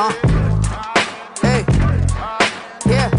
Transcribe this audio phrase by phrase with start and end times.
[0.00, 0.12] Uh.
[1.42, 1.64] Hey.
[2.86, 3.10] Yeah.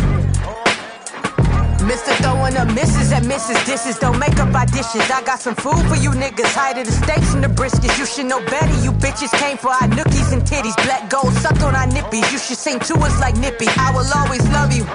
[1.84, 2.16] Mr.
[2.24, 3.66] Throwing up misses at Mrs.
[3.66, 4.00] Dishes.
[4.00, 5.12] Don't make up our dishes.
[5.12, 6.56] I got some food for you niggas.
[6.56, 8.00] Hide the steaks and the briskets.
[8.00, 8.74] You should know better.
[8.82, 10.76] You bitches came for our nookies and titties.
[10.86, 12.32] Black gold sucked on our nippies.
[12.32, 13.68] You should sing to us like Nippy.
[13.76, 14.86] I will always love you.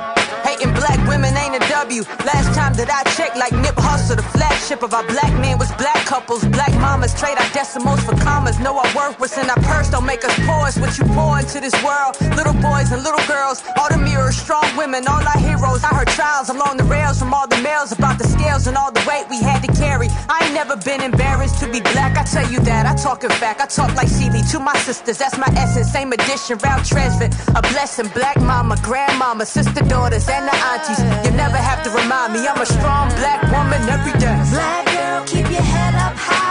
[0.54, 2.02] Hating black women ain't a W.
[2.22, 5.66] Last time that I checked, like Nip Hussle, the flagship of our black men was
[5.74, 6.46] black couples.
[6.46, 8.60] Black mamas trade our decimals for commas.
[8.60, 9.90] Know our worth, what's in our purse.
[9.90, 10.68] Don't make us poor.
[10.70, 12.14] It's what you pour into this world.
[12.38, 15.82] Little boys and little girls, all the mirrors, strong women, all our heroes.
[15.82, 18.92] I heard trials along the rails from all the males about the scales and all
[18.92, 20.06] the weight we had to carry.
[20.30, 22.14] I ain't never been embarrassed to be black.
[22.16, 22.86] I tell you that.
[22.86, 23.60] I talk in fact.
[23.60, 25.18] I talk like Celie to my sisters.
[25.18, 25.90] That's my essence.
[25.90, 26.58] Same edition.
[26.62, 27.34] Ralph Tresvant.
[27.58, 28.06] A blessing.
[28.14, 31.00] Black mama, grandmama, sister, daughters and the aunties.
[31.24, 34.36] You never have to remind me I'm a strong black woman every day.
[34.50, 36.43] Black girl, keep your head up high.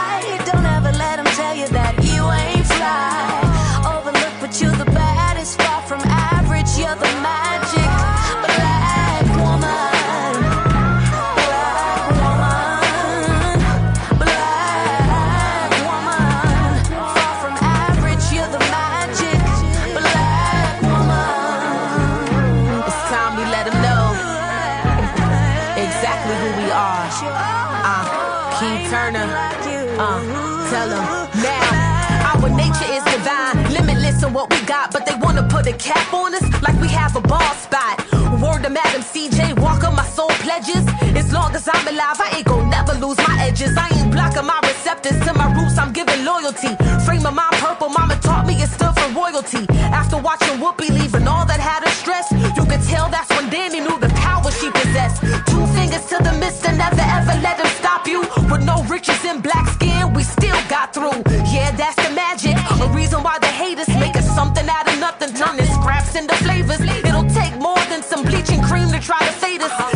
[41.94, 43.76] Alive, I ain't gon' never lose my edges.
[43.76, 46.74] I ain't blocking my receptors to my roots, I'm giving loyalty.
[47.06, 49.62] Frame of mind purple, mama taught me it stood for royalty.
[49.94, 53.80] After watching Whoopi leaving all that had her stress, you could tell that's when Danny
[53.80, 55.22] knew the power she possessed.
[55.46, 58.20] Two fingers to the mister, never ever let him stop you.
[58.50, 61.22] With no riches and black skin, we still got through.
[61.54, 62.56] Yeah, that's the magic.
[62.82, 66.80] A reason why the haters make us something out of nothing, turning scraps into flavors.
[66.80, 69.93] It'll take more than some bleaching cream to try to fade us.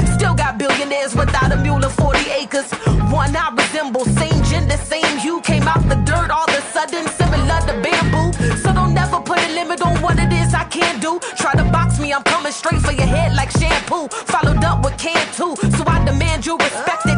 [2.51, 3.13] 40.
[3.13, 5.41] One I resemble, same gender, same hue.
[5.43, 8.33] Came out the dirt all of a sudden, similar to bamboo.
[8.63, 11.21] So don't never put a limit on what it is I can't do.
[11.37, 14.09] Try to box me, I'm coming straight for your head like shampoo.
[14.09, 15.55] Followed up with can too.
[15.77, 17.18] So I demand you respect it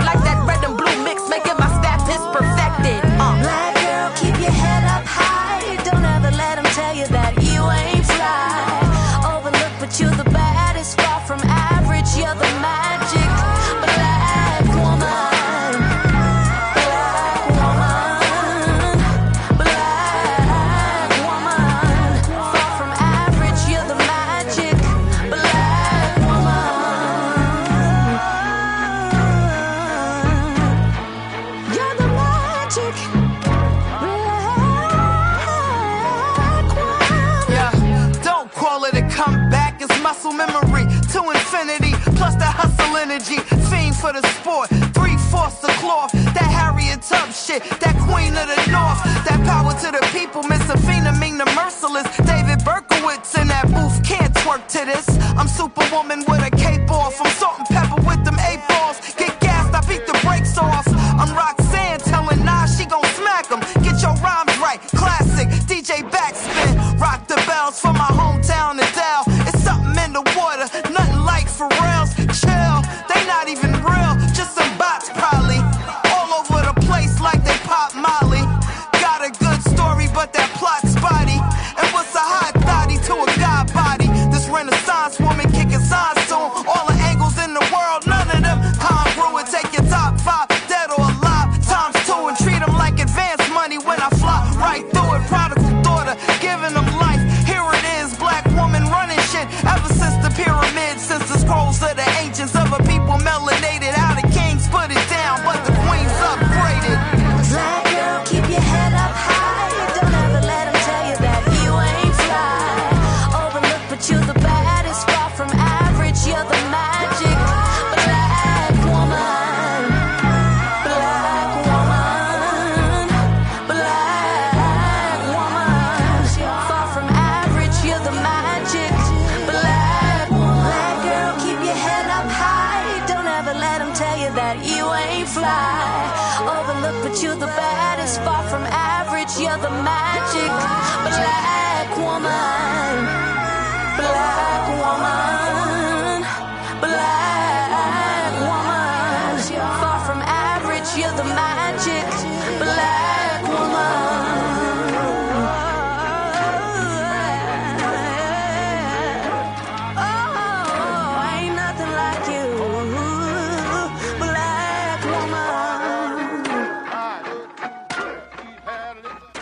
[47.50, 49.00] shit, that queen of the north.
[49.27, 52.06] That power to the people, Miss Athena, mean the merciless.
[52.22, 55.06] David Berkowitz in that booth can't twerk to this.
[55.38, 57.19] I'm superwoman with a cape off.
[57.21, 58.99] I'm salt and pepper with them eight balls.
[59.19, 60.87] Get gassed, I beat the brakes off.
[61.21, 63.61] I'm Roxanne telling Nas she gon' smack 'em.
[63.82, 65.49] Get your rhymes right, classic.
[65.67, 68.78] DJ Backspin, rock the bells for my hometown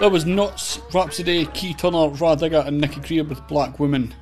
[0.08, 4.14] That was Nuts, Rhapsody, Key Turner, Rah and Nicky Greer with Black Women.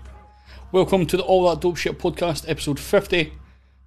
[0.73, 3.33] Welcome to the All That Dope Shit podcast, episode 50.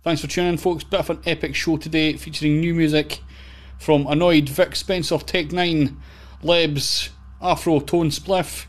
[0.01, 0.85] Thanks for tuning in, folks.
[0.85, 3.19] Bit of an epic show today featuring new music
[3.77, 5.97] from Anoyd, Vic Spencer, Tech N9ne,
[6.41, 7.09] Lebs,
[7.41, 8.67] Afro, Tone Spliff,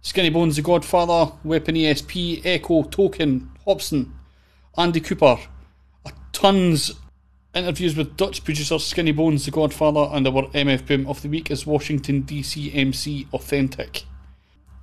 [0.00, 4.14] Skinny Bonez, The Godfatha, Weapon ESP, Echo, Token, Hobson,
[4.78, 5.38] Andy Cooper.
[6.30, 6.92] Tons
[7.54, 11.50] interviews with Dutch producer Skinny Bonez, The Godfatha, and our MF Boom of the week
[11.50, 14.04] is Washington DC MC Awthentik.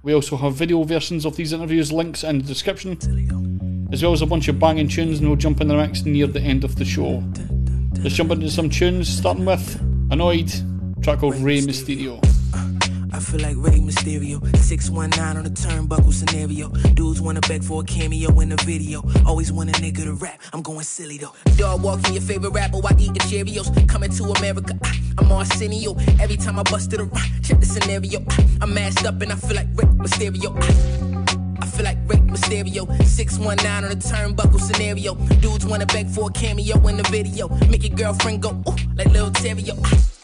[0.04, 2.98] We also have video versions of these interviews, links in the description,
[3.92, 6.28] as well as a bunch of banging tunes, and we'll jump in the mix near
[6.28, 7.24] the end of the show.
[8.02, 9.80] Let's jump into some tunes, starting with
[10.10, 12.22] Anoyd, track called Rey Mysterio.
[13.13, 14.42] I feel like Rey Mysterio.
[14.57, 16.69] 619 on the turnbuckle scenario.
[16.94, 19.04] Dudes wanna beg for a cameo in the video.
[19.25, 20.42] Always want a nigga to rap.
[20.54, 21.33] I'm going silly though.
[21.56, 23.68] Dog walking your favorite rapper while eating Cheerios.
[23.88, 24.77] Coming to America.
[24.83, 25.95] Ah, I'm Arsenio.
[26.19, 28.24] Every time I bust it around, check the scenario.
[28.30, 28.38] Ah.
[28.62, 30.56] I'm masked up and I feel like Rey Mysterio.
[30.62, 31.62] Ah.
[31.62, 32.88] I feel like Rey Mysterio.
[33.06, 35.15] 619 on the turnbuckle scenario.
[35.42, 37.48] Dudes wanna beg for a cameo in the video.
[37.69, 40.17] Make your girlfriend go, ooh, like Lil Terrio.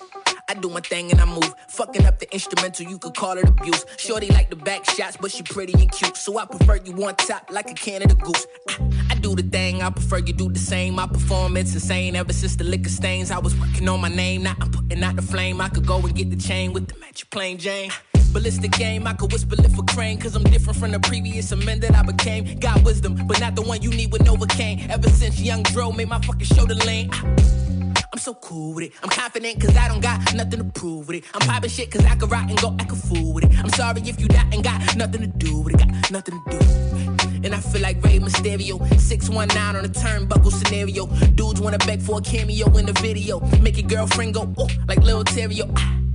[0.54, 1.52] I do my thing and I move.
[1.68, 3.88] Fucking up the instrumental, you could call it abuse.
[3.98, 6.16] Shorty like the back shots, but she pretty and cute.
[6.16, 8.46] So I prefer you on top like a can Canada goose.
[8.70, 10.94] I, I do the thing, I prefer you do the same.
[10.94, 13.32] My performance insane ever since the liquor stains.
[13.32, 15.60] I was working on my name, now I'm putting out the flame.
[15.60, 17.90] I could go and get the chain with the match, plain Jane.
[18.32, 20.20] Ballistic game, I could whisper lift for crane.
[20.20, 22.60] Cause I'm different from the previous men that I became.
[22.60, 24.88] Got wisdom, but not the one you need with Novocaine.
[24.90, 27.10] Ever since young Dro made my fucking shoulder lane.
[27.12, 27.83] I,
[28.14, 28.94] I'm so cool with it.
[29.02, 31.24] I'm confident cause I don't got nothing to prove with it.
[31.34, 33.58] I'm popping shit cause I can rock and go act a fool with it.
[33.58, 35.80] I'm sorry if you die and got nothing to do with it.
[35.80, 37.38] Got nothing to do.
[37.44, 38.78] And I feel like Rey Mysterio.
[39.00, 41.08] 619 on a turnbuckle scenario.
[41.34, 43.40] Dudes wanna beg for a cameo in the video.
[43.62, 45.74] Make your girlfriend go, oh, like Lil Terrio.
[45.76, 46.13] Ah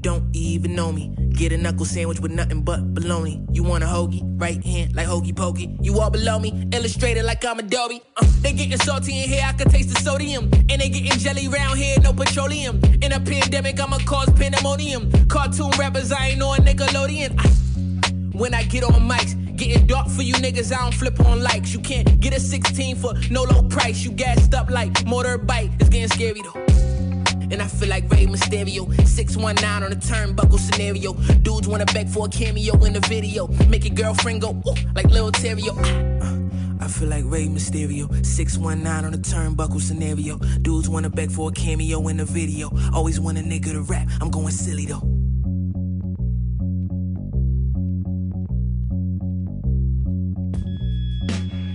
[0.00, 1.14] don't even know me.
[1.30, 3.44] Get a knuckle sandwich with nothing but bologna.
[3.52, 4.22] You want a hoagie?
[4.40, 5.76] Right hand like hokey pokey.
[5.80, 8.02] You all below me, illustrated like I'm Adobe.
[8.16, 10.50] Uh, they getting salty in here, I can taste the sodium.
[10.68, 12.80] And they getting jelly round here, no petroleum.
[13.02, 15.10] In a pandemic, I'ma cause pandemonium.
[15.28, 17.34] Cartoon rappers, I ain't on Nickelodeon.
[17.38, 17.48] I,
[18.36, 21.72] when I get on mics, getting dark for you niggas, I don't flip on likes.
[21.72, 24.04] You can't get a 16 for no low price.
[24.04, 25.74] You gassed up like motorbike.
[25.80, 26.97] It's getting scary though.
[27.50, 28.86] And I feel like Rey Mysterio.
[29.06, 31.14] 619 on a turnbuckle scenario.
[31.42, 33.46] Dudes wanna beg for a cameo in the video.
[33.68, 35.72] Make your girlfriend go, ooh, like Lil Terrio.
[36.20, 38.24] Uh, I feel like Rey Mysterio.
[38.24, 40.36] 619 on a turnbuckle scenario.
[40.60, 42.70] Dudes wanna beg for a cameo in the video.
[42.92, 44.08] Always want a nigga to rap.
[44.20, 45.02] I'm going silly though.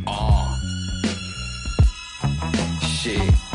[0.06, 0.60] Oh.
[2.82, 3.53] Shit.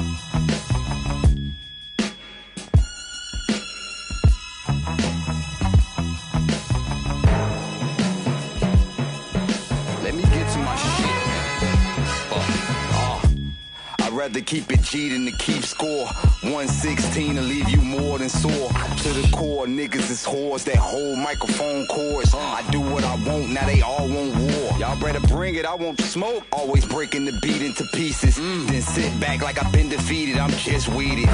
[14.28, 16.06] Rather keep it G than to keep score.
[16.42, 18.68] 116 to leave you more than sore.
[19.02, 22.34] To the core, niggas is whores that hold microphone cords.
[22.34, 24.78] I do what I want, now they all want war.
[24.78, 26.44] Y'all better bring it, I want smoke.
[26.52, 28.38] Always breaking the beat into pieces.
[28.38, 28.66] Mm.
[28.66, 31.28] Then sit back like I've been defeated, I'm just weeded.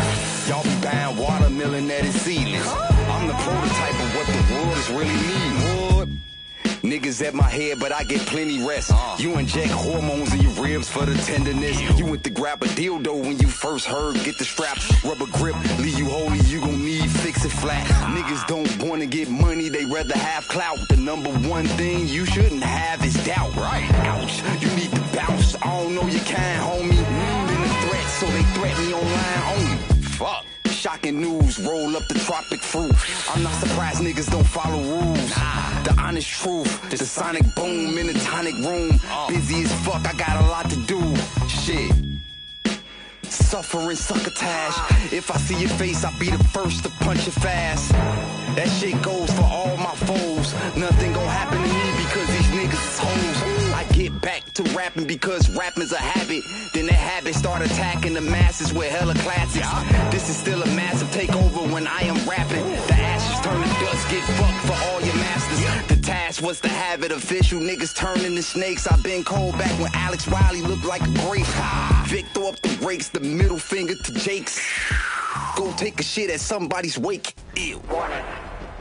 [0.49, 2.69] Y'all be buying watermelon that is seedless.
[2.69, 5.74] I'm the prototype of what the world is really needing.
[6.85, 8.91] Niggas at my head, but I get plenty rest.
[8.93, 9.17] Uh.
[9.19, 11.81] You inject hormones in your ribs for the tenderness.
[11.99, 14.17] You went to grab a dildo when you first heard.
[14.17, 16.41] Get the strap, rubber grip, leave you holy.
[16.41, 17.87] You gon' need fix it flat.
[18.15, 20.77] Niggas don't wanna get money, they rather have clout.
[20.91, 23.57] The number one thing you shouldn't have is doubt.
[23.57, 23.91] Right?
[24.05, 25.57] Ouch, you need to bounce.
[25.63, 26.93] I don't know you can, homie.
[26.93, 29.74] Mm, been a threat, so they threat me online only.
[30.85, 32.95] Shocking news, roll up the tropic fruit.
[33.35, 35.31] I'm not surprised niggas don't follow rules.
[35.83, 39.01] The honest truth, the sonic boom in the tonic room.
[39.29, 41.01] Busy as fuck, I got a lot to do.
[41.49, 41.91] Shit.
[43.23, 44.77] Suffering succotash.
[45.11, 47.91] If I see your face, I'll be the first to punch it fast.
[48.55, 50.53] That shit goes for all my foes.
[50.77, 51.74] Nothing gon' happen
[54.25, 56.43] back to rapping because rapping's a habit.
[56.73, 59.69] Then that habit start attacking the masses with hella classics.
[60.11, 62.65] This is still a massive takeover when I am rapping.
[62.89, 65.89] The ashes turn to dust, get fucked for all your masters.
[65.89, 67.61] The task was to have it official.
[67.61, 68.87] Niggas turning to snakes.
[68.87, 71.47] I've been cold back when Alex Riley looked like a grape.
[72.07, 74.59] Vic throw up the brakes, the middle finger to Jake's.
[75.57, 77.35] Go take a shit at somebody's wake.
[77.57, 77.81] Ew.
[77.91, 78.25] Warning.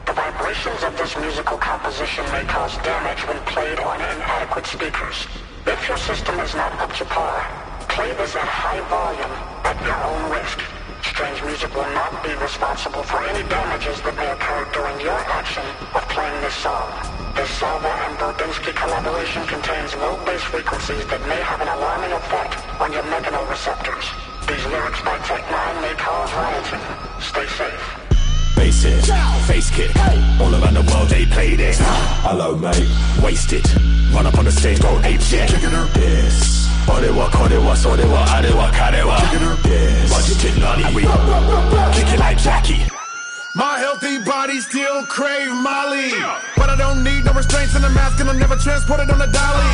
[0.06, 5.26] The vibrations of this musical composition may cause damage when played on inadequate speakers.
[5.64, 7.40] If your system is not up to par,
[7.88, 9.32] play this at high volume
[9.64, 10.60] at your own risk.
[11.08, 15.64] Strange Music will not be responsible for any damages that may occur during your action
[15.96, 16.84] of playing this song.
[17.32, 22.60] The Salva and Burdinsky collaboration contains low bass frequencies that may have an alarming effect
[22.76, 24.04] on your mechanoreceptors.
[24.44, 26.84] These lyrics by Tech N9ne may cause rioting.
[27.24, 28.03] Stay safe
[28.64, 29.04] face it,
[29.46, 29.94] face kick.
[30.40, 31.76] All around the world they played it.
[32.24, 32.88] Hello, mate.
[33.22, 33.66] Wasted.
[34.14, 35.50] Run up on the stage, go ape shit.
[35.92, 36.68] This.
[36.86, 39.18] Orewa, korewa, sorewa, arewa, karewa.
[39.62, 40.12] This.
[40.12, 40.84] Budgeted nani.
[40.84, 41.02] And we
[41.96, 42.82] kick it like Jackie.
[43.54, 46.10] My healthy body still crave Molly.
[46.56, 49.30] But I don't need no restraints in the mask and I'm never transported on a
[49.30, 49.72] dolly.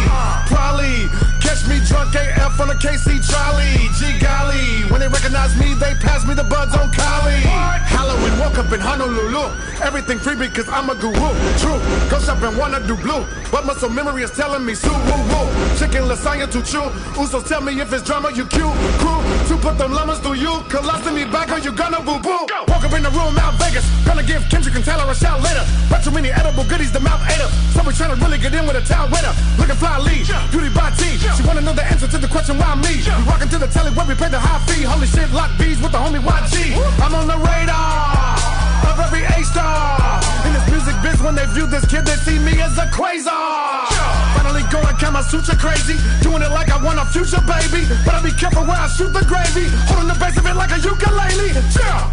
[0.53, 1.09] Probably
[1.51, 3.91] catch me drunk AF on a KC trolley.
[3.99, 7.43] Gee golly, when they recognize me, they pass me the buds on Collie.
[7.91, 9.51] Halloween, woke up in Honolulu.
[9.83, 11.31] Everything free because I'm a guru.
[11.59, 13.27] True, go shop and wanna do blue.
[13.51, 15.47] But muscle memory is telling me sue woo woo.
[15.79, 16.87] Chicken lasagna to chew.
[17.19, 18.77] Usos tell me if it's drama, you cute.
[19.03, 20.55] Crew, to put them llamas through you.
[20.71, 22.47] Colostomy back or you gonna boo boo.
[22.69, 23.87] Woke up in the room out Vegas.
[24.07, 25.65] Gonna give Kendrick and Taylor a shout later.
[25.91, 27.51] But too many edible goodies, the mouth ate up.
[27.75, 29.35] So we trying to really get in with a towel waiter.
[29.59, 31.19] Looking fly lead, beauty by T.
[31.41, 33.01] She wanna know the answer to the question why me.
[33.01, 34.83] We walking to the telly where we pay the high fee.
[34.83, 36.77] Holy shit, lock bees with the homie YG.
[37.01, 40.21] I'm on the radar of every A star.
[40.47, 43.89] In this music biz, when they view this kid, they see me as a quasar.
[44.37, 45.97] Finally going Kama Sutra crazy.
[46.23, 47.87] Doing it like I want a future baby.
[48.05, 49.67] But I be careful where I shoot the gravy.
[49.89, 51.51] Holding the base of it like a ukulele.
[51.77, 52.09] Yeah.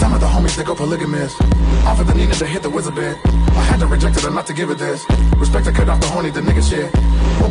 [0.00, 1.32] Some of the homies they go polygamous.
[1.86, 3.16] Offered the Nina to hit the wizard bit.
[3.26, 5.04] I had to reject it or not to give it this.
[5.36, 6.92] Respect I cut off the horny, the nigga shit.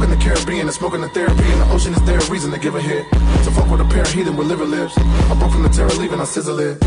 [0.03, 1.49] In the Caribbean and smoking the therapy.
[1.53, 3.09] In the ocean is there a reason to give a hit.
[3.45, 4.97] To fuck with a pair of heathen with liver lips.
[4.97, 6.83] I broke from the terror leaving, I sizzle it.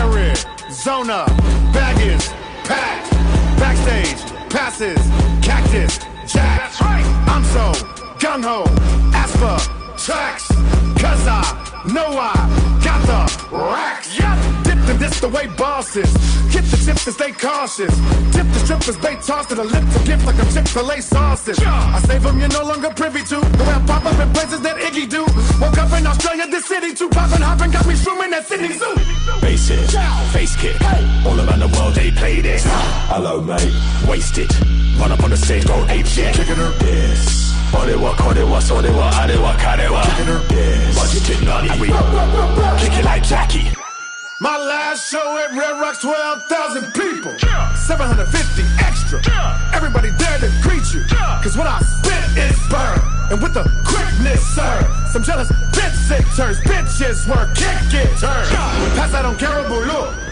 [0.00, 1.13] Arizona,
[1.72, 2.28] baggage,
[2.64, 3.10] packed.
[3.58, 4.98] Backstage, passes,
[5.42, 6.58] cactus, jack.
[6.58, 7.04] That's right.
[7.28, 7.72] I'm so
[8.18, 8.64] gung ho,
[9.14, 9.58] Asper,
[9.96, 10.48] tracks.
[11.00, 11.42] Cause I
[11.92, 12.34] know I
[12.82, 14.18] got the racks.
[14.18, 14.53] Yep
[15.03, 16.11] Dipped in this the way bosses.
[16.51, 17.93] Get the tips and stay cautious.
[18.31, 21.59] Tip the strippers, they toss to the lip to gift like a Chick-fil-A sausage.
[21.61, 23.39] I save them, you're no longer privy to.
[23.39, 25.23] The way I pop up in places that Iggy do.
[25.59, 28.95] Woke up in Australia, this city, too poppin' hoppin', got me swimming at Sydney Zoo.
[29.41, 29.89] Face it,
[30.31, 30.79] face kick.
[31.25, 32.63] All around the world they play this.
[33.11, 33.73] Hello, mate.
[34.07, 34.51] Waste it.
[34.99, 36.33] Run up on the stage, go ape shit.
[36.35, 36.71] Kicking her.
[36.79, 37.49] This.
[37.71, 40.01] 俺はこれはそれはあれは彼は
[40.47, 40.97] This.
[40.97, 41.69] Budgeted nutty.
[41.79, 41.87] We
[42.79, 43.82] kick it like Jackie.
[44.44, 47.32] My last show at Red Rocks, 12,000 people.
[47.80, 48.28] 750
[48.76, 49.16] extra.
[49.72, 51.00] Everybody there to greet you.
[51.40, 53.00] Cause when I spit, it's burn.
[53.32, 54.84] And with the quickness, sir.
[55.08, 56.60] Some jealous bitch sick turns.
[56.60, 58.44] Bitches were kick it turn.
[59.00, 59.80] Pass that on Caribou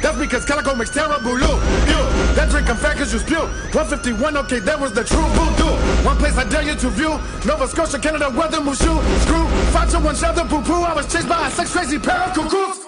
[0.02, 1.64] That's because Calico makes terrible look.
[1.88, 2.04] Ew.
[2.37, 3.49] That drink I'm fat cause you spew.
[3.73, 5.73] 151, okay, that was the true voodoo.
[6.04, 7.16] One place I dare you to view.
[7.47, 8.92] Nova Scotia, Canada, weather, Mushu.
[9.25, 9.49] Screw.
[9.73, 10.85] Five to one shelter, poo poo.
[10.85, 12.82] I was chased by a sex crazy pair of cuckoos.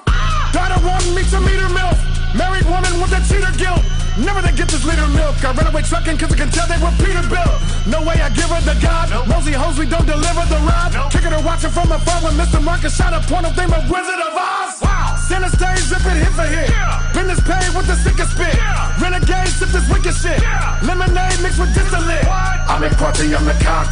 [0.55, 1.99] Daughter wanted me to meet her milk.
[2.31, 3.83] Married woman with a cheater guilt.
[4.15, 5.35] Never to get this liter milk.
[5.43, 7.91] I ran away trucking cause I can tell they were Peterbilt.
[7.91, 9.11] No way I give her the God.
[9.27, 10.95] Nosy hoes, we don't deliver the rod.
[11.11, 12.63] Kicking her watching from afar when Mr.
[12.63, 14.79] Marcus shot a porno theme of Wizard of Oz.
[14.79, 15.19] Wow.
[15.19, 16.71] Sinister, zipping hit for hit.
[17.11, 18.55] Business paid with the sickest spit.
[19.03, 20.39] Renegade, sip this wicked shit.
[20.87, 22.31] Lemonade mixed with distillate.
[22.71, 23.91] I'm in party, I'm the car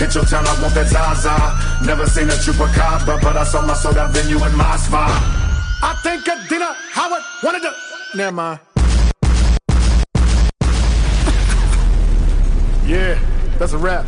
[0.00, 1.36] Hit your town, I want that Zaza.
[1.84, 5.39] Never seen a chupacabra, but I saw my soda venue in my spot.
[5.82, 7.72] I think Adina Howard wanted to.
[8.14, 8.60] Never mind.
[12.86, 13.18] yeah,
[13.58, 14.04] that's a wrap.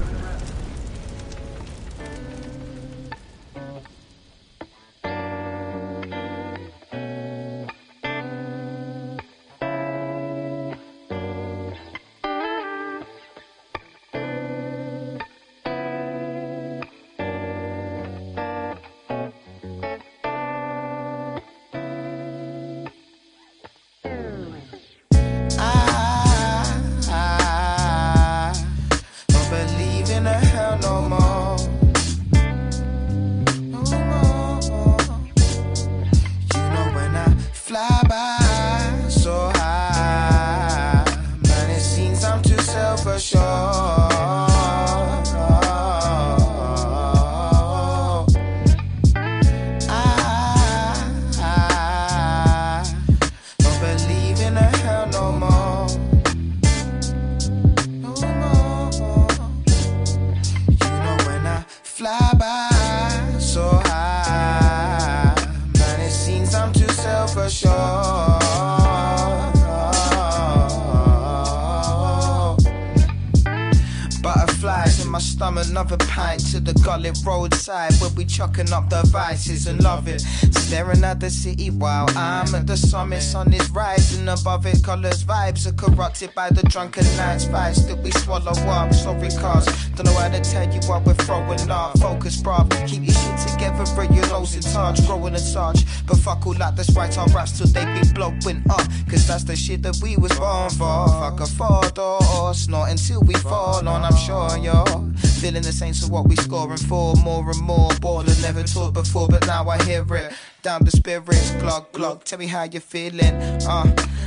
[78.43, 80.21] Chucking up the vices and love it.
[80.21, 83.23] Staring at the city while I'm at the summit.
[83.23, 84.83] Sun is rising above it.
[84.83, 87.45] Colors, vibes are corrupted by the drunken nights.
[87.45, 88.93] Fights that we swallow up.
[88.93, 89.67] Sorry, cars.
[89.95, 91.97] Don't know how to tell you what we're throwing up.
[92.01, 92.69] Focus, bruv.
[92.89, 95.07] Keep your shit together, bring your nose in touch.
[95.07, 95.85] Growing in touch.
[96.07, 96.77] But fuck all that.
[96.77, 98.83] Let's write our raps till they be blowing up.
[99.09, 101.07] Cause that's the shit that we was born for.
[101.21, 104.03] Fuck a photo or snort until we fall on.
[104.03, 105.93] I'm sure you're feeling the same.
[105.93, 107.17] So what we scoring for?
[107.17, 107.91] More and more.
[108.01, 110.33] Bored never taught before, but now I hear it.
[110.63, 112.23] Down the spirits, glug glug.
[112.25, 113.35] Tell me how you're feeling.
[113.67, 113.85] Uh,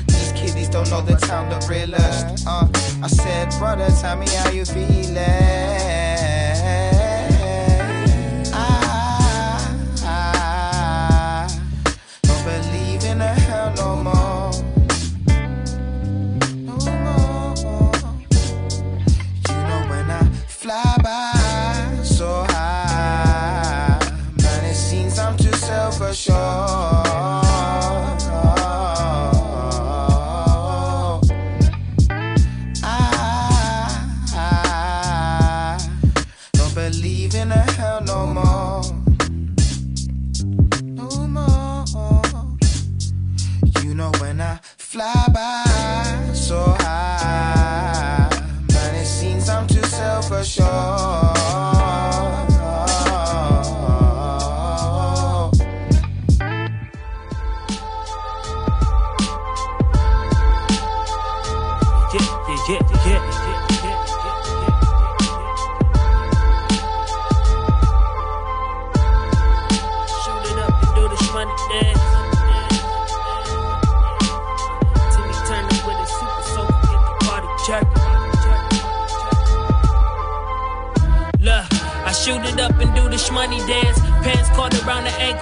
[0.07, 2.45] these kiddies don't know the town the realest.
[2.45, 2.67] Uh,
[3.01, 6.04] I said, brother, tell me how you feeling.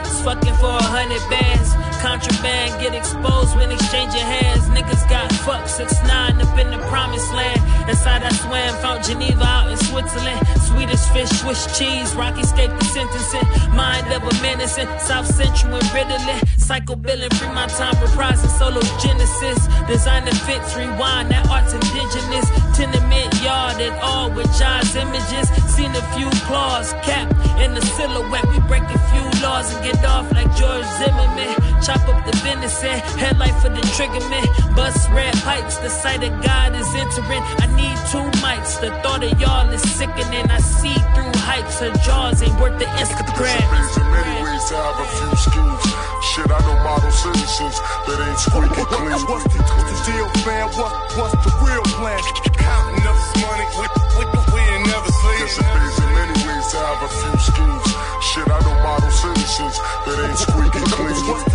[0.04, 1.74] Ankles, fucking for a hundred bands.
[2.02, 4.64] Contraband get exposed when exchanging hands.
[4.70, 7.60] Niggas got fucked, 6 9 up in the promised land.
[7.90, 10.40] Inside I swam, found Geneva out in Switzerland.
[10.68, 13.48] Swedish fish, Swiss cheese, rocky escape the sentencing.
[13.76, 16.53] Mind of a menacing, South Central and Ritalin.
[16.64, 19.68] Psycho billing, free my time, for reprising solo genesis.
[19.86, 22.48] Designer fits, rewind, that art's indigenous.
[22.72, 25.50] Tenement yard and all with John's images.
[25.76, 28.48] Seen a few claws, cap in the silhouette.
[28.48, 31.73] We break a few laws and get off like George Zimmerman.
[31.84, 33.00] Chop up the venison, eh?
[33.20, 34.48] headlight for the triggerman.
[34.74, 37.44] Bust red pipes, the sight of God is entering.
[37.60, 40.48] I need two mics, the thought of y'all is sickening.
[40.48, 43.60] I see through hypes, her jaws ain't worth the Instagram.
[43.68, 45.84] There's in many ways to have a few schemes.
[46.32, 49.20] Shit, I know model citizens that ain't squeaky clean.
[49.28, 50.72] What's the, what's the deal, man?
[50.80, 52.24] What, what's the real plan?
[52.64, 55.36] Counting up this money, we, we, we ain't never sleep.
[55.36, 57.88] Guess it pays many ways to have a few schemes.
[58.24, 59.76] Shit, I know model citizens
[60.08, 61.53] that ain't squeaky clean.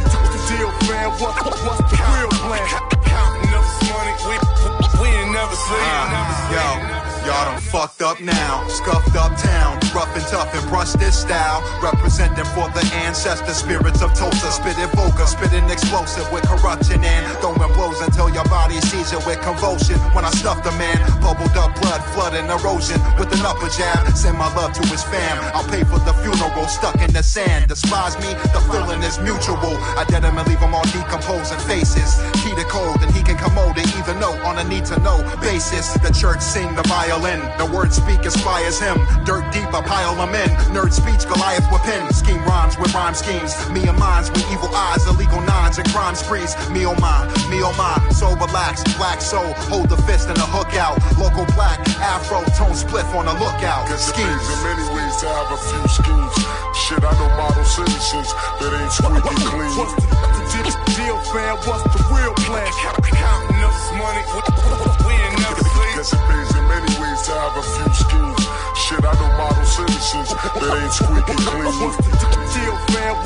[0.59, 1.11] Deal, man?
[1.23, 2.67] What, what's the real plan?
[3.05, 4.35] Counting up this money, we,
[5.01, 5.79] we ain't never sleep.
[5.87, 6.98] Ah, yo,
[7.29, 8.65] y'all done fucked up now.
[8.69, 11.61] Scuffed up town, rough and tough and brush this style.
[11.85, 14.51] Representing for the ancestor spirits of Tulsa.
[14.51, 19.41] Spitting vocal, spitting explosive with corruption and throwing blows until your body sees it with
[19.45, 20.01] convulsion.
[20.17, 24.09] When I stuff the man, bubbled up blood, flood and erosion with an upper jab.
[24.17, 25.37] Send my love to his fam.
[25.53, 27.69] I'll pay for the funeral stuck in the sand.
[27.69, 29.77] Despise me, the feeling is mutual.
[30.01, 32.17] I dead him and leave him all decomposing faces.
[32.41, 35.21] Key to code and he can commode to either note on a need to know
[35.41, 35.93] basis.
[36.01, 37.18] The church sing the violin.
[37.19, 38.95] The word speak as fly as him.
[39.27, 40.47] Dirt deep, I pile them in.
[40.71, 42.07] Nerd speech, Goliath with pen.
[42.15, 43.59] Scheme rhymes with rhyme schemes.
[43.75, 46.55] Me and mines with evil eyes, illegal nines and crime sprees.
[46.71, 47.99] Me oh my, me oh my.
[48.15, 51.03] So relax, black soul, hold the fist and the hook out.
[51.19, 53.91] Local black, afro, tone spliff on the lookout.
[53.91, 54.47] It Schemes.
[54.63, 56.35] many ways to have a few schemes.
[56.87, 58.31] Shit, I know model citizens
[58.63, 59.75] that ain't squeaky clean.
[59.75, 61.59] What's the, the deal, deal, man?
[61.67, 62.71] What's the real plan?
[63.11, 64.23] Counting up this money,
[65.03, 65.99] we, ain't never sleep.
[65.99, 66.98] Guess it pays in many
[67.35, 67.89] have a few.
[68.79, 71.67] Shit, I know model citizens that ain't squeaky clean.
[71.83, 72.13] What's the
[72.55, 72.75] deal?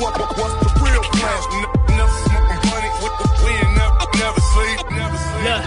[0.01, 1.83] What, what's the real plan?
[5.43, 5.63] Look,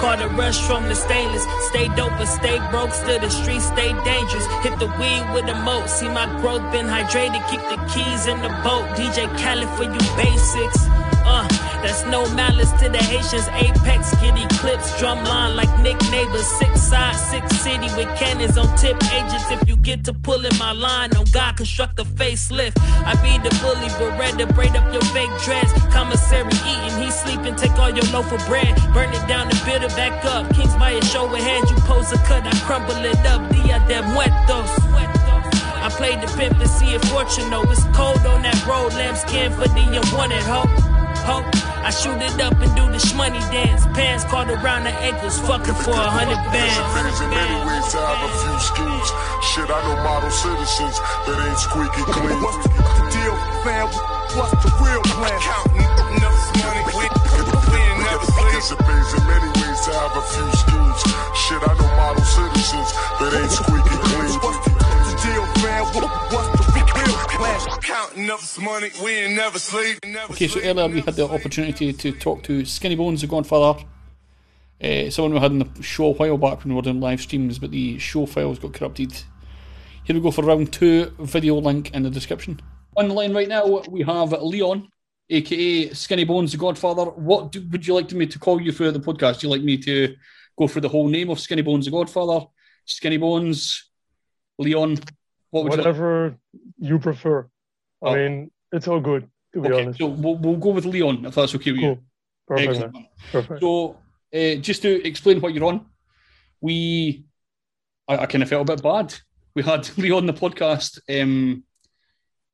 [0.00, 1.46] caught a rush from the stainless.
[1.68, 2.92] Stay dope and stay broke.
[2.92, 4.46] Still the streets stay dangerous.
[4.64, 5.88] Hit the weed with a moat.
[5.88, 7.46] See my growth been hydrated.
[7.50, 8.84] Keep the keys in the boat.
[8.96, 10.88] DJ Khaled for you basics.
[11.28, 11.46] Uh,
[11.82, 13.46] that's no malice to the Haitians.
[13.48, 16.46] Apex, get eclipse, drumline like Nick Neighbors.
[16.58, 19.50] Six side, six city with cannons on tip agents.
[19.50, 22.80] If you get to pulling my line on God, construct a facelift.
[23.04, 25.72] I be the bully, Beretta, braid up your fake dreads.
[25.92, 28.74] Commissary eating, he sleeping, take all your loaf of bread.
[28.94, 30.52] Burn it down and build it back up.
[30.54, 33.40] Kings by your show ahead, you pose a cut, I crumble it up.
[33.52, 34.72] Dia de muertos.
[35.80, 37.62] I played the pimp to see if fortune know.
[37.62, 40.66] It's cold on that road, lambskin for the unwanted hoe.
[40.66, 40.97] Ho.
[41.28, 43.84] I shoot it up and do the shmoney dance.
[43.92, 46.72] Pants caught around the ankles, fucking for a hundred bands.
[46.96, 49.08] There's a many ways to have a few schemes.
[49.52, 50.96] Shit, I know model citizens
[51.28, 52.40] that ain't squeaky clean.
[52.40, 52.72] What's the
[53.12, 53.92] deal, fam?
[54.40, 55.36] What's the real plan?
[55.44, 55.84] Counting
[56.16, 58.52] enough money, we, we ain't never sleep.
[58.56, 61.00] There's a ways in many ways to have a few schemes.
[61.36, 62.88] Shit, I know model citizens
[63.20, 64.32] that ain't squeaky clean.
[64.40, 65.84] What's the deal, fam?
[65.92, 66.67] What's the
[70.30, 73.86] Okay, so earlier we had the opportunity to talk to Skinny Bonez, the Godfatha.
[74.82, 77.20] Uh, someone we had in the show a while back when we were doing live
[77.20, 79.12] streams, but the show files got corrupted.
[80.02, 82.60] Here we go for round two, video link in the description.
[82.96, 84.88] On the line right now, we have Leon,
[85.30, 87.16] aka Skinny Bonez, the Godfatha.
[87.16, 89.40] What do, would you like me to call you throughout the podcast?
[89.40, 90.16] Do you like me to
[90.58, 92.48] go through the whole name of Skinny Bonez, the Godfatha,
[92.84, 93.84] Skinny Bonez,
[94.58, 94.98] Leon?
[95.50, 95.94] What would you like?
[96.78, 97.48] You prefer.
[98.02, 98.14] I Oh.
[98.14, 99.98] mean, it's all good, to be Okay, honest.
[99.98, 101.98] so we'll, we'll go with Leon if that's okay with you.
[102.46, 103.06] Perfect, Excellent.
[103.32, 103.60] Perfect.
[103.60, 103.96] So,
[104.34, 105.86] uh, just to explain what you're on,
[106.60, 107.24] we,
[108.06, 109.14] I, I kind of felt a bit bad.
[109.54, 111.00] We had Leon the podcast.
[111.10, 111.64] Um,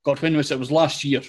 [0.05, 0.55] God, when was it?
[0.55, 1.23] It was last year.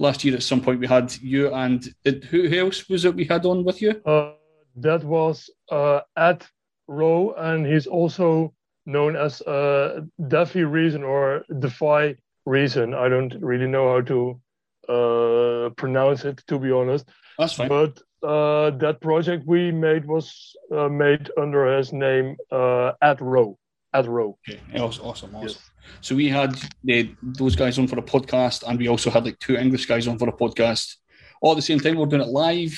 [0.00, 3.14] Last year, at some point, we had you and did, who, who else was it
[3.16, 4.00] we had on with you?
[4.04, 4.32] Uh,
[4.76, 6.46] that was uh, at
[6.86, 8.54] Row, and he's also
[8.88, 12.94] known as uh, Defy Reason or Defy Reason.
[12.94, 14.40] I don't really know how to
[14.88, 17.08] uh, pronounce it, to be honest.
[17.38, 17.68] That's fine.
[17.68, 23.58] But uh, that project we made was uh, made under his name uh, at Row.
[23.92, 24.38] At Row.
[24.48, 25.60] Okay, awesome, awesome, awesome.
[26.00, 29.38] So we had uh, those guys on for a podcast, and we also had like
[29.38, 30.96] two English guys on for a podcast,
[31.40, 31.96] all at the same time.
[31.96, 32.72] we're doing it live.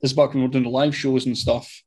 [0.00, 1.82] This is back when we were doing the live shows and stuff.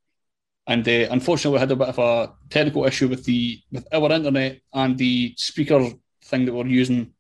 [0.67, 4.11] And uh, unfortunately, we had a bit of a technical issue with the with our
[4.11, 5.89] internet and the speaker
[6.25, 7.13] thing that we we're using,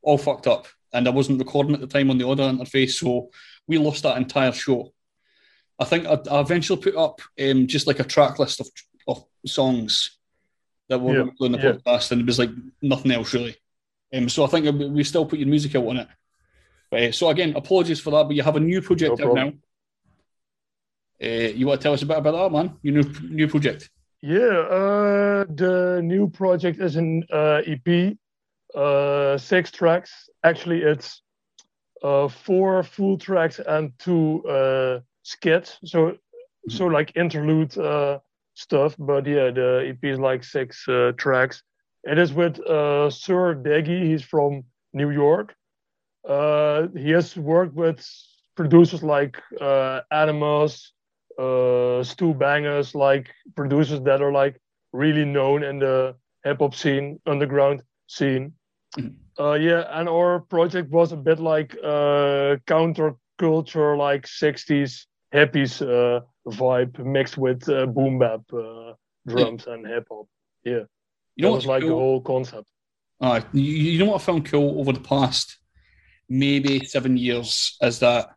[0.00, 0.68] all fucked up.
[0.92, 3.30] And I wasn't recording at the time on the audio interface, so
[3.66, 4.92] we lost that entire show.
[5.78, 8.68] I think I, I eventually put up um, just like a track list of
[9.08, 10.18] of songs
[10.88, 11.72] that were Yeah, on the yeah.
[11.72, 13.56] podcast, and it was like nothing else really.
[14.14, 16.08] Um, so I think we still put your music out on it.
[16.90, 19.34] But, uh, so again, apologies for that, but you have a new project No out
[19.34, 19.52] now.
[21.22, 22.76] Uh, you want to tell us a bit about that, man?
[22.82, 23.90] Your new new project.
[24.20, 28.16] Yeah, uh, the new project is an uh, EP,
[28.74, 30.30] uh, six tracks.
[30.42, 31.20] Actually, it's
[32.02, 35.78] uh, four full tracks and two uh, skits.
[35.84, 36.16] So,
[36.68, 38.18] so like interlude uh,
[38.54, 38.96] stuff.
[38.98, 41.62] But yeah, the EP is like six uh, tracks.
[42.04, 44.04] It is with uh, Sir Deggy.
[44.06, 45.54] He's from New York.
[46.26, 48.06] Uh, he has worked with
[48.56, 50.92] producers like uh, Animals,
[51.38, 54.60] uh, Stu Bangas, like producers that are like
[54.92, 58.52] really known in the hip hop scene, underground scene.
[59.38, 66.20] Uh, yeah, and our project was a bit like uh, counterculture, like 60s hippies uh,
[66.46, 68.92] vibe mixed with uh, boom bap uh,
[69.26, 70.26] drums and hip hop.
[70.64, 70.84] Yeah,
[71.34, 72.68] You know that was like the whole concept.
[73.20, 75.58] Uh, you, you know what I found cool over the past
[76.28, 78.33] maybe seven years is that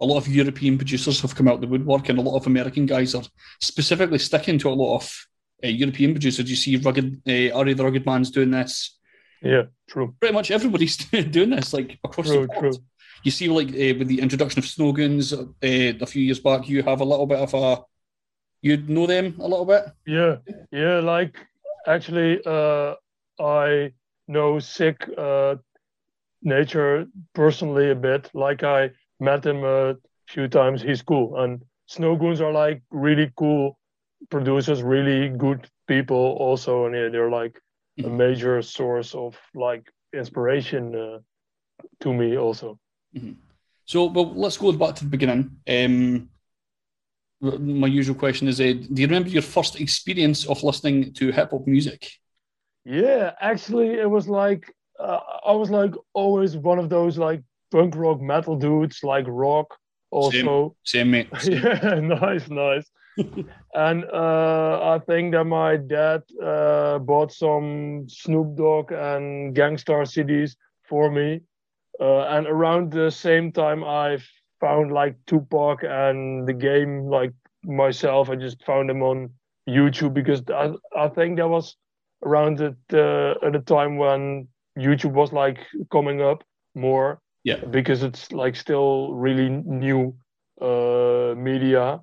[0.00, 2.86] a lot of European producers have come out the woodwork, and a lot of American
[2.86, 3.24] guys are
[3.60, 5.26] specifically sticking to a lot of
[5.64, 6.48] uh, European producers.
[6.48, 7.74] You see, rugged uh, R.A.
[7.74, 8.96] the Rugged Man's doing this.
[9.42, 10.14] Yeah, true.
[10.20, 10.96] Pretty much everybody's
[11.30, 12.58] doing this, like across True, the board.
[12.58, 12.82] true.
[13.24, 16.82] You see, like uh, with the introduction of Snowgoons uh, a few years back, you
[16.82, 17.82] have a little bit of a.
[18.60, 19.84] You know them a little bit.
[20.06, 20.36] Yeah,
[20.72, 20.98] yeah.
[20.98, 21.36] Like
[21.86, 22.94] actually, uh,
[23.40, 23.92] I
[24.26, 25.56] know Sick uh,
[26.42, 28.30] Nature personally a bit.
[28.34, 29.96] Like I met him a
[30.28, 30.82] few times.
[30.82, 33.78] He's cool, and Snowgoons are like really cool
[34.30, 37.60] producers, really good people also, and yeah, they're like
[38.04, 41.18] a major source of like inspiration uh,
[42.00, 42.78] to me also.
[43.84, 45.56] So, well, let's go back to the beginning.
[45.68, 46.28] Um,
[47.40, 51.50] my usual question is: uh, Do you remember your first experience of listening to hip
[51.50, 52.10] hop music?
[52.84, 57.96] Yeah, actually, it was like uh, I was like always one of those like punk
[57.96, 59.76] rock metal dudes, like rock
[60.10, 60.76] also.
[60.84, 61.62] Same, same.
[61.62, 62.90] Yeah, nice, nice.
[63.74, 70.02] and uh, I think that my dad uh, bought some Snoop Dogg and Gang Starr
[70.02, 70.56] CDs
[70.88, 71.42] for me.
[72.00, 74.18] Uh, and around the same time, I
[74.60, 77.32] found like Tupac and the game like
[77.64, 78.30] myself.
[78.30, 79.30] I just found them on
[79.68, 81.76] YouTube because I, I think that was
[82.24, 85.58] around the at the time when YouTube was like
[85.90, 87.20] coming up more.
[87.48, 87.64] Yeah.
[87.64, 90.14] Because it's like still really new
[90.60, 92.00] uh, media.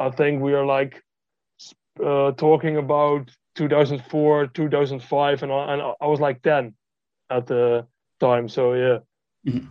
[0.00, 1.00] I think we are like
[2.04, 6.74] uh, talking about 2004, 2005, and I, and I was like 10
[7.30, 7.86] at the
[8.18, 8.48] time.
[8.48, 8.98] So yeah.
[9.46, 9.66] Mm-hmm.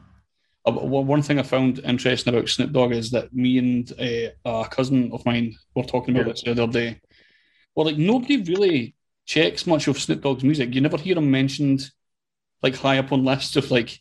[0.66, 4.70] Uh, one thing I found interesting about Snoop Dogg is that me and uh, a
[4.70, 6.32] cousin of mine were talking about yeah.
[6.32, 7.02] this the other day.
[7.76, 10.74] Well, like nobody really checks much of Snoop Dogg's music.
[10.74, 11.92] You never hear him mentioned
[12.64, 14.00] like high up on lists of like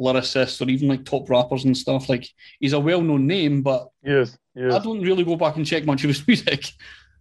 [0.00, 2.08] lyricists or even like top rappers and stuff.
[2.08, 2.26] Like
[2.58, 4.72] he's a well-known name, but yes, yes.
[4.72, 6.64] I don't really go back and check much of his music.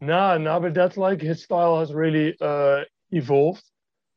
[0.02, 3.64] No, no, but that's like his style has really uh, evolved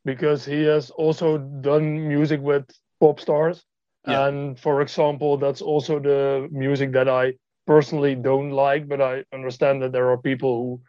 [0.04, 2.64] because he has also done music with
[3.00, 3.64] pop stars.
[4.06, 4.26] Yeah.
[4.28, 7.34] And for example, that's also the music that I
[7.66, 10.80] personally don't like, but I understand that there are people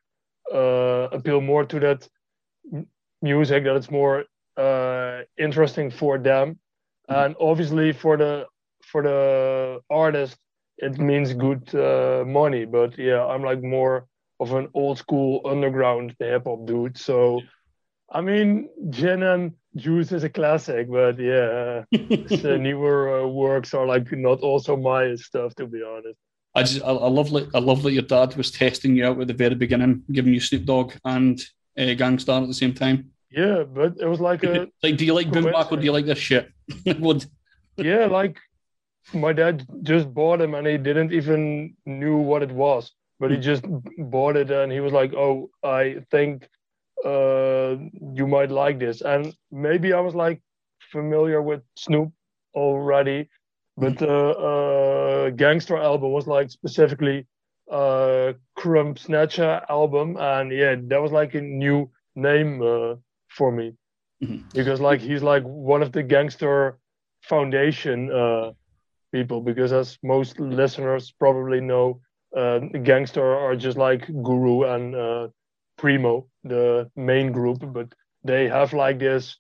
[0.52, 2.08] who uh, appeal more to that
[3.22, 4.26] music, that it's more
[4.58, 6.60] uh, interesting for them.
[7.10, 7.26] Mm-hmm.
[7.26, 8.46] And obviously, for the
[8.84, 10.38] for the artist,
[10.78, 12.66] it means good uh, money.
[12.66, 14.08] But yeah, I'm like more
[14.40, 16.98] of an old school underground hip hop dude.
[16.98, 17.42] So,
[18.12, 23.86] I mean, Gin and Juice is a classic, but yeah, the newer uh, works are
[23.86, 26.20] like not also my stuff to be honest.
[26.56, 29.20] I just I, I love that I love that your dad was testing you out
[29.20, 31.42] at the very beginning, giving you Snoop Dogg and
[31.78, 33.13] uh, Gang Starr at the same time.
[33.34, 34.98] Yeah, but it was like a like.
[34.98, 36.52] Do you like Boom Bap or do you like this shit?
[37.00, 37.26] Would
[37.78, 38.38] yeah, like
[39.14, 42.92] my dad just bought him and he didn't even knew what it was
[43.24, 43.64] but he just
[43.98, 46.50] bought it and he was like, "Oh, I think
[47.06, 47.78] uh,
[48.20, 50.42] you might like this." And maybe I was like
[50.92, 52.12] familiar with Snoop
[52.54, 53.30] already,
[53.78, 54.18] but the
[54.50, 57.26] uh, Gang Starr album was like specifically
[57.72, 62.96] uh, Krumb Snatcha album, and yeah, that was like a new name uh,
[63.38, 63.74] for me
[64.24, 64.48] mm-hmm.
[64.54, 66.78] because like he's like one of the Gang Starr
[67.22, 68.52] Foundation uh,
[69.12, 72.00] people because as most listeners probably know
[72.36, 75.28] uh, Gang Starr are just like Guru and uh,
[75.78, 77.94] Primo, the main group, but
[78.24, 79.38] they have like this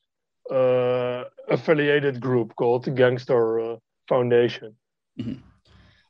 [0.51, 3.75] uh, affiliated group called the Gang Starr uh,
[4.07, 4.75] Foundation.
[5.19, 5.39] Mm-hmm.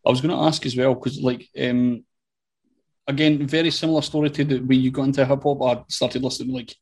[0.06, 2.04] I was going to ask as well because, like, um,
[3.08, 5.62] again, very similar story to the way you got into hip hop.
[5.62, 6.76] I started listening like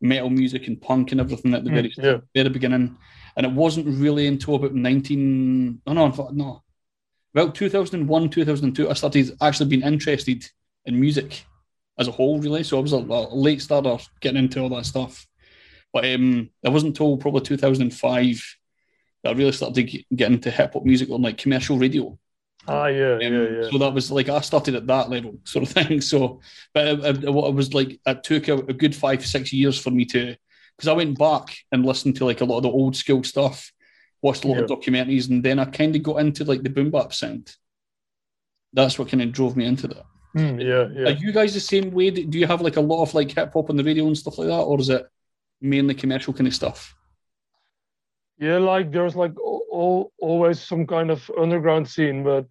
[0.00, 2.18] metal music and punk and everything at the very mm, yeah.
[2.34, 2.96] very beginning,
[3.36, 5.80] and it wasn't really until about nineteen.
[5.86, 6.62] Oh no, no,
[7.34, 10.44] about 2001, 2002, I started actually being interested
[10.86, 11.44] in music
[11.98, 12.64] as a whole, really.
[12.64, 15.26] So I was a, a late starter getting into all that stuff.
[15.92, 18.56] But um, it wasn't until probably 2005
[19.22, 22.18] that I really started to get into hip hop music on like commercial radio.
[22.68, 23.70] Ah, yeah, um, yeah, yeah.
[23.70, 26.00] So that was like I started at that level, sort of thing.
[26.00, 26.40] So,
[26.74, 29.90] but it, it, it was like it took a, a, good five, six years for
[29.90, 30.36] me to,
[30.76, 33.72] because I went back and listened to like a lot of the old school stuff,
[34.20, 34.64] watched a lot yeah.
[34.64, 37.54] of documentaries, and then I kind of got into like the boom bap sound.
[38.74, 40.04] That's what kind of drove me into that.
[40.36, 41.08] Mm, yeah, yeah.
[41.08, 42.10] Are you guys the same way?
[42.10, 44.36] Do you have like a lot of like hip hop on the radio and stuff
[44.36, 45.06] like that, or is it
[45.62, 46.94] mainly commercial kind of stuff?
[48.38, 52.46] Yeah, like there's like all, always some kind of underground scene, but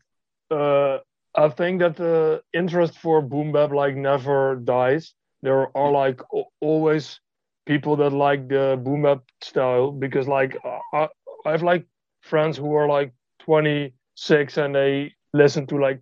[0.52, 1.00] uh,
[1.36, 5.14] I think that the interest for boom bap like never dies.
[5.42, 6.22] There are like
[6.62, 7.20] always
[7.66, 10.58] people that like the boom bap style because like
[10.94, 11.08] I,
[11.46, 11.86] I have like
[12.22, 16.02] friends who are like 26 and they listen to like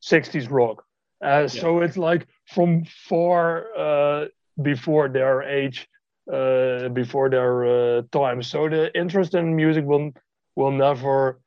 [0.00, 0.84] 60s rock.
[1.22, 1.62] Uh, yeah.
[1.62, 4.26] So it's like from far uh,
[4.62, 5.88] before their age,
[6.32, 8.42] uh, before their uh, time.
[8.42, 10.12] So the interest in music will
[10.56, 11.40] will never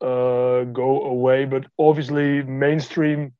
[0.00, 1.44] uh, go away.
[1.44, 3.32] But obviously, mainstream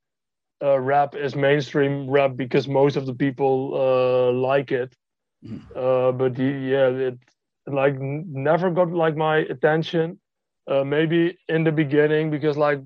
[0.62, 4.94] uh, rap is mainstream rap because most of the people uh, like it.
[5.44, 6.18] Mm-hmm.
[6.18, 7.18] but yeah, it
[7.66, 10.18] like never got like my attention.
[10.68, 12.80] Uh, maybe in the beginning because like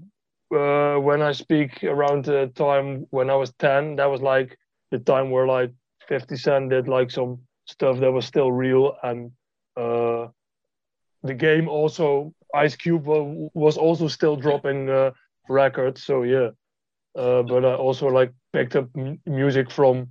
[0.55, 4.59] uh, when I speak around the time when I was ten, that was like
[4.91, 5.73] the time where like
[6.09, 9.31] Fifty Cent did like some stuff that was still real, and
[9.77, 10.27] uh,
[11.23, 15.11] the game also Ice Cube was also still dropping uh,
[15.49, 16.03] records.
[16.03, 16.51] So yeah,
[17.17, 20.09] uh, but I also like picked up m- music from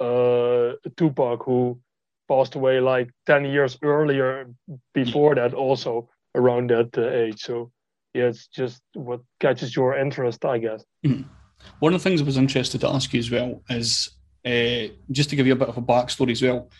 [0.00, 1.80] uh, Tupac, who
[2.28, 4.48] passed away like 10 years earlier
[4.94, 7.70] before that also around that uh, age so
[8.14, 11.24] yeah it's just what catches your interest i guess mm.
[11.78, 14.10] one of the things i was interested to ask you as well is
[14.44, 16.70] uh, just to give you a bit of a backstory as well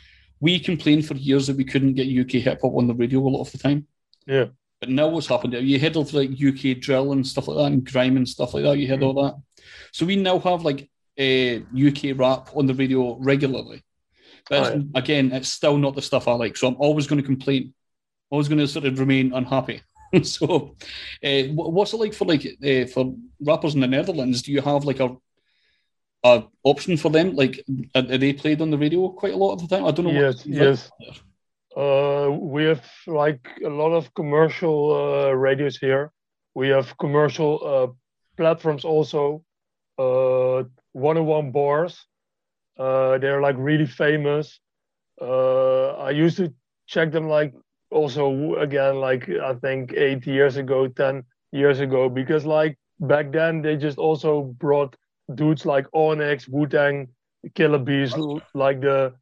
[0.40, 3.28] we complained for years that we couldn't get uk hip hop on the radio a
[3.28, 3.86] lot of the time
[4.26, 4.46] yeah
[4.86, 7.90] but now what's happened you heard of like uk drill and stuff like that and
[7.90, 9.06] grime and stuff like that you heard mm.
[9.06, 9.34] all that
[9.92, 13.82] so we now have like uh, uk rap on the radio regularly
[14.48, 14.82] but right.
[14.94, 16.56] again, it's still not the stuff I like.
[16.56, 17.74] So I'm always going to complain.
[18.30, 19.82] Always going to sort of remain unhappy.
[20.22, 20.76] so,
[21.24, 24.42] uh, what's it like for like uh, for rappers in the Netherlands?
[24.42, 25.16] Do you have like a
[26.24, 27.34] a option for them?
[27.34, 29.84] Like, are, they played on the radio quite a lot of the time?
[29.84, 30.12] I don't know.
[30.12, 30.90] Yes, what yes.
[31.76, 36.10] Uh, we have like a lot of commercial uh, radios here.
[36.54, 37.92] We have commercial uh,
[38.36, 39.44] platforms also.
[39.98, 40.64] Uh,
[40.96, 41.98] 101Barz.
[42.78, 44.58] Uh, they're like really famous.
[45.20, 46.52] Uh, I used to
[46.86, 47.54] check them like
[47.90, 53.62] also again like I think eight years ago, ten years ago because like back then
[53.62, 54.96] they just also brought
[55.34, 57.08] dudes like Onyx, Wu Tang,
[57.54, 58.14] Killa Beez,
[58.54, 59.14] like the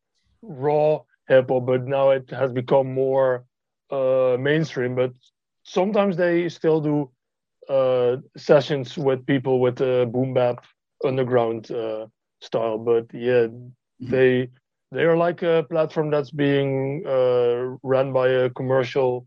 [0.42, 3.44] raw hip hop, but now it has become more
[3.90, 4.94] uh, mainstream.
[4.94, 5.12] But
[5.64, 7.10] sometimes they still do
[7.68, 10.64] uh, sessions with people with the boom bap
[11.04, 12.06] underground uh,
[12.40, 12.78] style.
[12.78, 13.46] But yeah,
[14.00, 14.50] they
[14.90, 19.26] they are like a platform that's being uh, run by a commercial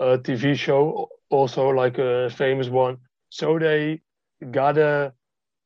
[0.00, 2.98] uh, TV show, also like a famous one.
[3.30, 4.00] So they
[4.50, 5.12] gotta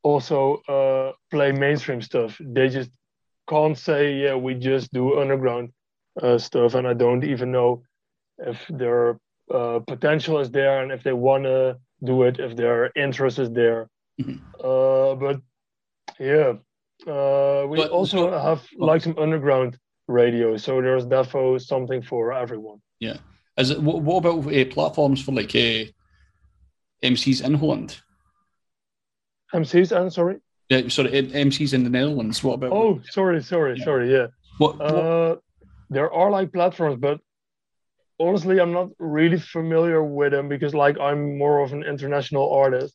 [0.03, 2.41] also uh, play mainstream stuff.
[2.41, 2.91] They just
[3.49, 5.73] can't say, yeah, we just do underground
[6.21, 6.75] uh, stuff.
[6.75, 7.83] And I don't even know
[8.39, 9.19] if their
[9.53, 13.51] uh, potential is there and if they want to do it, if their interest is
[13.51, 13.89] there.
[14.63, 15.41] Uh, but
[16.19, 16.55] yeah,
[17.07, 20.57] uh, we also have like some underground radio.
[20.57, 22.81] So there's defo something for everyone.
[23.01, 23.17] Yeah.
[23.59, 25.91] Is it what, what about uh, platforms for like uh,
[27.03, 28.01] MCs in Holland?
[29.53, 30.39] MCs, I'm sorry.
[30.69, 32.43] Yeah, sorry, MCs in the Netherlands.
[32.43, 32.73] What about?
[32.73, 34.13] Oh, sorry, sorry, sorry.
[34.13, 34.29] Yeah.
[34.59, 35.37] What, Uh,
[35.91, 37.21] there are like platforms, but
[38.19, 42.95] honestly, I'm not really familiar with them because like I'm more of an international artist.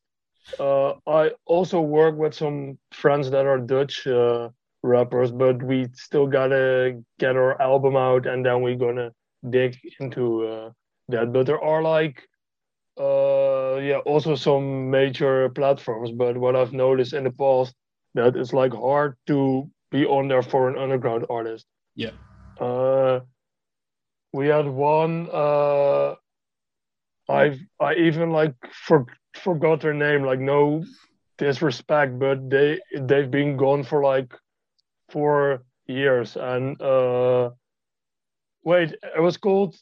[0.59, 4.49] Uh, I also work with some friends that are Dutch uh,
[4.81, 9.11] rappers, but we still gotta get our album out and then we're gonna
[9.49, 10.69] dig into uh,
[11.09, 11.33] that.
[11.33, 12.23] But there are like
[12.99, 17.73] uh yeah also some major platforms but what i've noticed in the past
[18.15, 22.11] that it's like hard to be on there for an underground artist Yeah.
[22.59, 23.21] uh
[24.33, 26.15] we had one uh
[27.29, 29.05] i've i even like for,
[29.35, 30.83] forgot their name like no
[31.37, 34.33] disrespect but they they've been gone for like
[35.09, 37.49] four years and uh
[38.63, 39.75] wait it was called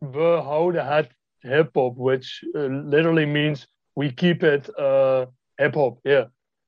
[0.00, 1.10] the how the hat
[1.42, 5.26] hip hop, which uh, literally means we keep it uh,
[5.58, 5.98] hip hop.
[6.04, 6.24] Yeah.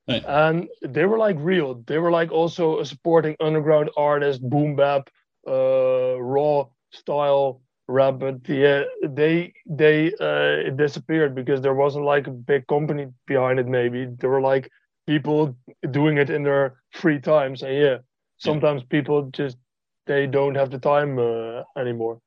[0.07, 0.23] Right.
[0.27, 1.75] And they were like real.
[1.87, 5.09] They were like also a supporting underground artist, boom bap,
[5.47, 8.19] uh, raw style rap.
[8.19, 13.59] But yeah, they they uh, it disappeared because there wasn't like a big company behind
[13.59, 13.67] it.
[13.67, 14.69] Maybe there were like
[15.07, 15.55] people
[15.91, 17.63] doing it in their free times.
[17.63, 17.97] And yeah,
[18.37, 19.57] sometimes people just
[20.05, 22.19] they don't have the time uh, anymore.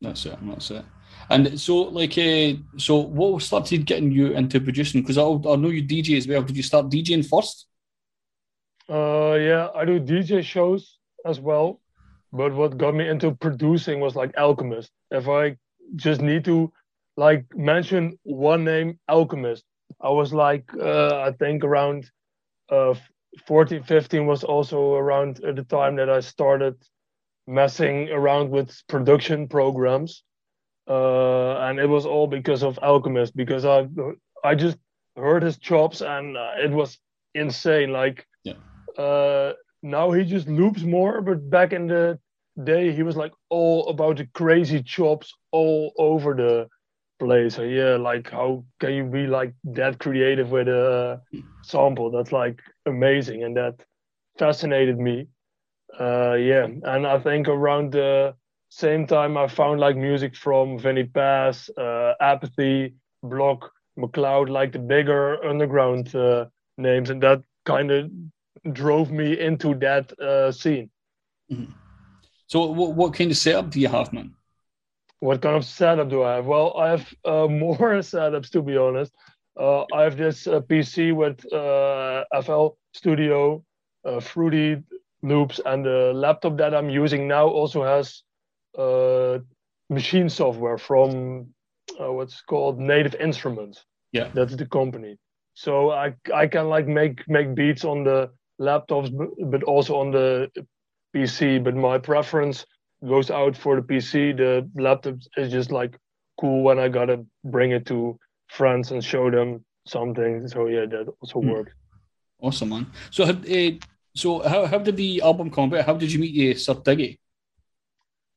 [0.00, 0.38] That's it.
[0.42, 0.84] That's it.
[1.30, 5.02] And so, like, uh, so what started getting you into producing?
[5.02, 6.42] Because I, I know you DJ as well.
[6.42, 7.66] Did you start DJing first?
[8.88, 11.80] Uh, yeah, I do DJ shows as well.
[12.32, 14.90] But what got me into producing was like Alchemist.
[15.10, 15.56] If I
[15.96, 16.72] just need to
[17.16, 19.64] like mention one name, Alchemist,
[20.00, 22.10] I was like, uh, I think around
[22.68, 22.94] uh,
[23.46, 26.74] 14, 15 was also around at the time that I started
[27.46, 30.22] messing around with production programs.
[30.88, 33.88] Uh, and it was all because of Alchemist because I
[34.44, 34.78] I just
[35.16, 36.98] heard his chops and uh, it was
[37.34, 37.92] insane.
[37.92, 38.54] Like Yeah.
[38.98, 42.18] uh, now he just loops more, but back in the
[42.62, 46.68] day he was like all about the crazy chops all over the
[47.18, 47.54] place.
[47.54, 51.20] So yeah, like how can you be like that creative with a
[51.62, 52.10] sample?
[52.10, 53.84] That's like amazing, and that
[54.38, 55.28] fascinated me.
[55.98, 58.34] Uh, yeah, and I think around the
[58.74, 64.80] same time I found like music from Vinnie Paz, uh, Apathy, Block, McCloud, like the
[64.80, 68.10] bigger underground uh, names, and that kind of
[68.72, 70.90] drove me into that uh, scene.
[72.48, 74.34] So, what, what kind of setup do you have, man?
[75.20, 76.46] What kind of setup do I have?
[76.46, 79.12] Well, I have uh, more setups to be honest.
[79.56, 83.64] Uh, I have this uh, PC with uh, FL Studio,
[84.04, 84.82] uh, Fruity
[85.22, 88.23] loops, and the laptop that I'm using now also has
[88.78, 89.38] uh,
[89.90, 91.48] machine software from
[92.00, 93.84] uh, what's called Native Instruments.
[94.12, 94.28] Yeah.
[94.32, 95.18] that's the company.
[95.54, 100.10] So I I can like make make beats on the laptops, but, but also on
[100.10, 100.50] the
[101.14, 101.62] PC.
[101.62, 102.66] But my preference
[103.06, 104.36] goes out for the PC.
[104.36, 105.98] The laptop is just like
[106.40, 108.18] cool when I gotta bring it to
[108.48, 110.48] friends and show them something.
[110.48, 111.72] So yeah, that also works.
[112.40, 112.86] Awesome, man.
[113.10, 113.70] So, uh,
[114.14, 115.86] so how, how did the album come about?
[115.86, 117.18] How did you meet uh, Sir Diggy?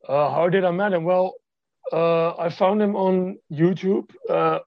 [0.08, 1.03] Uh, how did I met him?
[1.03, 1.36] Well,
[1.91, 4.60] uh, I found him on YouTube, uh,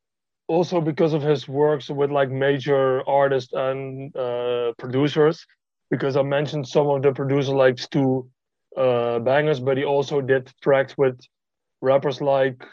[0.49, 5.47] also because of his works with like major artists and uh, producers.
[5.91, 8.29] because I mentioned some of the producers like Stu
[8.77, 11.19] uh, Bangas, but he also did tracks with
[11.83, 12.65] rappers like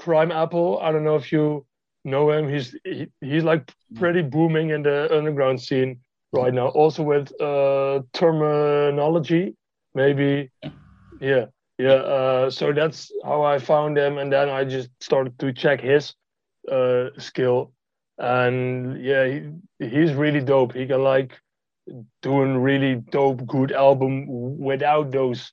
[0.00, 0.82] Crimeapple.
[0.82, 1.64] I don't know if you
[2.04, 2.48] know him.
[2.48, 6.00] He's he, he's like pretty booming in the underground scene
[6.32, 6.68] right now.
[6.68, 9.54] Also with uh, Termanology,
[9.94, 10.50] maybe.
[11.20, 11.46] Yeah,
[11.82, 12.00] yeah.
[12.16, 16.14] Uh, so that's how I found him, and then I just started to check his
[16.70, 17.72] uh, skill,
[18.18, 20.72] and yeah, he, he's really dope.
[20.74, 21.40] He can like
[22.22, 24.26] doing really dope, good album
[24.58, 25.52] without those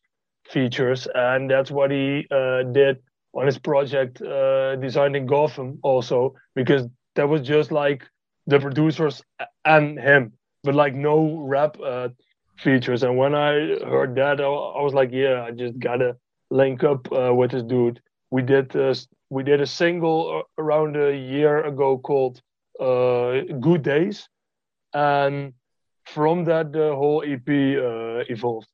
[0.49, 2.99] features, and that's what he uh, did
[3.33, 8.03] on his project uh, designing Gotham also because that was just like
[8.47, 9.23] the producers
[9.65, 12.09] and him, but like no rap uh,
[12.59, 13.03] features.
[13.03, 13.51] And when I
[13.85, 16.17] heard that, I, I, was like, yeah, I just gotta
[16.49, 18.01] link up uh, with this dude.
[18.31, 18.93] We did uh,
[19.29, 22.41] we did a single uh, around a year ago called
[22.79, 24.27] uh, "Good Days,"
[24.93, 25.53] and
[26.05, 27.49] from that the whole EP
[28.29, 28.67] evolved.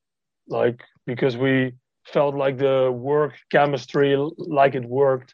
[0.48, 1.74] Like because we
[2.06, 5.34] felt like the work chemistry, like it worked.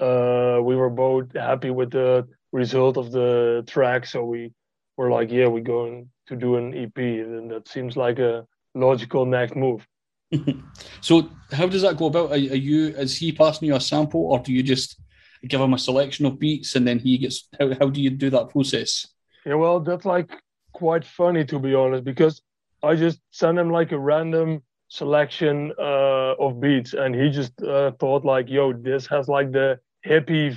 [0.00, 4.52] Uh, we were both happy with the result of the track, so we
[4.96, 9.26] were like, yeah, we're going to do an EP, and that seems like a logical
[9.26, 9.86] next move.
[11.00, 12.30] so, how does that go about?
[12.30, 15.00] Are, are, you is he passing you a sample, or do you just
[15.46, 17.48] give him a selection of beats and then he gets?
[17.58, 19.06] How how do you do that process?
[19.44, 20.30] Yeah, well, that's like
[20.72, 22.40] quite funny to be honest, because
[22.82, 27.92] I just send him like a random selection uh, of beats, and he just uh,
[27.92, 30.56] thought like, "Yo, this has like the hippie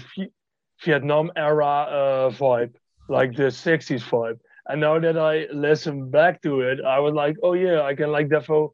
[0.84, 2.76] Vietnam era uh, vibe,
[3.08, 7.38] like the '60s vibe." And now that I listen back to it, I was like,
[7.44, 8.72] "Oh yeah, I can like defo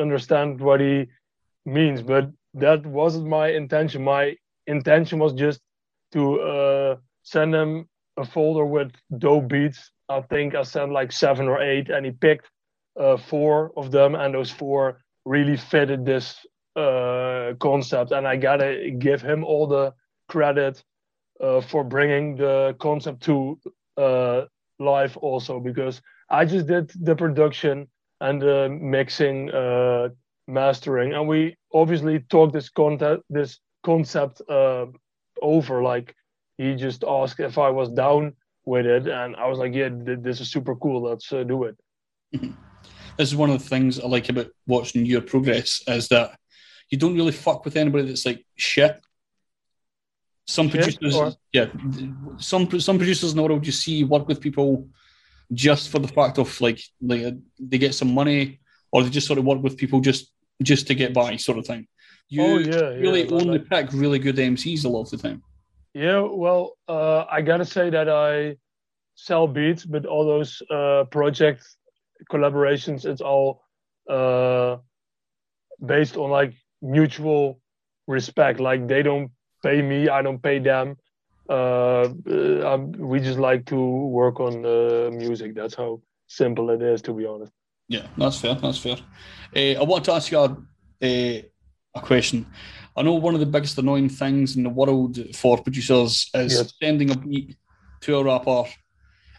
[0.00, 1.06] understand what he
[1.64, 4.02] means." But that wasn't my intention.
[4.04, 5.60] My intention was just
[6.12, 9.90] to uh, send him a folder with dope beats.
[10.08, 12.50] I think I sent like seven or eight, and he picked
[12.98, 16.44] uh, four of them, and those four really fitted this
[16.76, 18.12] uh, concept.
[18.12, 19.92] And I gotta give him all the
[20.28, 20.82] credit
[21.40, 23.58] uh, for bringing the concept to
[23.96, 24.44] uh,
[24.78, 27.88] life, also because I just did the production
[28.20, 30.08] and the mixing, uh,
[30.48, 34.86] mastering, and we obviously talked this content, this concept uh,
[35.42, 35.82] over.
[35.82, 36.14] Like
[36.58, 38.34] he just asked if I was down
[38.64, 41.02] with it, and I was like, "Yeah, this is super cool.
[41.02, 41.76] Let's uh, do it."
[42.32, 46.38] this is one of the things I like about watching your progress is that
[46.90, 49.00] you don't really fuck with anybody that's like shit.
[50.46, 51.32] Some producers, or...
[51.52, 51.66] yeah,
[52.38, 54.88] some some producers in the world you see work with people
[55.52, 58.60] just for the fact of like like they get some money
[58.92, 60.30] or they just sort of work with people just
[60.62, 61.86] just to get by sort of thing.
[62.28, 63.68] You oh, yeah, really yeah, only like...
[63.68, 65.42] pick really good MCs a lot of the time.
[65.94, 68.56] Yeah, well, uh, I gotta say that I
[69.16, 71.76] sell beats, but all those uh, projects
[72.30, 73.62] collaborations it's all
[74.08, 74.76] uh,
[75.84, 77.60] based on like mutual
[78.06, 79.30] respect like they don't
[79.66, 80.96] pay me i don't pay them
[81.48, 82.08] uh,
[82.72, 83.80] uh we just like to
[84.20, 87.52] work on the music that's how simple it is to be honest
[87.88, 88.96] yeah that's fair that's fair
[89.56, 90.56] uh, i want to ask you a,
[91.02, 91.44] a,
[91.94, 92.44] a, question
[92.96, 96.72] i know one of the biggest annoying things in the world for producers is yes.
[96.82, 97.56] sending a beat
[98.00, 98.64] to a rapper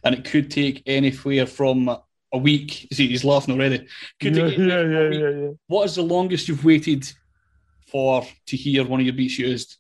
[0.03, 1.89] and it could take anywhere from
[2.31, 2.87] a week.
[2.93, 3.87] See, he's laughing already.
[4.19, 5.49] Could yeah, yeah, yeah, yeah, yeah.
[5.67, 7.11] What is the longest you've waited
[7.91, 9.77] for to hear one of your beats used?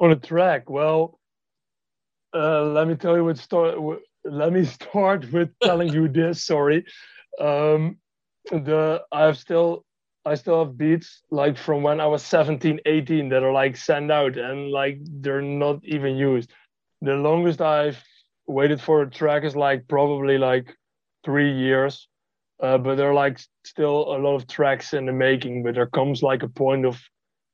[0.00, 1.18] On a track, well,
[2.34, 3.76] uh, let me tell you what start.
[4.24, 6.44] Let me start with telling you this.
[6.44, 6.84] Sorry,
[7.40, 7.98] um,
[8.50, 9.84] the I have still
[10.24, 14.10] I still have beats like from when I was 17, 18 that are like sent
[14.10, 16.50] out and like they're not even used.
[17.02, 18.02] The longest I've
[18.46, 20.74] waited for a track is like probably like
[21.24, 22.08] three years.
[22.62, 25.62] Uh, but there are like still a lot of tracks in the making.
[25.62, 26.98] But there comes like a point of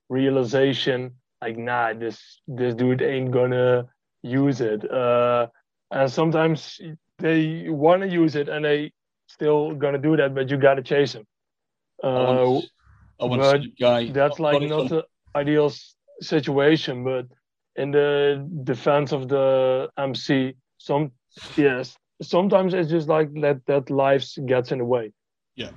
[0.08, 3.88] realization, like nah, this this dude ain't gonna
[4.22, 4.90] use it.
[4.90, 5.46] Uh,
[5.90, 6.80] and sometimes
[7.18, 8.92] they want to use it and they
[9.26, 11.24] still gonna do that, but you gotta chase them.
[12.02, 12.64] Uh, I want,
[13.20, 14.10] I want guy.
[14.10, 15.72] That's like not the ideal
[16.20, 17.26] situation, but
[17.76, 21.12] in the defense of the MC, some
[21.56, 25.12] yes, sometimes it's just like that that life gets in the way.
[25.56, 25.70] Yeah.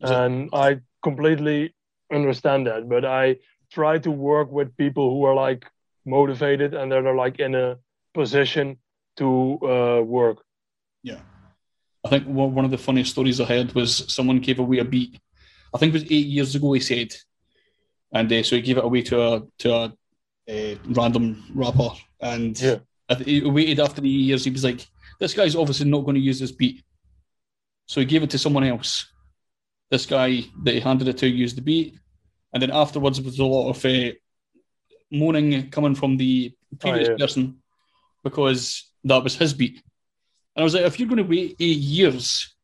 [0.00, 1.74] And I completely
[2.12, 3.36] understand that, but I
[3.72, 5.66] try to work with people who are like
[6.04, 7.78] motivated and that are like in a
[8.14, 8.76] position
[9.16, 10.38] to uh, work.
[11.02, 11.20] Yeah.
[12.04, 15.18] I think one of the funniest stories I heard was someone gave away a beat.
[15.72, 16.72] I think it was eight years ago.
[16.72, 17.14] He said,
[18.12, 19.92] and uh, so he gave it away to a to a,
[20.48, 22.78] a random rapper, and yeah.
[23.24, 24.44] he waited after the years.
[24.44, 24.86] He was like,
[25.20, 26.82] this guy's obviously not going to use this beat.
[27.86, 29.06] So he gave it to someone else.
[29.90, 31.94] This guy that he handed it to used the beat,
[32.52, 34.12] and then afterwards there was a lot of uh,
[35.10, 37.16] moaning coming from the previous yeah.
[37.16, 37.58] person
[38.24, 39.82] because that was his beat.
[40.54, 42.54] And I was like, if you're going to wait eight years,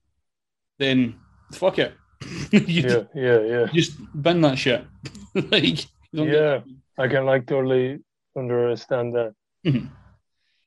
[0.78, 1.18] then
[1.52, 1.94] fuck it.
[2.52, 3.66] you Yeah, yeah, yeah.
[3.72, 4.84] just bin that shit.
[5.34, 6.60] like, don't Yeah,
[6.98, 8.00] I can like totally
[8.36, 9.34] understand that.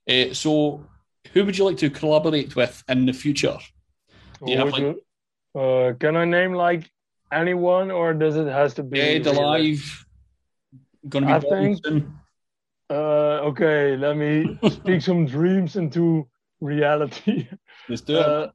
[0.09, 0.86] Uh, so,
[1.34, 3.57] who would you like to collaborate with in the future?
[4.43, 5.01] Do you have, like, you-
[5.53, 6.91] uh, can I name like
[7.32, 9.40] anyone, or does it has to be Dead, real?
[9.40, 10.06] alive,
[11.12, 11.80] to be I think-?
[12.90, 16.28] Uh, okay, let me speak some dreams into
[16.60, 17.48] reality.
[17.90, 18.26] Let's do it.
[18.26, 18.48] Uh,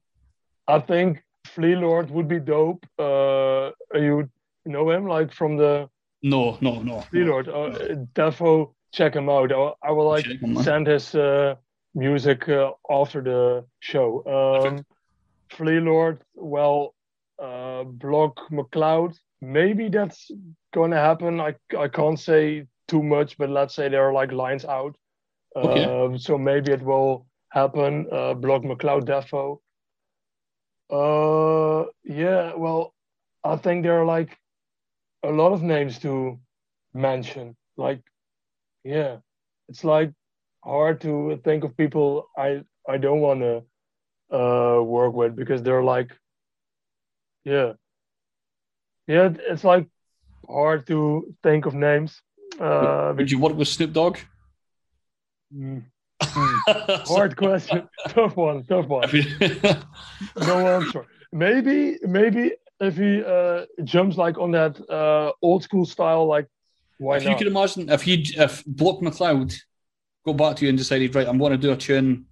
[0.69, 2.85] I think Flee Lord would be dope.
[2.99, 4.29] Uh, you
[4.67, 5.89] know him like from the
[6.23, 7.01] no, no, no.
[7.03, 7.49] Flee Lord.
[7.49, 7.71] Uh,
[8.15, 9.53] defo check him out.
[9.53, 11.55] I, I will like him, send his uh,
[11.95, 14.25] music uh, after the show.
[14.27, 14.85] Um,
[15.51, 16.95] Flee Lord, well,
[17.39, 19.19] uh, Block McCloud.
[19.41, 20.31] Maybe that's
[20.73, 21.41] gonna happen.
[21.41, 24.97] I I can't say too much, but let's say there are like lines out.
[25.57, 25.85] Okay.
[25.85, 28.07] Um, so maybe it will happen.
[28.13, 29.61] Uh, Block McCloud Defo.
[30.91, 32.55] Uh, yeah.
[32.55, 32.95] Well,
[33.45, 34.37] I think there are like
[35.23, 36.39] a lot of names to
[36.95, 37.57] mention.
[37.77, 38.03] Like,
[38.85, 39.19] yeah,
[39.69, 40.13] it's like
[40.65, 43.63] hard to think of people I I don't want to
[44.37, 46.11] uh work with because they're like,
[47.47, 47.73] yeah,
[49.07, 49.31] yeah.
[49.49, 49.87] It's like
[50.49, 52.21] hard to think of names.
[52.61, 54.19] Uh, Would you work with Snoop Dogg?
[55.55, 55.85] Mm.
[57.07, 59.09] hard question, tough one, tough one.
[60.37, 61.07] no answer.
[61.33, 66.47] Maybe, maybe if he uh, jumps like on that uh, old school style, like
[66.99, 67.39] why if you not?
[67.39, 69.55] could imagine if you if Block McCloud
[70.25, 72.27] go back to you and decided right, I'm going to do a tune.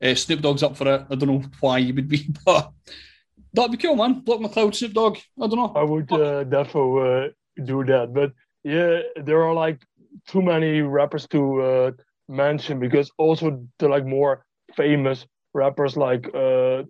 [0.00, 1.06] Uh, Snoop Dogg's up for it.
[1.10, 2.72] I don't know why you would be, but
[3.54, 4.20] that'd be cool, man.
[4.20, 5.18] Block McCloud, Snoop Dogg.
[5.40, 5.72] I don't know.
[5.74, 7.30] I would uh, defo uh,
[7.64, 8.32] do that, but
[8.64, 9.82] yeah, there are like
[10.28, 11.90] too many rappers to uh,
[12.28, 14.44] mention because also the like more
[14.76, 16.82] famous rappers like uh,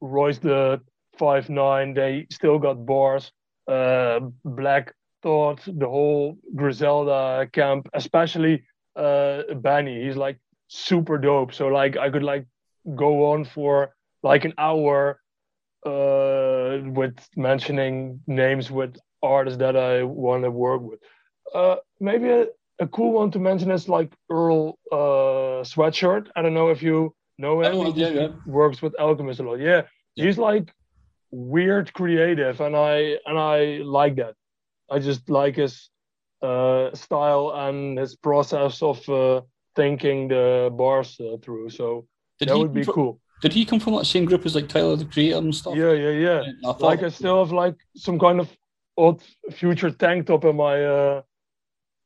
[0.00, 0.80] Royce the
[1.18, 3.32] Five Nine, they still got bars.
[3.68, 8.62] Uh, Black Thought, the whole Griselda camp, especially
[8.94, 10.38] uh, Benny, he's like
[10.68, 11.52] super dope.
[11.52, 12.46] So like I could like
[12.94, 15.20] go on for like an hour
[15.86, 21.00] uh, with mentioning names with artists that I want to work with.
[21.54, 22.46] Uh, maybe a,
[22.78, 26.28] a cool one to mention is like Earl uh, Sweatshirt.
[26.36, 27.94] I don't know if you know him.
[27.96, 28.28] yeah, yeah.
[28.46, 29.60] works with Alchemist a lot.
[29.60, 29.82] Yeah,
[30.14, 30.72] he's like
[31.30, 34.34] weird creative, and I and I like that.
[34.90, 35.90] I just like his
[36.42, 39.42] uh, style and his process of uh,
[39.74, 41.70] thinking the bars uh, through.
[41.70, 42.06] So
[42.38, 43.20] Did that he would be from- cool.
[43.42, 45.76] Did he come from that same group as like Tyler the Creator and stuff?
[45.76, 46.40] Yeah, yeah, yeah.
[46.40, 48.48] I thought- like I still have like some kind of
[48.98, 49.20] Odd
[49.52, 51.22] Future tank top in my uh,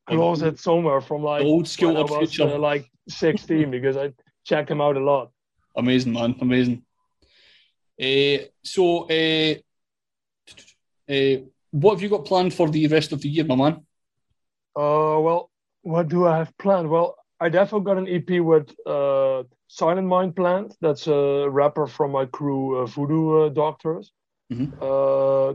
[0.09, 2.55] closet somewhere from like old school I was, Future.
[2.55, 4.12] uh, like 16 because I
[4.45, 5.31] checked him out a lot.
[5.76, 6.35] Amazing, man.
[6.41, 6.83] Amazing.
[8.03, 9.55] Uh, so, uh,
[11.09, 11.37] uh,
[11.70, 13.74] what have you got planned for the rest of the year, my man?
[14.76, 15.51] Uh, well,
[15.83, 16.89] what do I have planned?
[16.91, 20.77] Well, I definitely got an EP with uh, Silent Mind Plant.
[20.81, 24.11] That's a rapper from my crew, uh, Voodoo uh, Doctors.
[24.83, 25.55] Uh,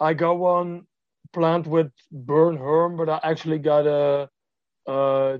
[0.00, 0.86] I got one
[1.32, 4.28] planned with Burn Herm, but I actually got a,
[4.84, 5.38] uh,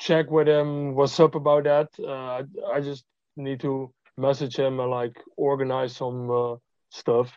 [0.00, 1.88] check with him what's up about that.
[1.96, 2.42] Uh, I,
[2.74, 3.04] I just
[3.36, 6.56] need to message him and like organize some uh,
[6.90, 7.30] stuff.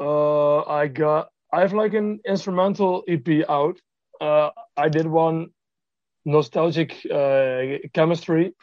[0.00, 3.78] Uh, I got I have like an instrumental EP out.
[4.20, 5.48] Uh, I did one
[6.24, 8.54] nostalgic uh, chemistry.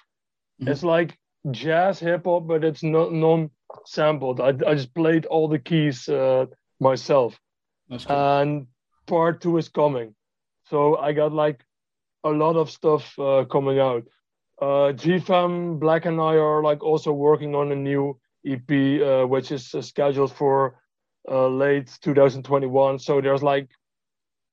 [0.68, 1.18] It's like
[1.52, 3.50] jazz hip hop, but it's not non
[3.86, 4.40] sampled.
[4.40, 6.46] I, I just played all the keys uh,
[6.80, 7.40] myself.
[8.10, 8.68] And
[9.08, 10.16] part two is coming.
[10.70, 11.64] So I got like
[12.24, 14.04] a lot of stuff uh, coming out.
[14.62, 19.52] Uh, GFAM, Black and I are like also working on a new EP, uh, which
[19.52, 20.80] is uh, scheduled for
[21.30, 23.00] uh, late 2021.
[23.00, 23.70] So there's like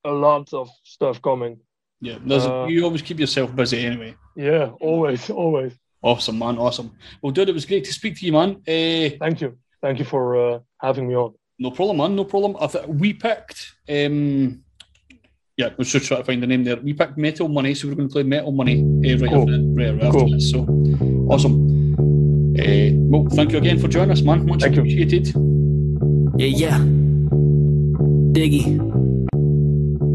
[0.04, 1.60] a lot of stuff coming.
[2.00, 4.14] Yeah, there's Uh, you always keep yourself busy anyway.
[4.34, 5.78] Yeah, always, always.
[6.02, 6.56] Awesome, man.
[6.58, 6.92] Awesome.
[7.22, 8.56] Well, dude, it was great to speak to you, man.
[8.66, 9.58] Uh, Thank you.
[9.82, 11.34] Thank you for uh, having me on.
[11.58, 12.16] no problem, man.
[12.16, 12.56] No problem.
[12.60, 13.72] I th- we picked.
[13.88, 14.62] Um,
[15.56, 16.76] yeah, I was just trying to find the name there.
[16.76, 19.42] We picked Metal Money, so we're going to play Metal Money uh, right, Cool.
[19.42, 20.30] after, right, right after Cool.
[20.30, 20.50] this.
[20.50, 20.60] So
[21.30, 21.94] awesome.
[22.58, 24.46] Uh, well, thank you again for joining us, man.
[24.46, 25.26] Much appreciated.
[26.38, 26.78] Yeah, yeah.
[28.32, 29.09] Diggy.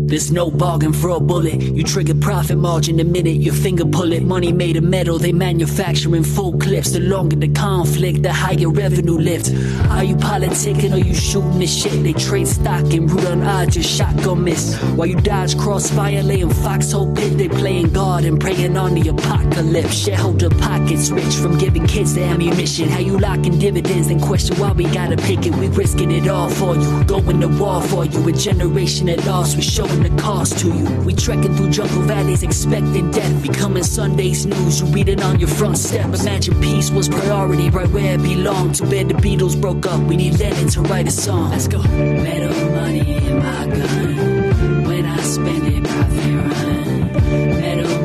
[0.08, 1.60] There's no bargain for a bullet.
[1.60, 4.22] You trigger profit margin the minute your finger pull it.
[4.22, 6.92] Money made of metal, they manufacturing full clips.
[6.92, 9.50] The longer the conflict, the higher revenue lift.
[9.90, 12.04] Are you politicking or you shooting the shit?
[12.04, 14.80] They trade stock and root on odds, just shotgun miss.
[14.96, 19.96] While you dodge crossfire, laying foxhole pit, they playing God and praying on the apocalypse.
[19.96, 22.90] Shareholder pockets rich from giving kids the ammunition.
[22.90, 25.56] How you locking dividends and question why we gotta pick it.
[25.56, 28.30] We risking it all for you, going to war for you.
[28.30, 30.86] A generation at loss, we showing the cost to you.
[31.02, 33.42] We trekking through jungle valleys, expecting death.
[33.42, 36.06] Becoming Sunday's news, you read it on your front step.
[36.06, 38.76] Imagine peace was priority, right where it belonged.
[38.76, 40.00] Too bad the Beatles broke up.
[40.02, 41.52] We need Lennon to write a song.
[41.52, 41.82] Let's go.
[41.82, 44.84] Metal money in my gun.
[44.86, 47.14] When I spend it, profit run.
[47.62, 48.05] Metal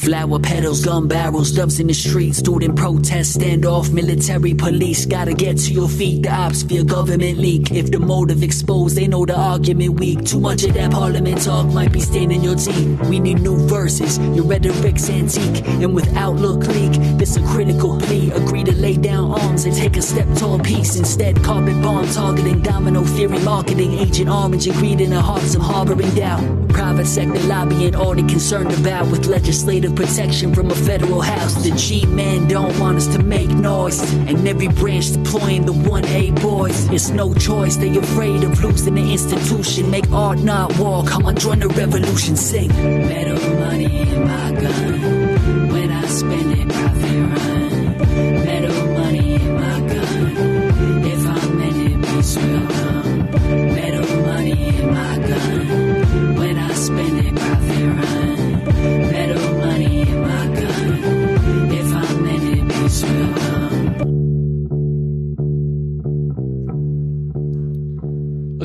[0.00, 5.04] Flower petals, gun barrels, doves in the street, student protest, standoff, military police.
[5.04, 6.22] Gotta get to your feet.
[6.22, 7.70] The ops fear government leak.
[7.70, 10.24] If the motive exposed, they know the argument weak.
[10.24, 12.98] Too much of that parliament talk might be staining your teeth.
[13.10, 14.18] We need new verses.
[14.18, 18.30] Your rhetoric's antique, and with outlook leak, this a critical plea.
[18.30, 20.96] Agree to lay down arms and take a step toward peace.
[20.96, 25.60] Instead, carbon bomb targeting, domino theory marketing, agent orange and greed in the hearts of
[25.60, 26.42] harboring doubt.
[26.70, 31.54] Private sector lobbying, all they concerned about with legislative protection from a federal house.
[31.62, 36.88] The G-men don't want us to make noise, and every branch deploying the 1A boys.
[36.90, 39.90] It's no choice, they afraid of losing the institution.
[39.90, 42.68] Make art not war, come on, join the revolution, sing.
[42.68, 47.69] Metal money in my gun, when I spend it, profit run.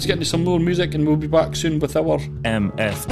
[0.06, 3.08] Let's get into some more music and we'll be back soon with our MF.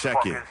[0.00, 0.42] Check it.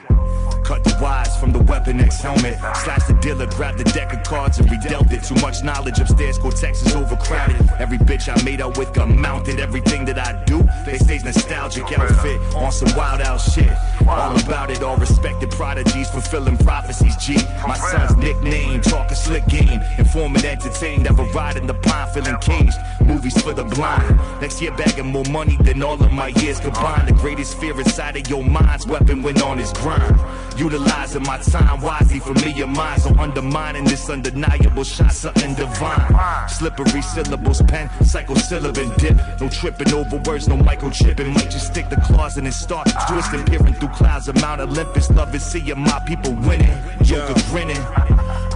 [0.66, 2.58] Cut the wires from the Weapon X helmet.
[2.84, 5.24] Slash the dealer, grab the deck of cards and redealt it.
[5.24, 7.62] Too much knowledge upstairs, Cortex is overcrowded.
[7.80, 9.62] Every bitch I made out with got mounted.
[9.62, 13.72] Everything that I do, they stays nostalgic outfit on some wild out shit.
[14.08, 17.16] All about it, all respected prodigies fulfilling prophecies.
[17.18, 17.36] G,
[17.68, 21.08] my son's nickname, talking slick game, informant entertained.
[21.08, 22.78] Ever riding the pine, feeling caged.
[23.06, 24.20] Movies for the blind.
[24.42, 27.08] Next year, bagging more money than all of my years combined.
[27.08, 30.20] The greatest fear inside of your mind's weapon went on his grind.
[30.58, 33.04] Utilizing my time wisely, for me familiar minds.
[33.04, 36.50] So undermining this undeniable shot, something divine.
[36.50, 39.18] Slippery syllables, pen, psychosyllabin dip.
[39.42, 41.34] No tripping over words, no microchipping.
[41.34, 45.10] Might just stick the claws in and start twisting, peering through clouds of Mount Olympus.
[45.12, 46.78] Loving seeing my people winning.
[47.02, 47.82] Joker grinning.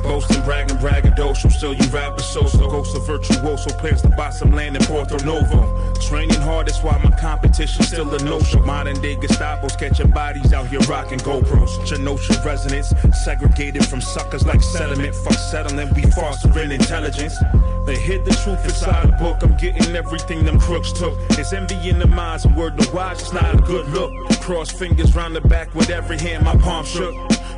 [0.03, 2.69] Boasting, bragging, braggadocio, still you rappers so so.
[2.69, 5.93] Ghost of virtuoso, plans to buy some land in Porto Novo.
[5.95, 8.65] Training hard, that's why my competition still a notion.
[8.65, 11.69] Modern day Gestapo's catching bodies out here rocking GoPros.
[11.85, 15.13] Genosha resonance, segregated from suckers like sediment.
[15.13, 17.38] Fuck settling, we fostering intelligence.
[17.88, 19.38] They hid the truth inside the book.
[19.41, 21.17] I'm getting everything them crooks took.
[21.39, 24.11] It's envy in the minds, and word to wise, it's not a good look.
[24.41, 27.15] Cross fingers round the back with every hand, my palm shook.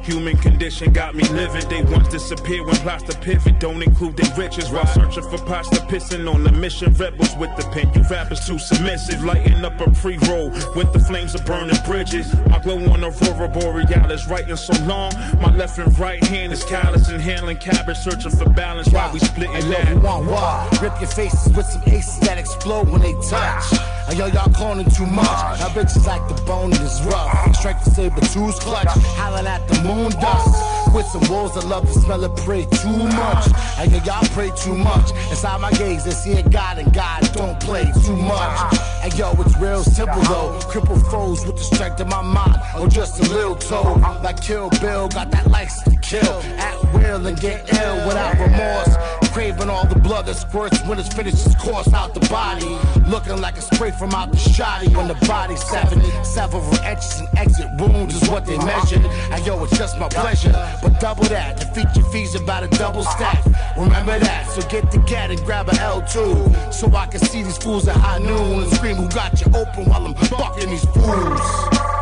[0.09, 1.69] Human condition got me living.
[1.69, 4.71] They once disappear when plots to pivot don't include their riches.
[4.71, 6.91] While searching for pasta pissing on the mission.
[6.93, 9.23] Rebels with the pen, you rappers too submissive.
[9.23, 12.33] Lighting up a pre roll with the flames of burning bridges.
[12.51, 15.13] I glow on Aurora Borealis, writing so long.
[15.39, 19.19] My left and right hand is callous, and inhaling cabbage, searching for balance while we
[19.19, 19.85] splitting that.
[19.85, 20.81] know you want what?
[20.81, 23.98] Rip your faces with some aces that explode when they touch.
[24.09, 25.27] I yo, y'all cloning too much.
[25.59, 27.55] Now bitches like the bone is rough.
[27.55, 28.87] Strike the saber two's clutch.
[29.17, 30.78] Howling at the moon dust.
[30.93, 33.45] With some wolves that love to smell it, pray too much.
[33.77, 35.11] I yo, y'all pray too much.
[35.29, 38.77] Inside my gaze, they see a God and God don't play too much.
[39.03, 40.59] And yo, it's real simple though.
[40.63, 42.55] Cripple foes with the strength of my mind.
[42.77, 43.95] Or just a little toe.
[44.23, 46.41] Like Kill Bill, got that license to kill.
[46.57, 48.95] At will and get ill without remorse.
[49.31, 52.77] Craving all the blood that squirts when it's finished its course out the body.
[53.09, 56.01] Looking like a spray from out the shoddy when the body's seven.
[56.23, 59.05] Several inches and exit wounds is what they measured.
[59.31, 60.51] And yo, it's just my pleasure.
[60.81, 63.43] But double that, defeat your fees about a double stack.
[63.77, 66.73] Remember that, so get the gat and grab a L2.
[66.73, 69.85] So I can see these fools at high noon and scream who got you open
[69.89, 71.98] while I'm fucking these fools.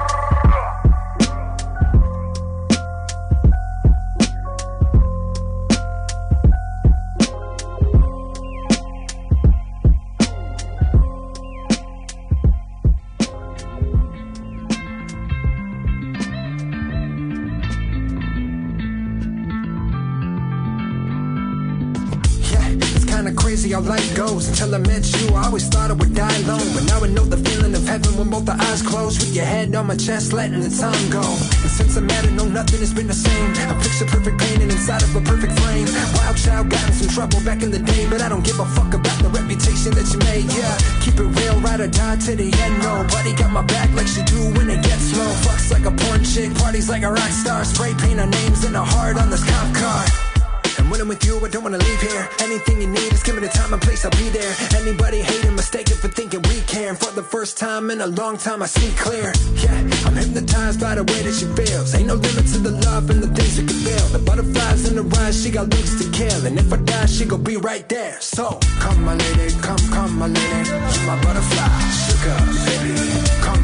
[23.57, 24.47] See how life goes.
[24.47, 26.69] Until I met you, I always thought I would die alone.
[26.73, 29.17] But now I know the feeling of heaven when both the eyes close.
[29.17, 31.25] With your head on my chest, letting the time go.
[31.65, 33.49] And since I met her, no, nothing has been the same.
[33.57, 35.87] I picture perfect painting inside of a perfect frame.
[36.15, 38.65] Wild child got in some trouble back in the day, but I don't give a
[38.77, 40.45] fuck about the reputation that you made.
[40.53, 42.73] Yeah, keep it real, ride or die to the end.
[42.85, 45.31] Nobody got my back like she do when it gets low.
[45.43, 47.65] Fucks like a porn chick, parties like a rock star.
[47.65, 50.36] Spray paint our names in a heart on this cop car.
[50.77, 52.29] And when I'm with you, I don't wanna leave here.
[52.39, 54.53] Anything you need, just give me the time and place, I'll be there.
[54.75, 56.89] Anybody hating, mistaken for thinking we care.
[56.89, 59.33] And for the first time in a long time, I see clear.
[59.55, 61.93] Yeah, I'm hypnotized by the way that she feels.
[61.95, 64.11] Ain't no limit to the love and the things we can build.
[64.11, 66.45] The butterflies in the rise, she got looks to kill.
[66.45, 68.19] And if I die, she gon' be right there.
[68.21, 70.69] So, come my lady, come, come my lady.
[70.69, 71.69] You're my butterfly,
[72.05, 73.16] sugar, baby.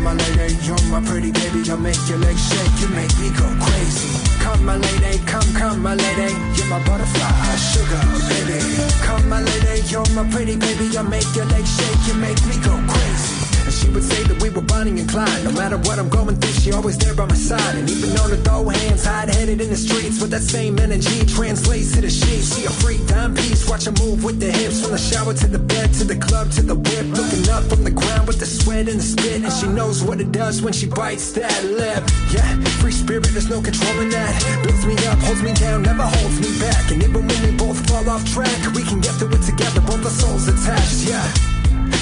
[0.04, 1.64] My lady, you're my pretty baby.
[1.72, 4.10] I'll make your legs shake, you make me go crazy.
[4.44, 6.34] Come my lady, come, come my lady.
[6.56, 8.60] You're my butterfly, sugar, baby.
[9.02, 10.98] Come my lady, you're my pretty baby.
[10.98, 13.43] I'll make your legs shake, you make me go crazy.
[13.74, 15.44] She would say that we were Bonnie and Clyde.
[15.44, 17.76] No matter what I'm going through, she always there by my side.
[17.76, 21.26] And even known to throw hands, hide headed in the streets with that same energy
[21.26, 22.56] translates to the sheets.
[22.56, 24.82] She a freak, timepiece, watch her move with the hips.
[24.82, 27.06] From the shower to the bed, to the club, to the whip.
[27.18, 29.44] Looking up from the ground with the sweat and the spit.
[29.44, 32.04] And she knows what it does when she bites that lip.
[32.32, 32.48] Yeah,
[32.80, 34.34] free spirit, there's no controlling that.
[34.64, 36.92] Builds me up, holds me down, never holds me back.
[36.92, 40.06] And even when we both fall off track, we can get through it together, both
[40.06, 41.26] our souls attached, yeah.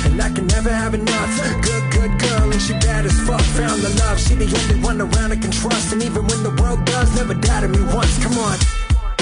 [0.06, 1.32] And I can never have enough.
[1.62, 3.42] Good, good girl, and she bad as fuck.
[3.60, 5.94] Found the love, she the only one around I can trust.
[5.94, 8.18] And even when the world does, never doubted me once.
[8.24, 8.81] Come on.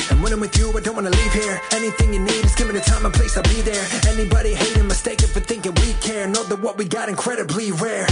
[0.10, 1.62] And when I'm with you, I don't wanna leave here.
[1.72, 3.86] Anything you need, just give me the time and place, I'll be there.
[4.07, 6.28] Anybody hating, mistaken for thinking we care.
[6.28, 8.07] Know that what we got incredibly rare.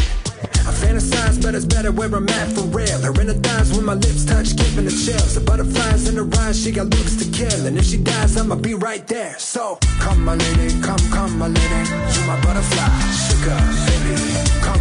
[0.67, 2.99] I fantasize, but it's better where I'm at for real.
[3.01, 5.33] Her in the thighs when my lips touch, giving the chills.
[5.33, 7.65] The butterflies in her eyes, she got looks to kill.
[7.65, 9.37] And if she dies, I'ma be right there.
[9.39, 11.81] So, come my lady, come, come my lady.
[12.13, 12.89] You're my butterfly,
[13.25, 14.56] sugar, baby.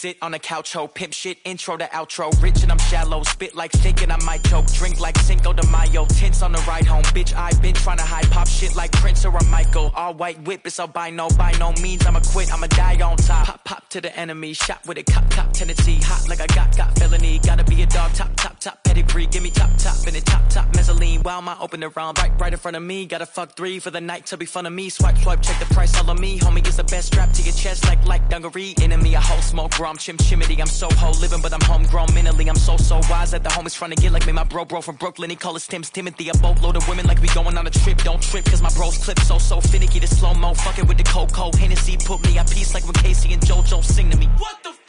[0.00, 2.32] Sit on the couch, ho, pimp shit, intro to outro.
[2.42, 4.66] Rich and I'm shallow, spit like thinking I might choke.
[4.72, 7.02] Drink like Cinco de Mayo, tints on the ride home.
[7.12, 9.92] Bitch, i been trying to hide pop shit like Prince or a Michael.
[9.94, 13.46] All white whip, it's albino, by no means I'ma quit, I'ma die on top.
[13.46, 15.96] Pop, pop to the enemy, shot with a cop, cop tendency.
[15.96, 17.38] Hot like I got, got felony.
[17.38, 19.26] Gotta be a dog, top, top, top, pedigree.
[19.26, 21.22] Give me top, top, and a top, top, mezzanine.
[21.24, 23.04] While my open around, right, right in front of me.
[23.04, 24.88] Gotta fuck three for the night to be fun of me.
[24.88, 26.38] Swipe, swipe, check the price, all of me.
[26.38, 28.74] Homie, it's the best strap to your chest like, like dungaree.
[28.80, 30.60] Enemy, a whole smoke, I'm chim chimity.
[30.60, 32.48] I'm so whole living, but I'm homegrown mentally.
[32.48, 34.32] I'm so, so wise that the homies trying to get like me.
[34.32, 36.28] My bro, bro from Brooklyn, he call us Tim's Timothy.
[36.28, 37.98] A boatload of women like we going on a trip.
[38.04, 39.98] Don't trip, cause my bros clip so, so finicky.
[39.98, 41.50] The slow mo, fucking with the cocoa.
[41.56, 44.26] Hennessy put me at peace like when K-Ci and JoJo sing to me.
[44.38, 44.79] What the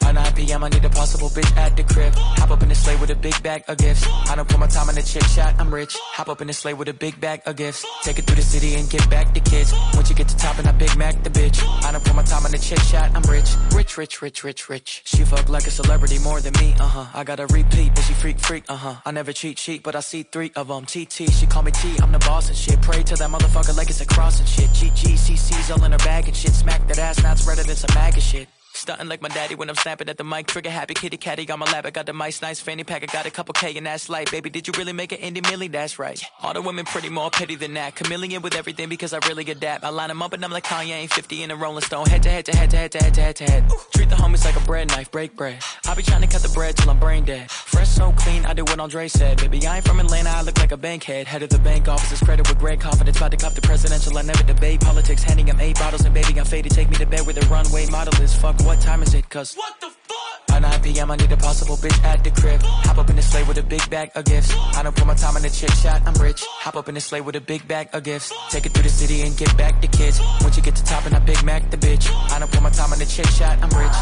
[0.00, 0.64] By 9 p.m.
[0.64, 2.14] I need a possible bitch at the crib.
[2.16, 4.06] Hop up in the sleigh with a big bag of gifts.
[4.28, 5.96] I don't put my time in the chick shot, I'm rich.
[6.14, 7.84] Hop up in the sleigh with a big bag of gifts.
[8.02, 9.72] Take it through the city and get back the kids.
[9.94, 11.62] Once you get to top and I Big Mac the bitch.
[11.84, 13.50] I don't put my time in the chick shot, I'm rich.
[13.74, 15.02] Rich, rich, rich, rich, rich.
[15.04, 17.06] She fuck like a celebrity more than me, uh huh.
[17.14, 18.94] I got a repeat, but she freak, freak, uh huh.
[19.04, 20.84] I never cheat, cheat, but I see three of them.
[20.86, 22.80] TT, she call me T, I'm the boss and shit.
[22.82, 24.70] Pray to that motherfucker like it's a cross and shit.
[24.70, 26.52] GG, CC's all in her bag and shit.
[26.52, 28.59] Smack that ass, now it's redder than some mag MAGA shit.
[28.72, 30.46] Stunting like my daddy when I'm snapping at the mic.
[30.46, 31.84] Trigger happy, kitty catty on my lap.
[31.86, 33.02] I got the mice, nice fanny pack.
[33.02, 34.30] I got a couple K and that's light.
[34.30, 35.70] Baby, did you really make an indie milli?
[35.70, 36.22] That's right.
[36.42, 37.96] All the women pretty more petty than that.
[37.96, 39.84] Chameleon with everything because I really adapt.
[39.84, 42.06] I line them up and I'm like Kanye, ain't 50 in a Rolling Stone.
[42.06, 43.70] Head to head to head to head to head to head to head.
[43.94, 45.62] Treat the homies like a bread knife, break bread.
[45.86, 47.50] I be trying to cut the bread till I'm brain dead.
[47.50, 49.38] Fresh so clean, I do what Andre said.
[49.38, 51.26] Baby, I ain't from Atlanta, I look like a bankhead.
[51.26, 53.16] Head of the bank office's credit with great confidence.
[53.16, 55.22] About to cop the presidential, I never debate politics.
[55.22, 56.72] Handing him eight bottles and baby, I'm faded.
[56.72, 58.34] Take me to bed where the runway model is.
[58.34, 59.28] Fuck, what time is it?
[59.28, 60.46] Cause what the fuck?
[60.48, 61.10] By 9 p.m.
[61.10, 62.60] I need a possible bitch at the crib.
[62.62, 64.52] Hop up in the sleigh with a big bag of gifts.
[64.76, 66.42] I don't put my time in the chick shot, I'm rich.
[66.46, 68.32] Hop up in the sleigh with a big bag of gifts.
[68.50, 70.20] Take it through the city and get back the kids.
[70.40, 72.10] Once you get to top and I Big Mac the bitch.
[72.32, 73.96] I don't put my time in the chick shot, I'm rich.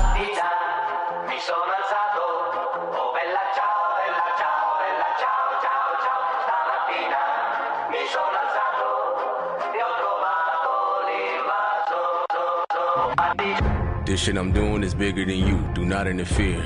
[14.19, 15.65] This shit I'm doing is bigger than you.
[15.77, 16.61] Do not interfere.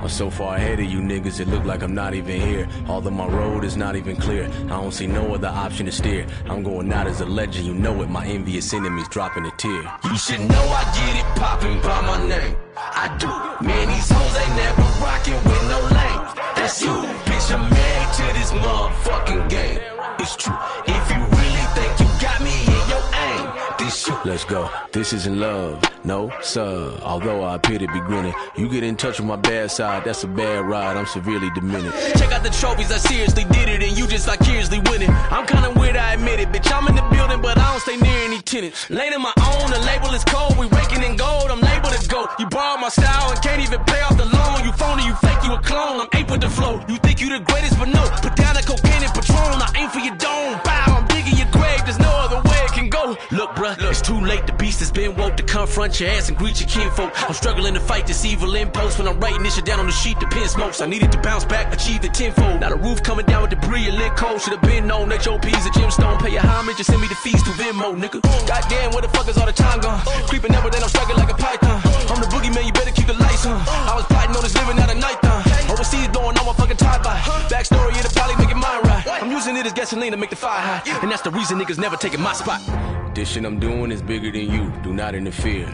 [0.00, 2.66] I'm so far ahead of you niggas, it look like I'm not even here.
[2.88, 6.26] Although my road is not even clear, I don't see no other option to steer.
[6.46, 8.08] I'm going out as a legend, you know it.
[8.08, 9.82] My envious enemies dropping a tear.
[10.04, 12.56] You should know I get it popping by my name.
[12.78, 13.28] I do.
[13.62, 16.34] Man, these hoes ain't never rockin' with no lane.
[16.56, 16.88] That's you.
[16.88, 19.80] Bitch, bitch, I'm married to this motherfucking game.
[20.18, 20.56] It's true.
[20.86, 21.13] If
[23.84, 24.70] Let's go.
[24.92, 26.98] This isn't love, no sir.
[27.02, 30.04] Although I appear to be grinning, you get in touch with my bad side.
[30.04, 30.96] That's a bad ride.
[30.96, 31.94] I'm severely diminished.
[32.16, 32.90] Check out the trophies.
[32.90, 35.10] I seriously did it, and you just vicariously winning.
[35.30, 36.72] I'm kinda weird, I admit it, bitch.
[36.72, 38.88] I'm in the building, but I don't stay near any tenants.
[38.88, 40.56] Lane in my own, the label is cold.
[40.56, 41.50] We raking in gold.
[41.50, 42.28] I'm labeled a gold.
[42.38, 44.64] You borrow my style and can't even pay off the loan.
[44.64, 46.00] You phony, you fake, you a clone.
[46.00, 46.80] I'm ape with the flow.
[46.88, 48.02] You think you the greatest, but no.
[48.22, 49.60] Put down the cocaine and Patron.
[49.60, 50.58] I aim for your dome.
[50.64, 51.84] Bow, I'm digging your grave.
[51.84, 52.53] There's no other way
[52.94, 53.16] go.
[53.32, 54.46] Look, bruh, it's too late.
[54.46, 57.10] The beast has been woke to confront your ass and greet your kinfolk.
[57.26, 59.92] I'm struggling to fight this evil impulse when I'm writing this shit down on the
[59.92, 60.20] sheet.
[60.20, 60.80] The pen smokes.
[60.80, 62.60] I needed to bounce back, achieve the tenfold.
[62.60, 64.40] Now the roof coming down with debris and lit cold.
[64.40, 66.20] Should have been known that your P's a gemstone.
[66.22, 68.22] Pay your homage and send me the fees to Venmo, nigga.
[68.46, 70.00] Goddamn, where the fuck is all the time gone?
[70.30, 71.80] Creeping up, then I'm struggling like a python.
[72.10, 73.58] I'm the boogeyman, you better keep the lights on.
[73.90, 75.42] I was plotting on this living out of night time.
[75.70, 77.16] Overseas blowing on my fucking tie by.
[77.50, 78.83] Backstory, it'll probably make it mine
[79.44, 81.02] using it as gasoline to make the fire hot.
[81.02, 82.62] And that's the reason niggas never taking my spot.
[83.14, 84.72] This shit I'm doing is bigger than you.
[84.82, 85.66] Do not interfere.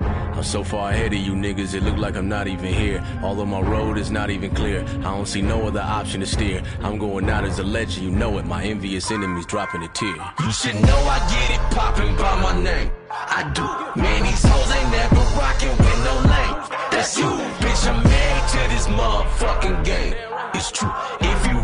[0.00, 3.02] I'm so far ahead of you niggas, it look like I'm not even here.
[3.22, 6.62] Although my road is not even clear, I don't see no other option to steer.
[6.82, 8.44] I'm going out as a legend, you know it.
[8.44, 10.16] My envious enemies dropping a tear.
[10.44, 12.90] You should know I get it popping by my name.
[13.10, 14.00] I do.
[14.00, 16.68] Man, these hoes ain't never rocking with no lane.
[16.90, 17.30] That's you,
[17.64, 17.88] bitch.
[17.88, 20.14] I'm married to this motherfucking game.
[20.52, 20.92] It's true.
[21.20, 21.55] If you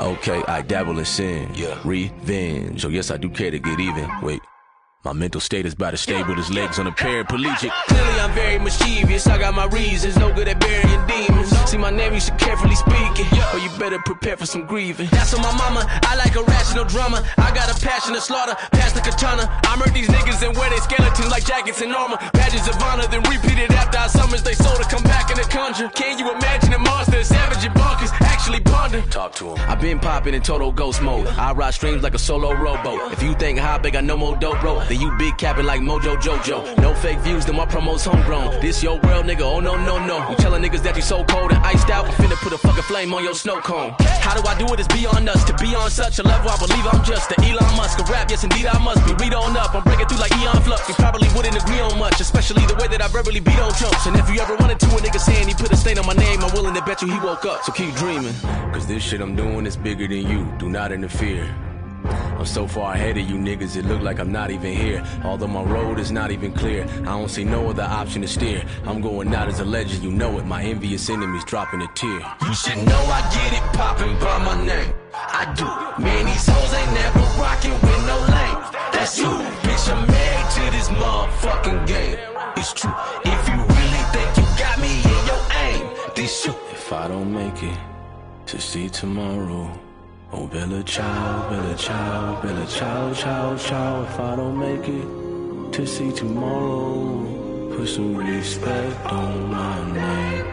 [0.00, 1.50] Okay, I dabble in sin.
[1.54, 1.78] Yeah.
[1.84, 2.84] Revenge.
[2.84, 4.08] Oh, yes, I do care to get even.
[4.22, 4.40] Wait.
[5.04, 7.70] My mental state is about to stable his legs on a paraplegic.
[7.86, 9.28] Clearly, I'm very mischievous.
[9.28, 11.50] I got my reasons, no good at burying demons.
[11.70, 13.54] See my name, you should carefully speak it.
[13.54, 15.06] Or you better prepare for some grieving.
[15.12, 15.86] That's on my mama.
[16.02, 17.22] I like a rational drama.
[17.36, 19.46] I got a passion to slaughter, past the katana.
[19.62, 22.18] I murder these niggas and wear their skeletons like jackets and armor.
[22.32, 25.36] Badges of honor, then repeat it after I summons they soul to come back in
[25.36, 25.90] the conjure.
[25.90, 29.00] Can you imagine a monster, savage and bonkers, actually ponder?
[29.02, 29.70] Talk to him.
[29.70, 31.28] I've been popping in total ghost mode.
[31.28, 33.12] I ride streams like a solo rowboat.
[33.12, 35.80] If you think how big I know more dope, bro, then you big capping like
[35.80, 36.64] Mojo Jojo.
[36.78, 38.60] No fake views, then my promos homegrown.
[38.60, 39.42] This your world, nigga.
[39.42, 40.28] Oh no, no, no.
[40.30, 42.06] You telling niggas that you so cold and iced out.
[42.06, 43.94] I'm finna put a fucking flame on your snow cone.
[44.20, 44.80] How do I do it?
[44.80, 45.44] It's beyond us.
[45.44, 48.30] To be on such a level, I believe I'm just the Elon Musk of rap.
[48.30, 49.12] Yes, indeed, I must be.
[49.24, 49.74] Read on up.
[49.74, 50.88] I'm breaking through like Aeon Flux.
[50.88, 54.06] You probably wouldn't agree on much, especially the way that I verbally beat on chumps.
[54.06, 56.14] And if you ever wanted to, a nigga saying he put a stain on my
[56.14, 57.62] name, I'm willing to bet you he woke up.
[57.64, 58.34] So keep dreaming.
[58.72, 60.50] Cause this shit I'm doing is bigger than you.
[60.58, 61.48] Do not interfere.
[62.38, 65.04] I'm so far ahead of you niggas, it look like I'm not even here.
[65.24, 68.64] Although my road is not even clear, I don't see no other option to steer.
[68.84, 70.44] I'm going out as a legend, you know it.
[70.44, 72.20] My envious enemies dropping a tear.
[72.46, 74.94] You should know I get it popping by my name.
[75.14, 76.02] I do.
[76.02, 78.58] Man, these hoes ain't never rocking with no lane.
[78.92, 79.30] That's you,
[79.64, 79.92] bitch.
[79.92, 82.18] I'm married to this motherfucking game.
[82.56, 82.92] It's true.
[83.24, 86.52] If you really think you got me in your aim, this you.
[86.72, 87.78] If I don't make it
[88.46, 89.87] to see tomorrow.
[90.30, 94.02] Oh, Bella Ciao, Bella Ciao, Bella Ciao, Ciao, Ciao.
[94.02, 100.44] If I don't make it to see tomorrow, put some respect on my name.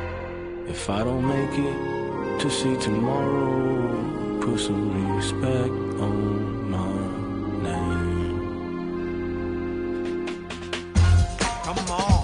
[0.69, 6.87] If I don't make it to see tomorrow, put some respect on my
[7.61, 8.39] name.
[11.63, 12.14] Come on.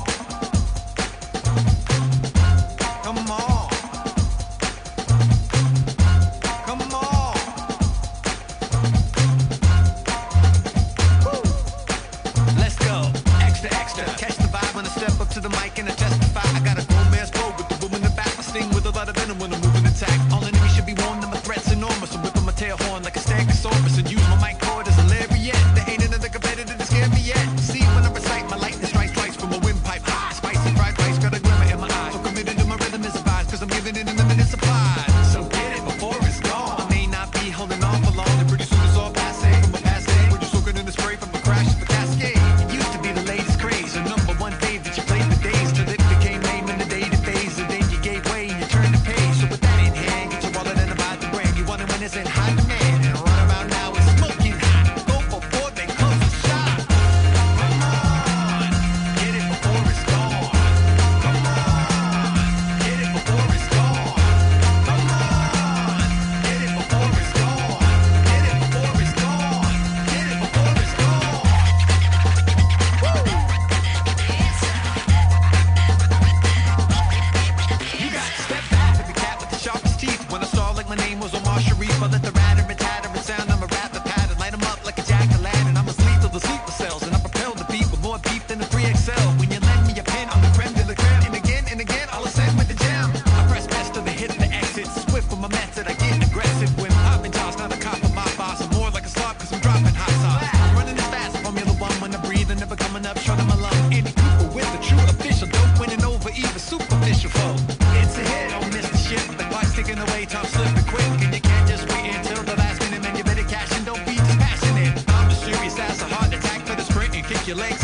[102.72, 103.56] Never coming up short of my.
[103.92, 107.60] Any Cooper with the true official, dope winning over even superficial folk.
[108.00, 109.38] It's a hit, don't miss the shit.
[109.38, 112.80] The clock's ticking away, top slipping quick, and you can't just wait until the last
[112.82, 113.18] minute, man.
[113.18, 115.04] You better cash and don't be dispassionate.
[115.10, 117.81] I'm just serious as a heart attack for the sprint and kick your legs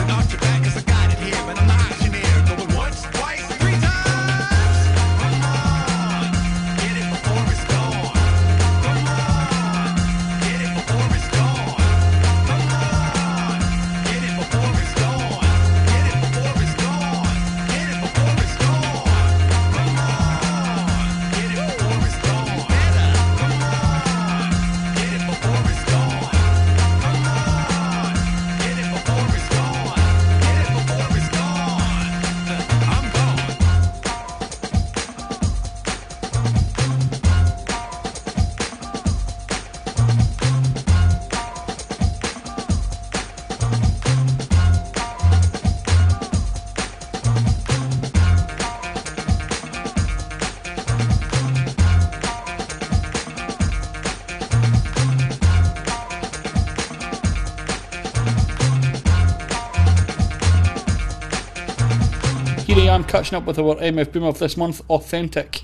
[63.18, 65.64] catching up with our MF Boom of this month, Awthentik.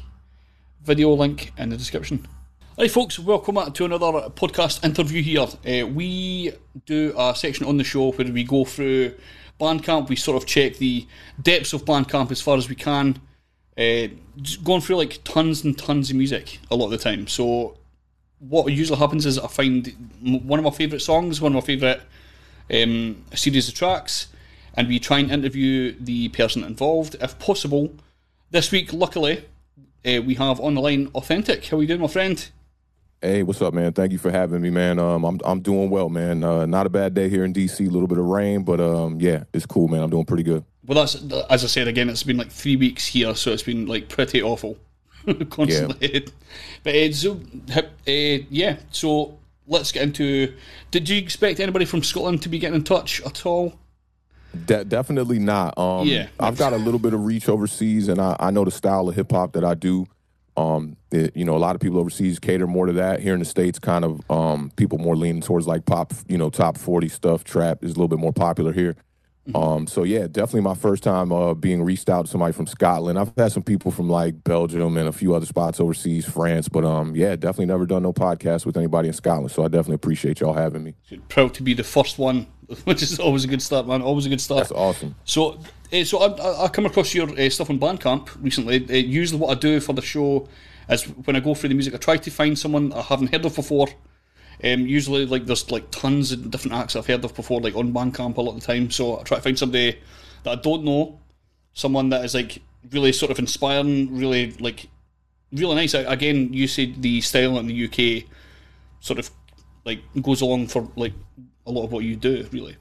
[0.81, 2.27] Video link in the description.
[2.79, 5.41] Hi, folks, welcome back to another podcast interview here.
[5.41, 6.51] Uh, we
[6.87, 9.13] do a section on the show where we go through
[9.59, 11.05] Bandcamp, we sort of check the
[11.39, 13.21] depths of Bandcamp as far as we can,
[13.77, 14.07] uh,
[14.63, 17.27] going through like tons and tons of music a lot of the time.
[17.27, 17.77] So,
[18.39, 19.93] what usually happens is I find
[20.23, 22.01] one of my favourite songs, one of my favourite
[22.73, 24.29] um, series of tracks,
[24.74, 27.93] and we try and interview the person involved if possible.
[28.51, 29.45] This week, luckily,
[30.05, 31.67] uh, we have on the line Awthentik.
[31.69, 32.49] How are you doing, my friend?
[33.21, 33.93] Hey, what's up, man?
[33.93, 34.99] Thank you for having me, man.
[34.99, 36.43] Um, I'm I'm doing well, man.
[36.43, 37.80] Uh, not a bad day here in DC.
[37.80, 40.03] A little bit of rain, but um, yeah, it's cool, man.
[40.03, 40.65] I'm doing pretty good.
[40.86, 41.15] Well, that's
[41.49, 42.09] as I said again.
[42.09, 44.78] It's been like three weeks here, so it's been like pretty awful,
[45.49, 46.28] constantly.
[46.84, 47.39] But uh, so,
[47.74, 48.78] uh, yeah.
[48.91, 50.53] So let's get into.
[50.91, 53.74] Did you expect anybody from Scotland to be getting in touch at all?
[54.65, 55.77] De- definitely not.
[55.77, 56.27] Um, Yeah.
[56.39, 59.15] I've got a little bit of reach overseas, and I, I know the style of
[59.15, 60.05] hip hop that I do.
[60.55, 63.19] Um, it, you know, a lot of people overseas cater more to that.
[63.21, 66.51] Here in the states, kind of um, people more leaning towards like pop, you know,
[66.51, 67.43] top forty stuff.
[67.43, 68.95] Trap is a little bit more popular here.
[69.55, 73.19] Um, so yeah, definitely my first time uh, being reached out to somebody from Scotland.
[73.19, 76.85] I've had some people from like Belgium and a few other spots overseas, France, but
[76.85, 79.51] um, yeah, definitely never done no podcast with anybody in Scotland.
[79.51, 80.93] So I definitely appreciate y'all having me.
[81.27, 82.47] Proud to be the first one,
[82.86, 84.01] which is always a good start, man.
[84.01, 84.59] Always a good start.
[84.61, 85.16] That's awesome.
[85.26, 85.59] So,
[85.91, 88.86] uh, so I, I- come across your uh, stuff on Bandcamp recently.
[88.89, 90.47] Uh, usually, what I do for the show
[90.89, 93.45] is when I go through the music, I try to find someone I haven't heard
[93.45, 93.88] of before.
[94.64, 97.93] Um, usually, like there's like tons of different acts I've heard of before, like on
[97.93, 98.91] Bandcamp a lot of the time.
[98.91, 99.99] So I try to find somebody
[100.43, 101.20] that I don't know,
[101.74, 102.61] someone that is like
[102.91, 104.88] really sort of inspiring, really like
[105.51, 105.95] really nice.
[105.95, 108.26] I- Again, you said the style in the UK
[108.99, 109.30] sort of
[109.86, 111.14] like goes along for like
[111.66, 112.78] a lot of what you do, really.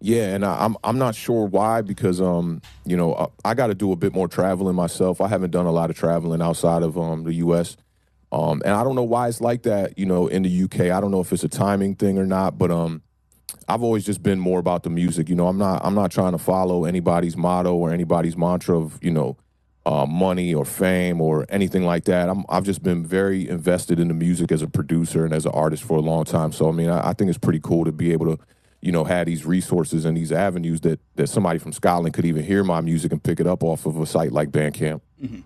[0.00, 3.66] Yeah, and I, I'm I'm not sure why because um you know I, I got
[3.68, 5.20] to do a bit more traveling myself.
[5.20, 7.76] I haven't done a lot of traveling outside of um the U.S.
[8.32, 9.98] Um and I don't know why it's like that.
[9.98, 12.56] You know, in the UK, I don't know if it's a timing thing or not,
[12.56, 13.02] but um
[13.68, 15.28] I've always just been more about the music.
[15.28, 18.98] You know, I'm not I'm not trying to follow anybody's motto or anybody's mantra of
[19.02, 19.36] you know
[19.90, 22.28] uh, money or fame or anything like that.
[22.28, 25.52] I'm, I've just been very invested in the music as a producer and as an
[25.52, 26.52] artist for a long time.
[26.52, 28.42] So I mean, I, I think it's pretty cool to be able to,
[28.80, 32.44] you know, have these resources and these avenues that that somebody from Scotland could even
[32.44, 35.00] hear my music and pick it up off of a site like Bandcamp.
[35.20, 35.42] Mhm.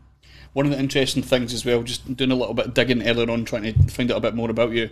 [0.52, 3.30] One of the interesting things as well, just doing a little bit of digging earlier
[3.30, 4.90] on, trying to find out a bit more about you,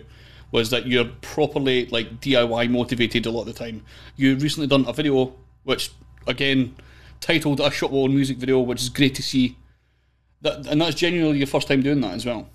[0.51, 3.83] was that you're properly like DIY motivated a lot of the time.
[4.15, 5.91] You recently done a video, which
[6.25, 6.75] again
[7.23, 9.57] titled "I shot own music video," which is great to see.
[10.41, 12.47] That and that's genuinely your first time doing that as well.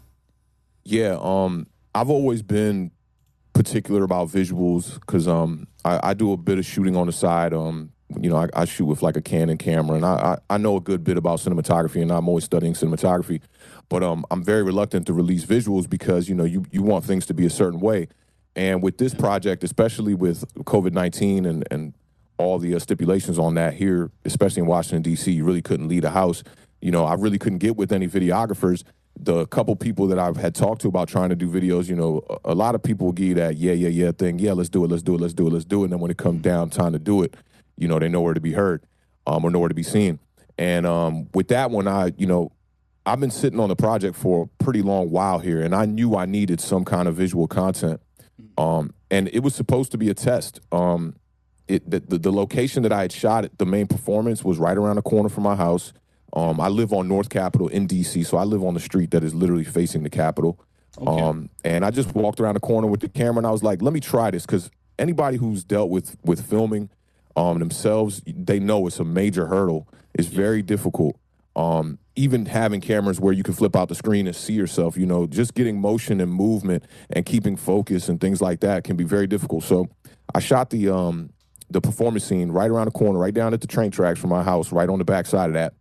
[0.85, 2.91] Yeah, um, I've always been
[3.53, 7.53] particular about visuals because um, I, I do a bit of shooting on the side.
[7.53, 10.59] Um, you know, I, I shoot with like a Canon camera, and I, I, I
[10.59, 13.41] know a good bit about cinematography, and I'm always studying cinematography.
[13.89, 17.27] But um, I'm very reluctant to release visuals because you know you you want things
[17.27, 18.09] to be a certain way.
[18.55, 21.95] And with this project, especially with COVID nineteen and and
[22.39, 26.03] all the uh, stipulations on that here, especially in Washington D.C., you really couldn't leave
[26.03, 26.43] the house.
[26.81, 28.85] You know, I really couldn't get with any videographers.
[29.21, 32.23] The couple people that I've had talked to about trying to do videos, you know,
[32.31, 34.39] a, a lot of people will give you that yeah, yeah, yeah thing.
[34.39, 35.85] Yeah, let's do it, let's do it, let's do it, let's do it.
[35.85, 37.35] And then when it comes down time to do it,
[37.77, 38.83] you know, they nowhere to be heard
[39.27, 40.21] um, or nowhere to be seen.
[40.57, 42.53] And um, with that one, I, you know,
[43.07, 46.15] I've been sitting on the project for a pretty long while here, and I knew
[46.15, 48.01] I needed some kind of visual content.
[48.59, 50.61] Um, and it was supposed to be a test.
[50.73, 51.17] Um,
[51.69, 54.77] it the, the, the location that I had shot it, the main performance was right
[54.77, 55.93] around the corner from my house.
[56.33, 59.25] Um, I live on North Capitol in DC, so I live on the street that
[59.25, 60.59] is literally facing the Capitol.
[61.07, 63.83] Um, and I just walked around the corner with the camera, and I was like,
[63.83, 66.91] "Let me try this," because anybody who's dealt with with filming
[67.37, 69.87] um, themselves, they know it's a major hurdle.
[70.15, 71.17] It's very difficult.
[71.55, 75.07] Um, even having cameras where you can flip out the screen and see yourself, you
[75.07, 79.05] know, just getting motion and movement and keeping focus and things like that can be
[79.05, 79.65] very difficult.
[79.65, 79.89] So
[80.35, 81.31] I shot the um,
[81.71, 84.43] the performance scene right around the corner, right down at the train tracks from my
[84.43, 85.75] house, right on the back side of that.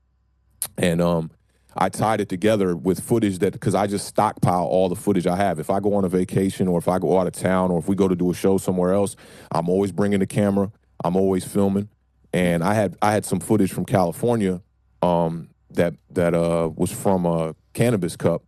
[0.78, 1.32] And um,
[1.76, 5.36] I tied it together with footage that because I just stockpile all the footage I
[5.36, 5.60] have.
[5.60, 7.88] If I go on a vacation or if I go out of town or if
[7.88, 9.16] we go to do a show somewhere else,
[9.52, 10.72] I'm always bringing the camera.
[11.04, 11.90] I'm always filming.
[12.34, 14.62] And I had I had some footage from California
[15.02, 18.44] um, that that uh, was from a Cannabis Cup.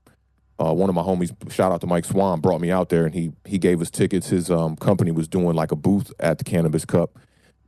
[0.62, 3.14] Uh, one of my homies, shout out to Mike Swan, brought me out there and
[3.14, 4.30] he he gave us tickets.
[4.30, 7.18] His um, company was doing like a booth at the Cannabis Cup,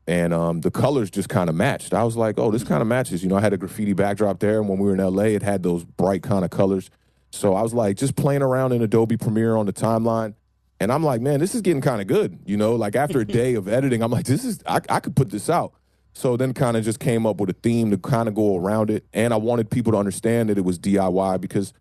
[0.08, 1.94] and um, the colors just kind of matched.
[1.94, 3.24] I was like, oh, this kind of matches.
[3.24, 5.44] You know, I had a graffiti backdrop there, and when we were in LA, it
[5.44, 6.90] had those bright kind of colors.
[7.32, 10.36] So I was like, just playing around in Adobe Premiere on the timeline.
[10.80, 12.40] And I'm like, man, this is getting kind of good.
[12.46, 15.16] You know, like after a day of editing, I'm like, this is, I, I could
[15.16, 15.74] put this out.
[16.14, 18.90] So then kind of just came up with a theme to kind of go around
[18.90, 19.06] it.
[19.14, 21.74] And I wanted people to understand that it was DIY because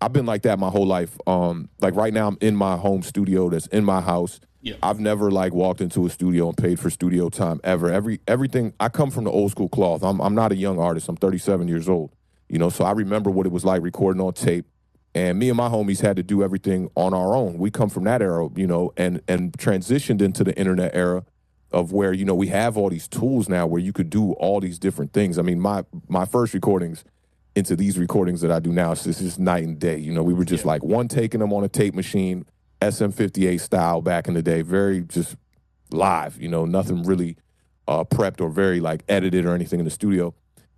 [0.00, 1.16] I've been like that my whole life.
[1.26, 4.38] Um, like right now, I'm in my home studio that's in my house.
[4.64, 4.76] Yeah.
[4.82, 7.92] I've never like walked into a studio and paid for studio time ever.
[7.92, 10.02] Every everything I come from the old school cloth.
[10.02, 11.06] I'm I'm not a young artist.
[11.08, 12.12] I'm 37 years old.
[12.48, 14.64] You know, so I remember what it was like recording on tape.
[15.14, 17.58] And me and my homies had to do everything on our own.
[17.58, 21.26] We come from that era, you know, and and transitioned into the internet era
[21.70, 24.60] of where you know we have all these tools now where you could do all
[24.60, 25.38] these different things.
[25.38, 27.04] I mean, my my first recordings
[27.54, 29.98] into these recordings that I do now, it's just night and day.
[29.98, 32.46] You know, we were just like one taking them on a tape machine,
[32.80, 35.36] SM58 style back in the day, very just
[35.90, 36.40] live.
[36.40, 37.36] You know, nothing really
[37.88, 40.34] uh, prepped or very like edited or anything in the studio.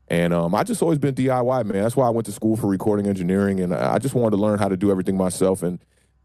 [0.09, 1.82] And um, I just always been DIY, man.
[1.82, 4.42] That's why I went to school for recording engineering, and I I just wanted to
[4.42, 5.62] learn how to do everything myself.
[5.62, 5.80] And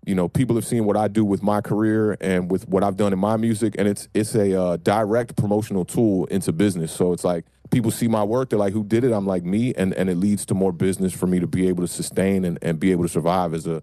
[0.06, 2.98] you know, people have seen what I do with my career and with what I've
[2.98, 6.92] done in my music, and it's it's a uh, direct promotional tool into business.
[6.92, 9.74] So it's like people see my work, they're like, "Who did it?" I'm like, "Me,"
[9.76, 12.60] and and it leads to more business for me to be able to sustain and,
[12.62, 13.82] and be able to survive as a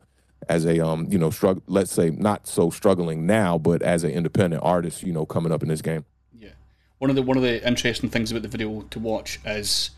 [0.48, 1.62] as a um you know struggle.
[1.66, 5.62] Let's say not so struggling now, but as an independent artist, you know, coming up
[5.62, 6.04] in this game.
[6.32, 6.50] Yeah,
[6.98, 9.90] one of the one of the interesting things about the video to watch is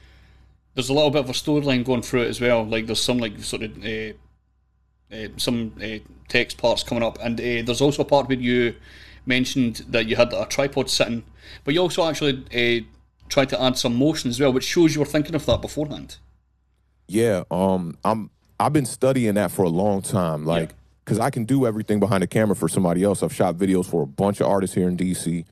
[0.74, 2.64] there's a little bit of a storyline going through it as well.
[2.64, 4.12] Like there's some like sort of uh,
[5.14, 8.74] uh, some uh, text parts coming up, and uh, there's also a part where you
[9.26, 11.24] mentioned that you had a tripod sitting,
[11.64, 12.84] but you also actually uh,
[13.28, 16.16] tried to add some motion as well, which shows you were thinking of that beforehand.
[17.09, 18.30] Yeah, um, I'm.
[18.61, 22.23] I've been studying that for a long time, like because I can do everything behind
[22.23, 23.23] the camera for somebody else.
[23.23, 25.47] I've shot videos for a bunch of artists here in DC,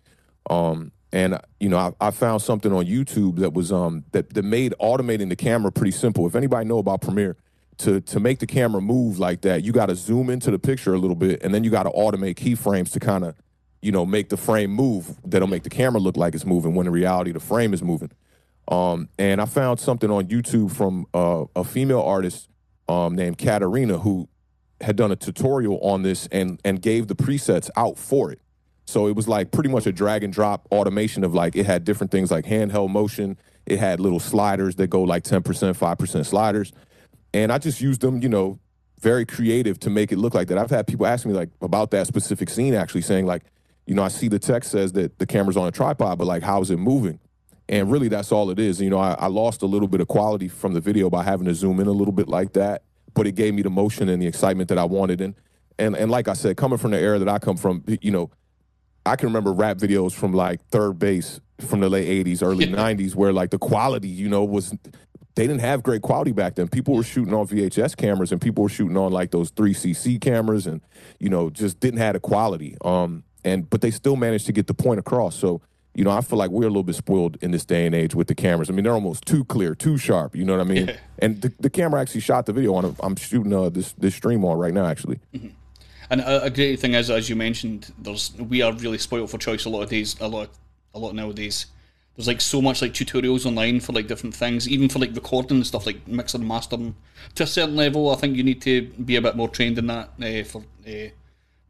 [0.51, 4.45] um, and you know I, I found something on YouTube that was um that that
[4.45, 6.27] made automating the camera pretty simple.
[6.27, 7.39] If anybody know about Premiere,
[7.79, 10.93] to to make the camera move like that, you got to zoom into the picture
[10.93, 13.35] a little bit, and then you got to automate keyframes to kind of
[13.81, 15.17] you know make the frame move.
[15.25, 18.11] That'll make the camera look like it's moving when in reality the frame is moving.
[18.71, 22.51] Um, and I found something on YouTube from uh, a female artist
[22.89, 24.29] um, named Katarina who
[24.81, 28.41] had done a tutorial on this and and gave the presets out for it.
[28.89, 31.85] So it was like pretty much a drag and drop automation of like it had
[31.85, 33.37] different things like handheld motion.
[33.67, 36.73] It had little sliders that go like 10%, 5% sliders.
[37.35, 38.59] And I just used them, you know,
[38.99, 40.57] very creative to make it look like that.
[40.57, 43.43] I've had people ask me like about that specific scene actually saying like,
[43.87, 46.43] you know, I see the text says that the camera's on a tripod, but like
[46.43, 47.21] how is it moving?
[47.69, 48.81] And really that's all it is.
[48.81, 51.47] You know, I, I lost a little bit of quality from the video by having
[51.47, 52.83] to zoom in a little bit like that,
[53.15, 55.21] but it gave me the motion and the excitement that I wanted.
[55.21, 55.35] And
[55.79, 58.31] and and like I said, coming from the era that I come from, you know,
[59.05, 63.15] I can remember rap videos from like 3rd Bass from the late 80s, early 90s,
[63.15, 64.71] where like the quality, you know, was
[65.35, 66.69] they didn't have great quality back then.
[66.69, 70.67] People were shooting on VHS cameras and people were shooting on like those 3cc cameras
[70.67, 70.81] and
[71.21, 72.77] you know, just didn't have the quality.
[72.85, 75.37] Um and but they still managed to get the point across.
[75.37, 75.63] So,
[75.99, 78.15] you know, I feel like we're a little bit spoiled in this day and age
[78.15, 78.71] with the cameras.
[78.71, 80.97] I mean, they're almost too clear, too sharp, you know what I mean?
[81.21, 84.15] And the, the camera actually shot the video on a, I'm shooting uh, this this
[84.15, 85.19] stream on right now actually.
[86.09, 89.39] And a, a great thing is, as you mentioned, there's we are really spoiled for
[89.39, 90.51] choice a lot of days, a lot,
[90.95, 91.67] a lot nowadays.
[92.15, 95.57] There's like so much like tutorials online for like different things, even for like recording
[95.57, 96.95] and stuff like mixing and mastering.
[97.35, 99.89] To a certain level, I think you need to be a bit more trained in
[99.89, 101.09] that uh, for uh,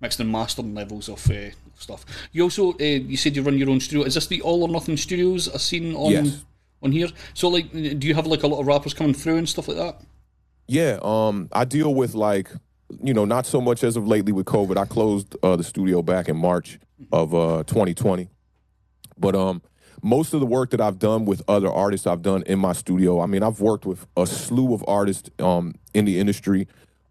[0.03, 1.49] mixing and mastering levels of uh,
[1.79, 2.05] stuff.
[2.33, 4.05] You also uh, you said you run your own studio.
[4.07, 5.49] Is this the All or Nothing Studios?
[5.49, 6.45] I've seen on Yes.
[6.83, 7.09] on here.
[7.35, 9.77] So like, do you have like a lot of rappers coming through and stuff like
[9.79, 10.01] that?
[10.67, 12.51] Yeah, um, I deal with like,
[13.03, 14.77] you know, not so much as of lately with COVID.
[14.77, 16.79] I closed uh, the studio back in March
[17.11, 18.29] of uh, 2020,
[19.19, 19.63] but um,
[20.03, 23.21] most of the work that I've done with other artists, I've done in my studio.
[23.21, 26.69] I mean, I've worked with a slew of artists um, in the industry.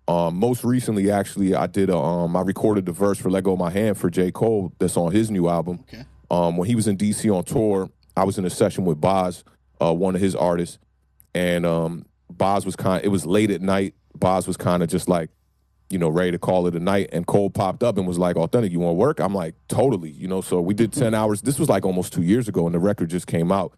[0.07, 3.53] Um, most recently, actually, I did a, um, I recorded the verse for "Let Go
[3.53, 4.31] of My Hand" for J.
[4.31, 4.71] Cole.
[4.79, 5.79] That's on his new album.
[5.81, 6.05] Okay.
[6.31, 9.43] Um, when he was in DC on tour, I was in a session with Bas,
[9.81, 10.79] uh, one of his artists,
[11.35, 13.03] and um, Bas was kind.
[13.03, 13.95] It was late at night.
[14.15, 15.29] Bas was kind of just like,
[15.89, 17.09] you know, ready to call it a night.
[17.11, 20.11] And Cole popped up and was like, "Awthentik, you want to work?" I'm like, "Totally."
[20.11, 21.41] You know, so we did ten hours.
[21.41, 23.73] This was like almost two years ago, and the record just came out,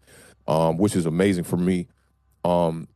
[0.46, 1.88] um, which is amazing for me.
[2.44, 2.86] Um,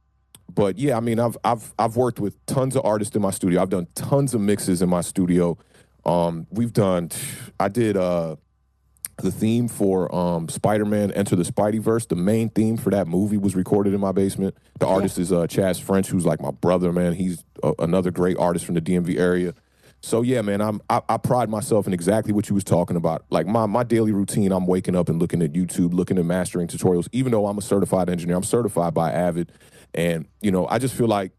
[0.53, 3.61] but yeah, I mean, I've I've I've worked with tons of artists in my studio.
[3.63, 5.59] I've done tons of mixes in my studio.
[6.05, 7.11] Um, we've done.
[7.59, 8.37] I did uh,
[9.17, 12.07] the theme for um, Spider-Man: Into the Spider-Verse.
[12.07, 14.57] The main theme for that movie was recorded in my basement.
[14.79, 16.93] The artist is uh, Chaz French, who's like my brother.
[16.93, 19.55] Man, he's a, another great artist from the DMV area.
[20.05, 23.25] So yeah, man, I'm I, I pride myself in exactly what you was talking about.
[23.31, 26.69] Like my my daily routine, I'm waking up and looking at YouTube, looking at mastering
[26.69, 27.09] tutorials.
[27.13, 29.51] Even though I'm a certified engineer, I'm certified by Avid,
[29.95, 31.33] and you know, I just feel like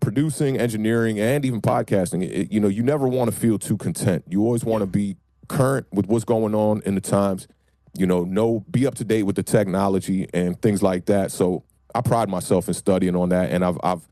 [0.00, 2.22] producing, engineering, and even podcasting.
[2.28, 4.24] It, you know, you never want to feel too content.
[4.28, 5.16] You always want to be
[5.48, 7.48] current with what's going on in the times.
[7.96, 11.30] You know, know be up to date with the technology and things like that.
[11.30, 11.64] So
[11.94, 14.08] I pride myself in studying on that, and I've I've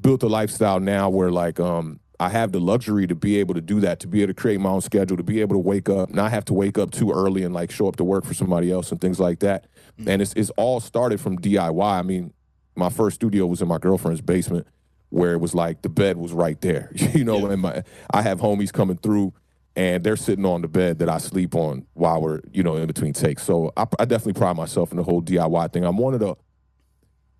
[0.00, 3.60] built a lifestyle now where like um I have the luxury to be able to
[3.60, 5.88] do that, to be able to create my own schedule, to be able to wake
[5.88, 8.32] up, not have to wake up too early and like show up to work for
[8.32, 9.66] somebody else and things like that.
[10.06, 11.82] And it's it's all started from DIY.
[11.84, 12.32] I mean,
[12.74, 14.66] my first studio was in my girlfriend's basement
[15.10, 16.90] where it was like the bed was right there.
[16.94, 19.34] you know, and my I have homies coming through
[19.76, 22.86] and they're sitting on the bed that I sleep on while we're, you know, in
[22.86, 23.42] between takes.
[23.42, 25.84] So I, I definitely pride myself in the whole DIY thing.
[25.84, 26.34] I'm one of the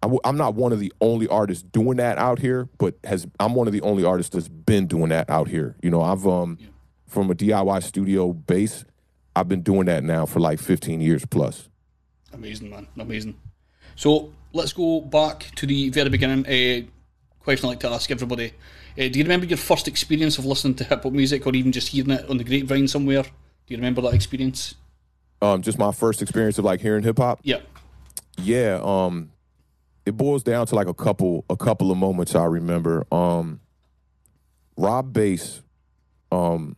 [0.03, 3.27] I w- I'm not one of the only artists doing that out here, but has
[3.39, 5.77] I'm one of the only artists that's been doing that out here.
[5.83, 6.59] You know, I've um
[7.07, 8.85] from a DIY studio base,
[9.37, 11.69] I've been doing that now for like 15 years plus.
[12.33, 12.89] Amazing, man.
[12.99, 13.39] Amazing.
[13.95, 16.45] So let's go back to the very beginning.
[16.49, 16.87] A
[17.41, 18.53] question I like to ask everybody:
[18.99, 21.73] uh, Do you remember your first experience of listening to hip hop music, or even
[21.73, 23.23] just hearing it on the grapevine somewhere?
[23.23, 23.29] Do
[23.69, 24.75] you remember that experience?
[25.41, 27.41] Um, just my first experience of like hearing hip hop.
[27.43, 27.61] Yeah.
[28.39, 28.81] Yeah.
[28.83, 29.33] Um,
[30.07, 33.07] it boils down to like a couple a couple of moments I remember.
[33.13, 33.61] Um,
[34.77, 35.63] Rob Base,
[36.31, 36.77] um,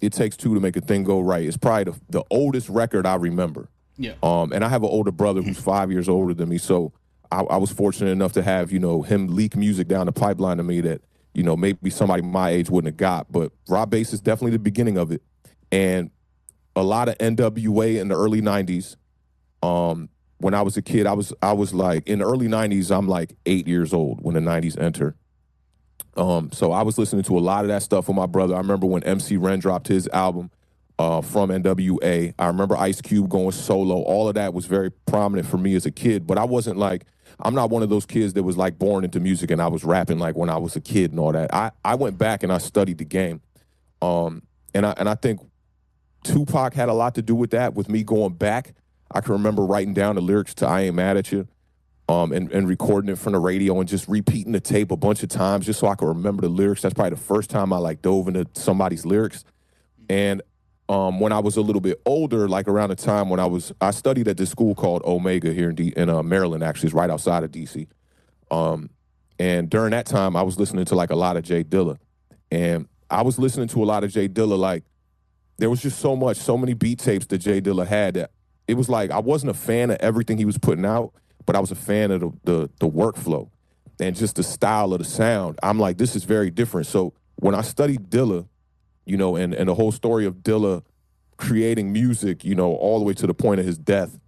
[0.00, 1.44] it takes two to make a thing go right.
[1.44, 3.68] It's probably the, the oldest record I remember.
[3.96, 4.14] Yeah.
[4.22, 6.92] Um, and I have an older brother who's five years older than me, so
[7.30, 10.56] I, I was fortunate enough to have you know him leak music down the pipeline
[10.58, 11.02] to me that
[11.34, 13.30] you know maybe somebody my age wouldn't have got.
[13.30, 15.22] But Rob Base is definitely the beginning of it,
[15.70, 16.10] and
[16.76, 18.96] a lot of NWA in the early '90s.
[19.62, 22.96] Um, when I was a kid, I was I was like in the early '90s.
[22.96, 25.16] I'm like eight years old when the '90s enter.
[26.16, 28.54] Um, so I was listening to a lot of that stuff with my brother.
[28.54, 30.50] I remember when MC Ren dropped his album
[30.98, 32.34] uh, from NWA.
[32.38, 34.02] I remember Ice Cube going solo.
[34.02, 36.26] All of that was very prominent for me as a kid.
[36.26, 37.04] But I wasn't like
[37.40, 39.84] I'm not one of those kids that was like born into music and I was
[39.84, 41.54] rapping like when I was a kid and all that.
[41.54, 43.40] I I went back and I studied the game.
[44.02, 44.42] Um,
[44.74, 45.40] and I and I think
[46.24, 47.74] Tupac had a lot to do with that.
[47.74, 48.74] With me going back,
[49.10, 51.48] I can remember writing down the lyrics to "I Ain't Mad at You,"
[52.08, 55.22] um, and and recording it from the radio and just repeating the tape a bunch
[55.22, 56.82] of times just so I could remember the lyrics.
[56.82, 59.44] That's probably the first time I like dove into somebody's lyrics.
[60.10, 60.42] And
[60.88, 63.72] um, when I was a little bit older, like around the time when I was,
[63.80, 66.62] I studied at this school called Omega here in D- in uh, Maryland.
[66.62, 67.86] Actually, it's right outside of DC.
[68.50, 68.90] Um,
[69.38, 71.98] and during that time, I was listening to like a lot of Jay Dilla,
[72.50, 74.58] and I was listening to a lot of Jay Dilla.
[74.58, 74.84] Like
[75.58, 78.30] there was just so much, so many beat tapes that Jay Dilla had that
[78.66, 81.12] it was like I wasn't a fan of everything he was putting out,
[81.44, 83.50] but I was a fan of the the, the workflow
[84.00, 85.58] and just the style of the sound.
[85.62, 86.86] I'm like, this is very different.
[86.86, 88.46] So when I studied Dilla,
[89.08, 90.82] you know, and and the whole story of Dilla
[91.36, 94.18] creating music, you know, all the way to the point of his death,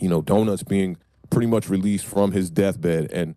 [0.00, 0.96] you know, Donuts being
[1.30, 3.36] pretty much released from his deathbed and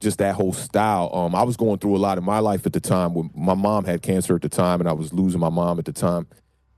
[0.00, 1.10] just that whole style.
[1.12, 3.54] Um, I was going through a lot in my life at the time when my
[3.54, 6.26] mom had cancer at the time and I was losing my mom at the time.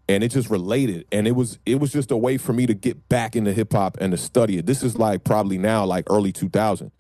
[0.09, 1.05] And it just related.
[1.13, 3.73] And it was it was just a way for me to get back into hip
[3.73, 4.67] hop and to study it.
[4.67, 6.91] This is like probably now like early 2000.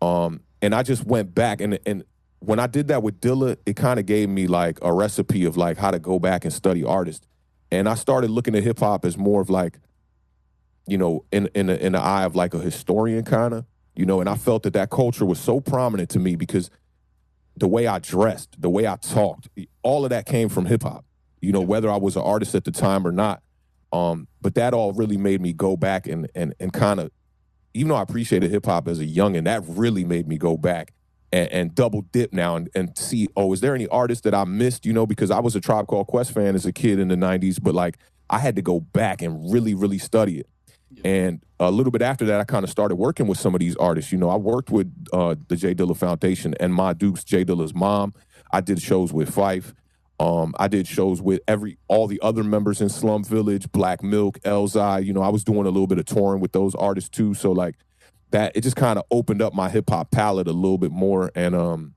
[0.00, 2.04] Um, and I just went back and and
[2.40, 5.56] when I did that with Dilla, it kind of gave me like a recipe of
[5.56, 7.26] like how to go back and study artists.
[7.70, 9.78] And I started looking at hip hop as more of like,
[10.86, 14.06] you know, in in the, in the eye of like a historian kind of, you
[14.06, 14.20] know.
[14.20, 16.70] And I felt that that culture was so prominent to me because
[17.56, 19.48] the way I dressed, the way I talked,
[19.82, 21.04] all of that came from hip hop.
[21.42, 23.42] You know, whether I was an artist at the time or not.
[23.92, 27.10] Um, but that all really made me go back and and and kind of,
[27.74, 30.56] even though I appreciated hip hop as a young youngin, that really made me go
[30.56, 30.94] back
[31.32, 34.44] and, and double dip now and, and see, oh, is there any artists that I
[34.44, 34.86] missed?
[34.86, 37.16] You know, because I was a Tribe Called Quest fan as a kid in the
[37.16, 37.98] '90s, but like
[38.28, 40.46] I had to go back and really, really study it.
[41.04, 43.76] And a little bit after that, I kind of started working with some of these
[43.76, 44.12] artists.
[44.12, 47.74] You know, I worked with uh, the Jay Dilla Foundation and Ma Dukes, Jay Dilla's
[47.74, 48.12] mom.
[48.52, 49.72] I did shows with Phife.
[50.18, 54.38] Um, I did shows with every all the other members in Slum Village, Black Milk,
[54.40, 55.04] Elzhi.
[55.04, 57.32] You know, I was doing a little bit of touring with those artists too.
[57.34, 57.76] So like
[58.30, 61.30] that, it just kind of opened up my hip hop palette a little bit more.
[61.34, 61.94] And um,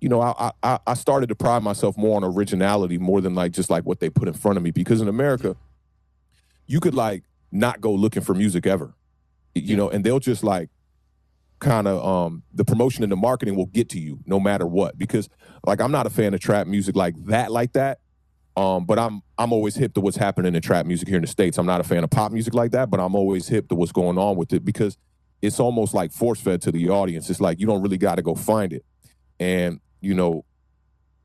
[0.00, 3.52] you know, I, I I started to pride myself more on originality more than like
[3.52, 4.70] just like what they put in front of me.
[4.70, 5.56] Because in America,
[6.66, 8.94] you could like not go looking for music ever,
[9.54, 10.68] you know, and they'll just like
[11.58, 14.96] kind of um the promotion and the marketing will get to you no matter what.
[14.96, 15.28] Because
[15.66, 17.98] like I'm not a fan of trap music like that like that.
[18.56, 21.28] Um but I'm I'm always hip to what's happening in trap music here in the
[21.28, 21.58] states.
[21.58, 23.92] I'm not a fan of pop music like that but I'm always hip to what's
[23.92, 24.96] going on with it because
[25.40, 27.30] it's almost like force fed to the audience.
[27.30, 28.84] It's like you don't really got to go find it.
[29.38, 30.44] And you know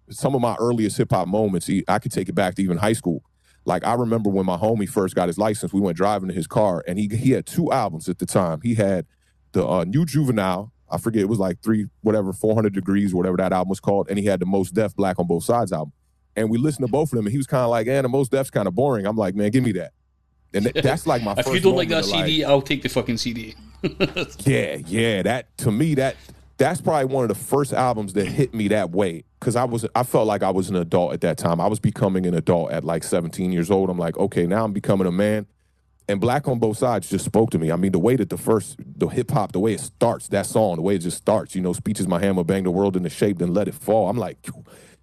[0.10, 2.94] some of my earliest hip hop moments, I could take it back to even high
[2.94, 3.24] school.
[3.66, 6.48] Like I remember when my homie first got his license we went driving in his
[6.48, 8.60] car and he he had two albums at the time.
[8.62, 9.06] He had
[9.54, 13.54] the uh, new juvenile i forget it was like three whatever 400 degrees whatever that
[13.54, 15.94] album was called and he had the Mos Def black on both sides album.
[16.36, 18.10] And we listened to both of them and he was kind of like eh, the
[18.10, 19.06] Mos Def's kind of boring.
[19.06, 19.92] I'm like man give me that.
[20.54, 23.18] And th- that's like my if you don't like that CD, I'll take the fucking
[23.18, 23.56] CD.
[24.46, 26.16] yeah yeah that to me that
[26.58, 29.86] that's probably one of the first albums that hit me that way because i was
[29.96, 32.72] i felt like i was an adult at that time i was becoming an adult
[32.72, 35.46] at like 17 years old i'm like okay now i'm becoming a man
[36.10, 37.72] and Black on Both Sides just spoke to me.
[37.72, 40.46] I mean, the way that the first, the hip hop, the way it starts, that
[40.46, 43.10] song, the way it just starts, you know, speeches my hammer, bang the world into
[43.10, 44.10] shape, then let it fall.
[44.10, 44.38] I'm like,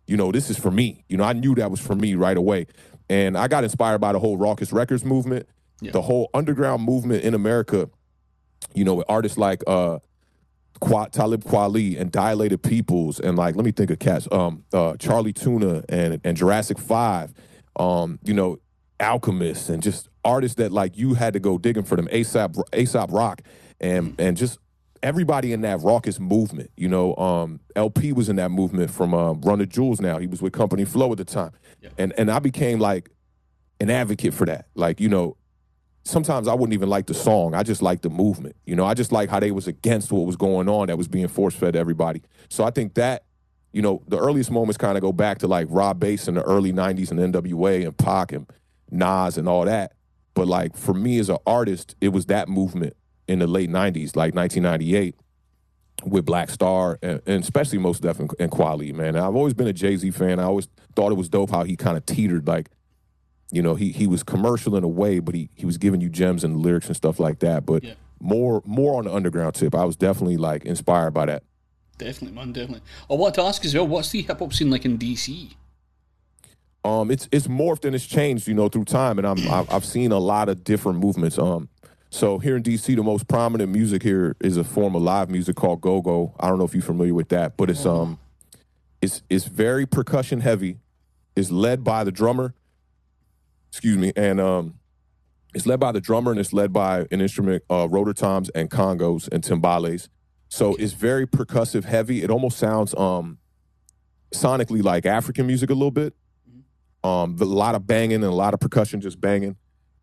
[0.06, 1.04] you know, this is for me.
[1.08, 2.66] You know, I knew that was for me right away.
[3.08, 5.48] And I got inspired by the whole Rawkus Records movement,
[5.92, 7.88] the whole underground movement in America,
[8.74, 9.98] you know, with artists like uh
[10.80, 14.96] Qua, Talib Kweli and Dilated Peoples and like let me think of cats um uh
[14.96, 17.34] Charlie Tuna and and Jurassic 5
[17.76, 18.58] um you know
[18.98, 23.12] Alchemists and just artists that like you had to go digging for them ASAP ASAP
[23.12, 23.42] Rock
[23.80, 24.58] and and just
[25.02, 29.32] everybody in that Rawkus movement you know um El-P was in that movement from uh,
[29.32, 30.18] Run the Jewels now.
[30.18, 31.52] He was with Company Flow at the time.
[31.98, 33.10] And and I became like
[33.80, 34.66] an advocate for that.
[34.74, 35.36] Like you know
[36.04, 37.54] sometimes I wouldn't even like the song.
[37.54, 38.56] I just like the movement.
[38.64, 41.08] You know, I just like how they was against what was going on that was
[41.08, 42.22] being force fed to everybody.
[42.48, 43.24] So I think that,
[43.72, 46.42] you know, the earliest moments kind of go back to like Rob Base in the
[46.42, 48.50] early '90s and NWA and Pac and
[48.90, 49.92] Nas and all that.
[50.34, 52.96] But like for me as an artist, it was that movement
[53.28, 55.14] in the late '90s, like 1998.
[56.02, 59.08] With Black Star and, and especially Mos Def and, Quality, man.
[59.08, 60.40] And I've always been a Jay Z fan.
[60.40, 60.66] I always
[60.96, 62.70] thought it was dope how he kind of teetered like
[63.50, 66.08] you know, he he was commercial in a way, but he he was giving you
[66.08, 67.66] gems and lyrics and stuff like that.
[67.66, 67.84] But
[68.20, 69.74] more more on the underground tip.
[69.74, 71.42] I was definitely like inspired by that.
[71.98, 72.82] Definitely, man, definitely.
[73.10, 75.54] I want to ask as well, what's the hip hop scene like in DC?
[76.82, 79.84] Um, it's it's morphed and it's changed, you know, through time, and I'm I've, I've
[79.84, 81.38] seen a lot of different movements.
[81.38, 81.68] Um,
[82.10, 85.56] so here in DC, the most prominent music here is a form of live music
[85.56, 86.34] called go go.
[86.40, 88.18] I don't know if you're familiar with that, but it's um,
[89.02, 90.78] it's it's very percussion heavy.
[91.36, 92.54] It's led by the drummer.
[93.70, 94.80] Excuse me, and um,
[95.54, 98.70] it's led by the drummer and it's led by an instrument, uh, roto toms and
[98.70, 100.08] congas and timbales.
[100.48, 102.22] So it's very percussive heavy.
[102.22, 103.38] It almost sounds um,
[104.34, 106.14] sonically like African music a little bit.
[107.02, 109.56] Um, a lot of banging and a lot of percussion, just banging.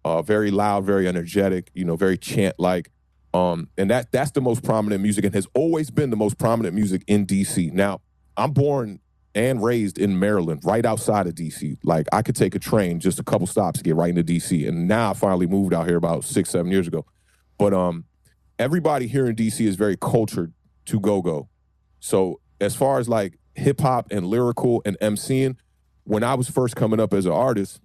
[0.04, 1.70] Uh, very loud, very energetic.
[1.74, 2.92] You know, very chant like.
[3.34, 6.74] Um, and that that's the most prominent music and has always been the most prominent
[6.74, 7.72] music in DC.
[7.74, 8.02] Now,
[8.38, 9.00] I'm born
[9.38, 11.78] and raised in Maryland, right outside of DC.
[11.84, 14.68] Like I could take a train just a couple stops to get right into DC.
[14.68, 17.06] And now I finally moved out here about six, seven years ago.
[17.60, 18.06] But um,
[18.58, 20.54] everybody here in DC is very cultured
[20.86, 21.50] to go go.
[22.00, 25.58] So as far as like hip hop and lyrical and MCing,
[26.04, 27.80] when I was first coming up as an artist,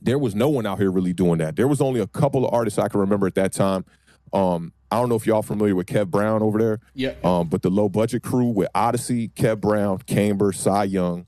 [0.00, 1.56] there was no one out here really doing that.
[1.56, 3.84] There was only a couple of artists I can remember at that time.
[4.32, 6.80] Um, I don't know if y'all familiar with Kev Brown over there.
[6.94, 7.14] Yeah.
[7.22, 11.26] Um, but the low budget crew with Oddisee, Kev Brown, Camber, Cy Young,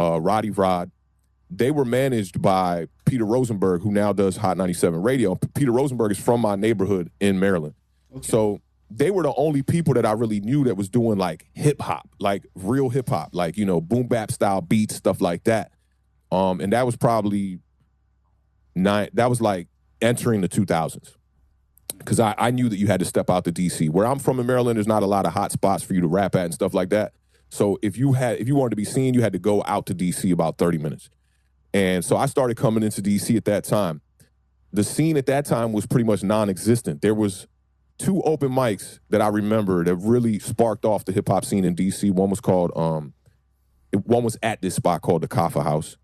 [0.00, 0.90] uh, Roddy Rod,
[1.50, 5.34] they were managed by Peter Rosenberg, who now does Hot 97 Radio.
[5.54, 7.74] Peter Rosenberg is from my neighborhood in Maryland.
[8.22, 8.60] So
[8.90, 12.08] they were the only people that I really knew that was doing like hip hop,
[12.18, 15.72] like real hip hop, like, you know, boom bap style beats, stuff like that.
[16.30, 17.58] Um, and that was probably
[18.74, 19.68] nine, that was like
[20.00, 21.14] entering the 2000s
[22.04, 23.90] because I, I knew that you had to step out to DC.
[23.90, 26.08] Where I'm from in Maryland, there's not a lot of hot spots for you to
[26.08, 27.12] rap at and stuff like that.
[27.48, 29.86] So if you had if you wanted to be seen, you had to go out
[29.86, 31.10] to DC about 30 minutes.
[31.74, 34.00] And so I started coming into DC at that time.
[34.72, 37.02] The scene at that time was pretty much non-existent.
[37.02, 37.46] There was
[37.98, 41.76] two open mics that I remember that really sparked off the hip hop scene in
[41.76, 42.10] DC.
[42.10, 43.14] One was called um,
[44.04, 45.96] one was at this spot called the Kaffa House,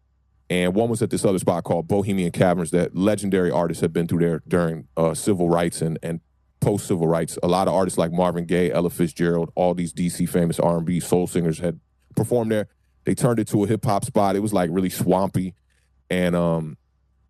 [0.50, 4.06] and one was at this other spot called Bohemian Caverns that legendary artists had been
[4.06, 6.20] through there during uh, civil rights and and
[6.60, 7.38] post civil rights.
[7.42, 10.86] A lot of artists like Marvin Gaye, Ella Fitzgerald, all these DC famous R and
[10.86, 11.80] B soul singers had
[12.16, 12.68] performed there.
[13.04, 14.36] They turned it to a hip hop spot.
[14.36, 15.54] It was like really swampy,
[16.10, 16.76] and um,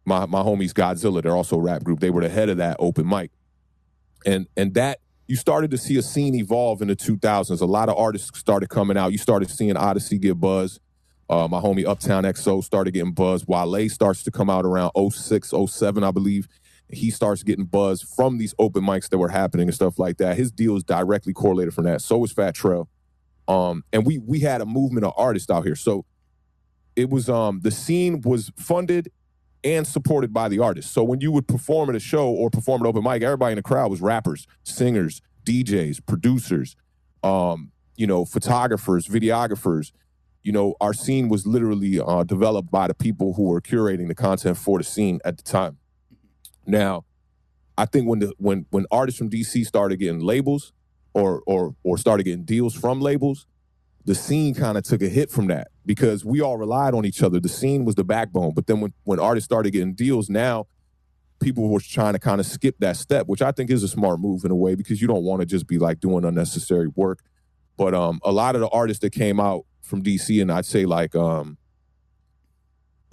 [0.05, 2.01] my my homies Godzilla, they're also a rap group.
[2.01, 3.31] They were the head of that open mic,
[4.25, 7.61] and and that you started to see a scene evolve in the 2000s.
[7.61, 9.13] A lot of artists started coming out.
[9.13, 10.81] You started seeing Oddisee get buzz.
[11.31, 13.47] Uh, my homie Uptown XO started getting buzz.
[13.47, 16.49] Wale starts to come out around 06, 07, I believe.
[16.91, 20.39] He starts getting buzz from these open mics that were happening and stuff like that.
[20.39, 22.01] His deal is directly correlated from that.
[22.01, 22.89] So is Fat Trel.
[23.47, 25.75] Um, and we we had a movement of artists out here.
[25.75, 26.05] So
[26.97, 29.11] it was um the scene was funded
[29.65, 30.91] and supported by the artists.
[30.93, 33.57] So when you would perform at a show or perform at open mic, everybody in
[33.57, 36.77] the crowd was rappers, singers, DJs, producers,
[37.23, 39.93] um, you know, photographers, videographers.
[40.49, 44.15] You know, our scene was literally uh, developed by the people who were curating the
[44.15, 45.77] content for the scene at the time.
[46.65, 47.05] Now,
[47.77, 50.73] I think when the when when artists from DC started getting labels
[51.13, 53.47] or or or started getting deals from labels,
[54.07, 57.23] the scene kind of took a hit from that because we all relied on each
[57.23, 57.41] other.
[57.41, 58.55] The scene was the backbone.
[58.55, 60.67] But then when, when artists started getting deals, now
[61.41, 64.19] people were trying to kind of skip that step, which I think is a smart
[64.19, 67.19] move in a way because you don't want to just be like doing unnecessary work.
[67.77, 70.85] But um, a lot of the artists that came out from DC, and I'd say
[70.85, 71.57] like um,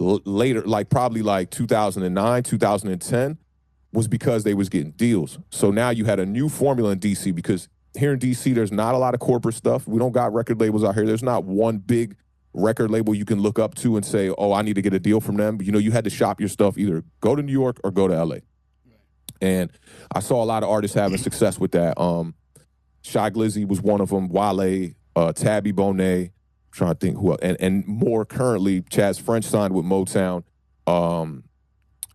[0.00, 3.38] l- later, like probably like 2009, 2010,
[3.92, 5.38] was because they was getting deals.
[5.50, 8.94] So now you had a new formula in DC because here in DC, there's not
[8.94, 9.88] a lot of corporate stuff.
[9.88, 11.06] We don't got record labels out here.
[11.06, 12.16] There's not one big
[12.52, 15.00] record label you can look up to and say, "Oh, I need to get a
[15.00, 17.52] deal from them." You know, you had to shop your stuff either go to New
[17.52, 18.36] York or go to LA.
[19.40, 19.70] And
[20.14, 22.00] I saw a lot of artists having success with that.
[22.00, 22.34] Um,
[23.02, 24.28] Shy Glizzy was one of them.
[24.28, 26.32] Wale, uh, Tabi Bonney.
[26.76, 27.40] Trying to think who else.
[27.42, 30.44] And, and more currently, Chaz French signed with Motown.
[30.86, 31.44] Um,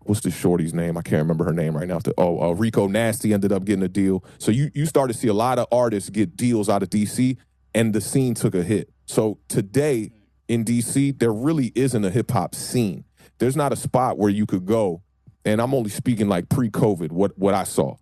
[0.04, 0.98] what's the shorty's name?
[0.98, 2.00] I can't remember her name right now.
[2.18, 4.24] Oh, uh, Rico Nasty ended up getting a deal.
[4.38, 7.38] So you you start to see a lot of artists get deals out of DC,
[7.74, 8.90] and the scene took a hit.
[9.06, 10.12] So today
[10.48, 13.06] in DC, there really isn't a hip hop scene.
[13.40, 15.02] There's not a spot where you could go,
[15.44, 17.12] and I'm only speaking like pre-COVID.
[17.12, 17.96] What what I saw.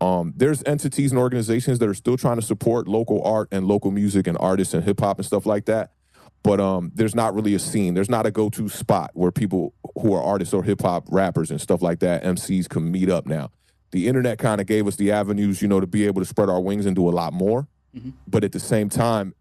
[0.00, 3.90] Um, there's entities and organizations that are still trying to support local art and local
[3.90, 5.92] music and artists and hip hop and stuff like that.
[6.44, 7.94] But um, there's not really a scene.
[7.94, 11.60] There's not a go-to spot where people who are artists or hip hop rappers and
[11.60, 13.50] stuff like that, MCs can meet up now.
[13.90, 16.50] The internet kind of gave us the avenues, you know, to be able to spread
[16.50, 17.66] our wings and do a lot more.
[18.28, 19.34] But at the same time,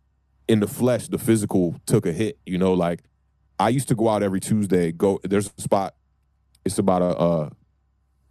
[0.48, 2.40] in the flesh, the physical took a hit.
[2.46, 3.02] You know, like
[3.60, 4.92] I used to go out every Tuesday.
[4.92, 5.96] Go there's a spot.
[6.64, 7.52] It's about a, a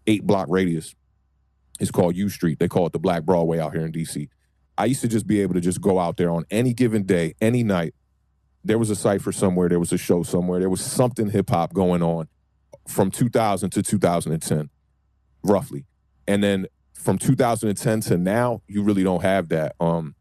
[0.06, 0.94] eight block radius.
[1.80, 2.58] It's called U Street.
[2.58, 4.28] They call it the Black Broadway out here in DC.
[4.78, 7.34] I used to just be able to just go out there on any given day,
[7.40, 7.94] any night.
[8.64, 9.68] There was a cipher somewhere.
[9.68, 10.60] There was a show somewhere.
[10.60, 12.28] There was something hip hop going on
[12.86, 14.70] from 2000 to 2010,
[15.42, 15.84] roughly.
[16.26, 19.74] And then from 2010 to now, you really don't have that.
[19.80, 20.14] Um,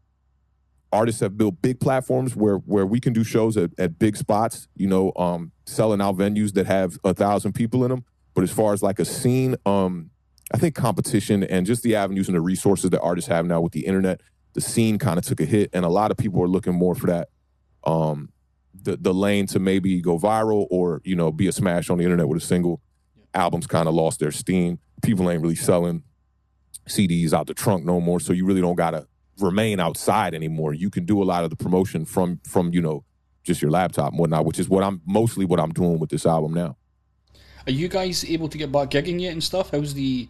[0.92, 4.68] artists have built big platforms where where we can do shows at, at big spots,
[4.76, 8.04] you know, um, selling out venues that have a thousand people in them.
[8.34, 10.10] But as far as like a scene, um,
[10.52, 13.72] I think competition and just the avenues and the resources that artists have now with
[13.72, 14.20] the internet,
[14.52, 16.94] the scene kind of took a hit, and a lot of people are looking more
[16.94, 17.28] for that,
[17.84, 18.32] um,
[18.74, 22.04] the the lane to maybe go viral or you know be a smash on the
[22.04, 22.80] internet with a single.
[23.34, 24.78] Albums kind of lost their steam.
[25.02, 26.02] People ain't really selling
[26.86, 29.06] CDs out the trunk no more, so you really don't gotta
[29.38, 30.74] remain outside anymore.
[30.74, 33.04] You can do a lot of the promotion from from you know
[33.42, 36.26] just your laptop and whatnot, which is what I'm mostly what I'm doing with this
[36.26, 36.76] album now.
[37.66, 39.70] Are you guys able to get back gigging yet and stuff?
[39.70, 40.28] How's the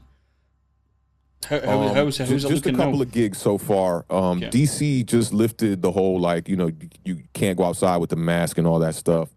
[1.49, 3.03] how, how, Um, how's, how's ju- it just a couple now?
[3.03, 4.05] of gigs so far.
[4.11, 4.49] Um, Okay.
[4.51, 6.71] DC just lifted the whole like you know
[7.05, 9.29] you, can't go outside with the mask and all that stuff.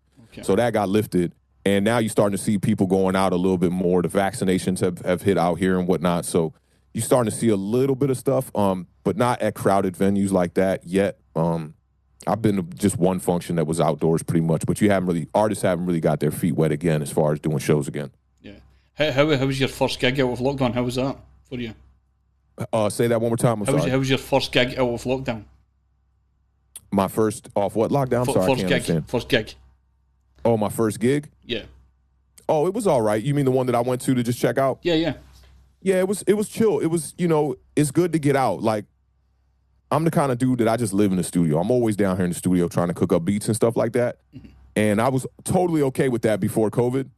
[0.41, 1.33] So that got lifted,
[1.65, 4.01] and now you're starting to see people going out a little bit more.
[4.01, 6.25] The vaccinations have, have hit out here and whatnot.
[6.25, 6.53] So
[6.93, 10.31] you're starting to see a little bit of stuff, um, but not at crowded venues
[10.31, 11.19] like that yet.
[11.37, 11.73] Um,
[12.27, 15.27] I've been to just one function that was outdoors pretty much, but you haven't really
[15.33, 18.11] artists haven't really got their feet wet again as far as doing shows again.
[18.97, 20.73] How, how, how was your first gig out of lockdown?
[20.73, 21.17] How was that
[21.49, 21.73] for you?
[22.71, 23.61] Uh, say that one more time.
[23.61, 25.43] I'm How was, how was your first gig out of lockdown?
[26.91, 28.27] My first off what lockdown?
[28.27, 28.71] I'm sorry, first gig.
[28.71, 29.09] understand.
[29.09, 29.53] First gig.
[30.45, 31.29] Oh, my first gig.
[31.43, 31.63] Yeah.
[32.47, 33.21] Oh, it was all right.
[33.21, 34.79] You mean the one that I went to to just check out?
[34.83, 35.13] Yeah, yeah.
[35.81, 36.79] Yeah, it was it was chill.
[36.79, 38.61] It was, you know, it's good to get out.
[38.61, 38.85] Like
[39.91, 41.59] I'm the kind of dude that I just live in the studio.
[41.59, 43.93] I'm always down here in the studio trying to cook up beats and stuff like
[43.93, 44.17] that.
[44.75, 47.09] And I was totally okay with that before COVID.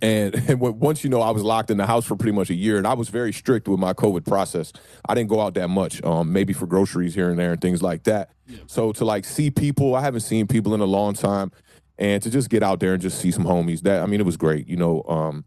[0.00, 2.54] And, and once you know, I was locked in the house for pretty much a
[2.54, 4.72] year, and I was very strict with my COVID process.
[5.08, 7.82] I didn't go out that much, um, maybe for groceries here and there and things
[7.82, 8.30] like that.
[8.66, 11.52] So to like see people, I haven't seen people in a long time,
[11.98, 13.82] and to just get out there and just see some homies.
[13.82, 14.68] That I mean, it was great.
[14.68, 15.44] You know, um,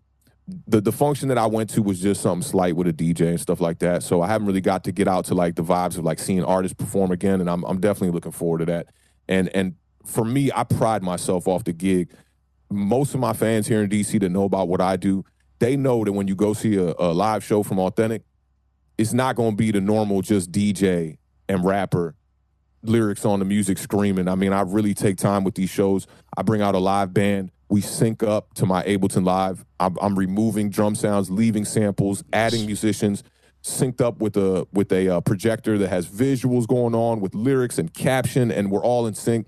[0.68, 3.40] the the function that I went to was just something slight with a DJ and
[3.40, 4.03] stuff like that.
[4.03, 6.44] So I haven't really got to get out to like the vibes of like seeing
[6.44, 8.88] artists perform again, and I'm I'm definitely looking forward to that.
[9.28, 9.76] And and
[10.06, 12.12] for me, I pride myself off the gig.
[12.76, 15.23] Most of my fans here in DC that know about what I do,
[15.60, 18.22] they know that when you go see a, a live show from Awthentik,
[18.97, 22.15] it's not going to be the normal just DJ and rapper
[22.84, 24.27] lyrics on the music screaming.
[24.27, 26.07] I mean, I really take time with these shows.
[26.38, 27.52] I bring out a live band.
[27.69, 29.65] We sync up to my Ableton Live.
[29.80, 33.23] I'm, I'm removing drum sounds, leaving samples, adding musicians,
[33.64, 37.80] synced up with a with a uh, projector that has visuals going on with lyrics
[37.80, 39.47] and caption, and we're all in sync.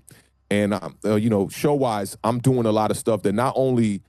[0.50, 3.52] And um, uh, you know, show wise, I'm doing a lot of stuff that not
[3.56, 4.02] only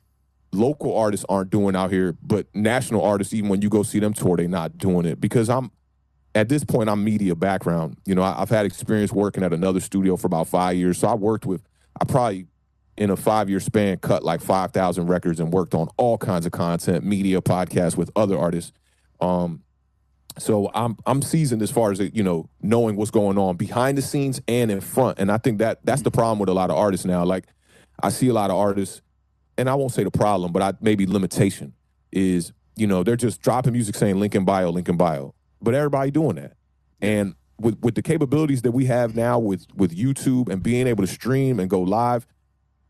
[0.51, 4.13] local artists aren't doing out here, but national artists, even when you go see them
[4.13, 5.71] tour, they're not doing it because I'm
[6.35, 7.97] at this point I'm media background.
[8.05, 11.07] You know, I, I've had experience working at another studio for about five years, so
[11.07, 11.61] I worked with
[11.99, 12.47] I probably
[12.97, 16.45] in a five year span cut like five thousand records and worked on all kinds
[16.45, 18.71] of content, media, podcasts with other artists.
[19.21, 19.63] Um,
[20.39, 24.01] so I'm I'm seasoned as far as you know, knowing what's going on behind the
[24.01, 25.19] scenes and in front.
[25.19, 27.23] And I think that that's the problem with a lot of artists now.
[27.23, 27.45] Like
[28.01, 29.01] I see a lot of artists,
[29.57, 31.73] and I won't say the problem, but I maybe limitation
[32.11, 35.75] is you know they're just dropping music saying link in bio, link in bio, but
[35.75, 36.55] everybody doing that.
[37.01, 41.03] And with with the capabilities that we have now with with YouTube and being able
[41.03, 42.25] to stream and go live,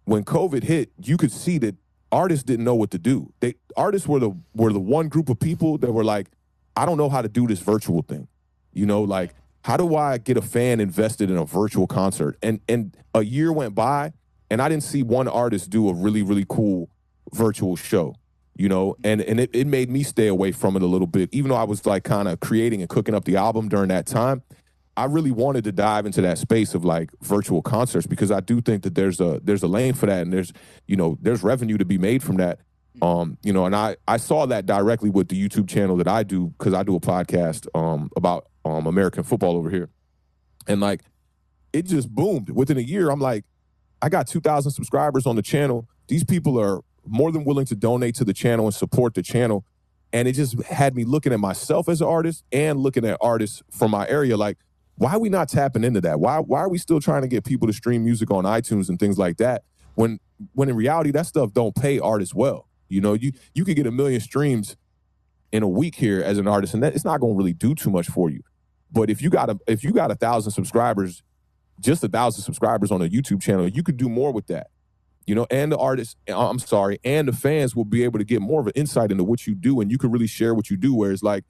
[0.06, 1.76] when COVID hit, you could see that
[2.12, 3.34] artists didn't know what to do.
[3.40, 6.28] They artists were the were the one group of people that were like,
[6.80, 8.30] I don't know how to do this virtual thing.
[8.72, 12.38] You know, like how do I get a fan invested in a virtual concert?
[12.41, 14.14] And and a year went by
[14.49, 16.89] and I didn't see one artist do a really, really cool
[17.34, 18.15] virtual show.
[18.56, 21.30] You know, and and it, it made me stay away from it a little bit,
[21.34, 24.06] even though I was like kind of creating and cooking up the album during that
[24.06, 24.43] time.
[24.95, 28.60] I really wanted to dive into that space of like virtual concerts because I do
[28.60, 30.51] think that there's a there's a lane for that and there's
[30.88, 32.60] you know there's revenue to be made from that.
[33.02, 36.24] Um, you know, and I I saw that directly with the YouTube channel that I
[36.24, 39.90] do because I do a podcast um about um American football over here,
[40.68, 41.02] and like
[41.74, 43.10] it just boomed within a year.
[43.10, 43.45] I'm like,
[44.02, 45.88] I got 2,000 subscribers on the channel.
[46.07, 49.66] These people are more than willing to donate to the channel and support the channel.
[50.11, 53.61] And it just had me looking at myself as an artist and looking at artists
[53.70, 54.38] from my area.
[54.38, 54.57] Like,
[54.95, 56.20] why are we not tapping into that?
[56.20, 58.99] Why why are we still trying to get people to stream music on iTunes and
[58.99, 59.64] things like that?
[59.95, 60.20] When
[60.53, 62.68] when in reality that stuff don't pay artists well.
[62.90, 64.76] You know, you you could get a million streams
[65.52, 67.90] in a week here as an artist, and that it's not gonna really do too
[67.90, 68.41] much for you.
[68.91, 71.24] But if you got a if you got a thousand subscribers,
[71.80, 74.68] just a thousand subscribers on a YouTube channel, you could do more with that.
[75.26, 78.26] You know, and the artists, uh, I'm sorry, and the fans will be able to
[78.26, 80.72] get more of an insight into what you do, and you can really share what
[80.72, 80.95] you do.
[80.95, 81.44] Whereas, like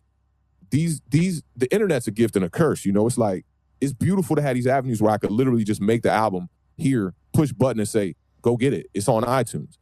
[0.69, 2.83] these, these, the internet's a gift and a curse.
[2.83, 3.45] You know, it's like
[3.79, 7.13] it's beautiful to have these avenues where I could literally just make the album here,
[7.33, 9.77] push button, and say, "Go get it." It's on iTunes.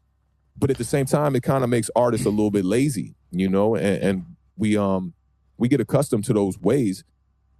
[0.57, 3.47] But at the same time, it kind of makes artists a little bit lazy, you
[3.47, 4.25] know, and, and
[4.57, 5.13] we um
[5.57, 7.03] we get accustomed to those ways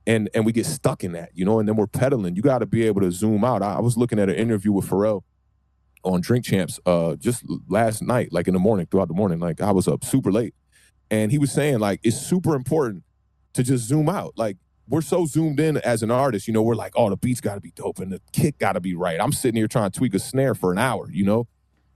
[0.08, 2.36] and and we get stuck in that, you know, and then we're pedaling.
[2.36, 3.62] You got to be able to zoom out.
[3.62, 5.24] I, I was looking at an interview with Pharrell
[6.04, 9.40] on Drink Champs uh just last night, like in the morning, throughout the morning.
[9.40, 10.56] Like I was up super late.
[11.10, 13.04] And he was saying like it's super important
[13.54, 14.34] to just zoom out.
[14.38, 14.58] Like
[14.90, 17.62] we're so zoomed in as an artist, you know, we're like, oh, the beat's gotta
[17.62, 19.20] be dope and the kick gotta be right.
[19.22, 21.48] I'm sitting here trying to tweak a snare for an hour, you know.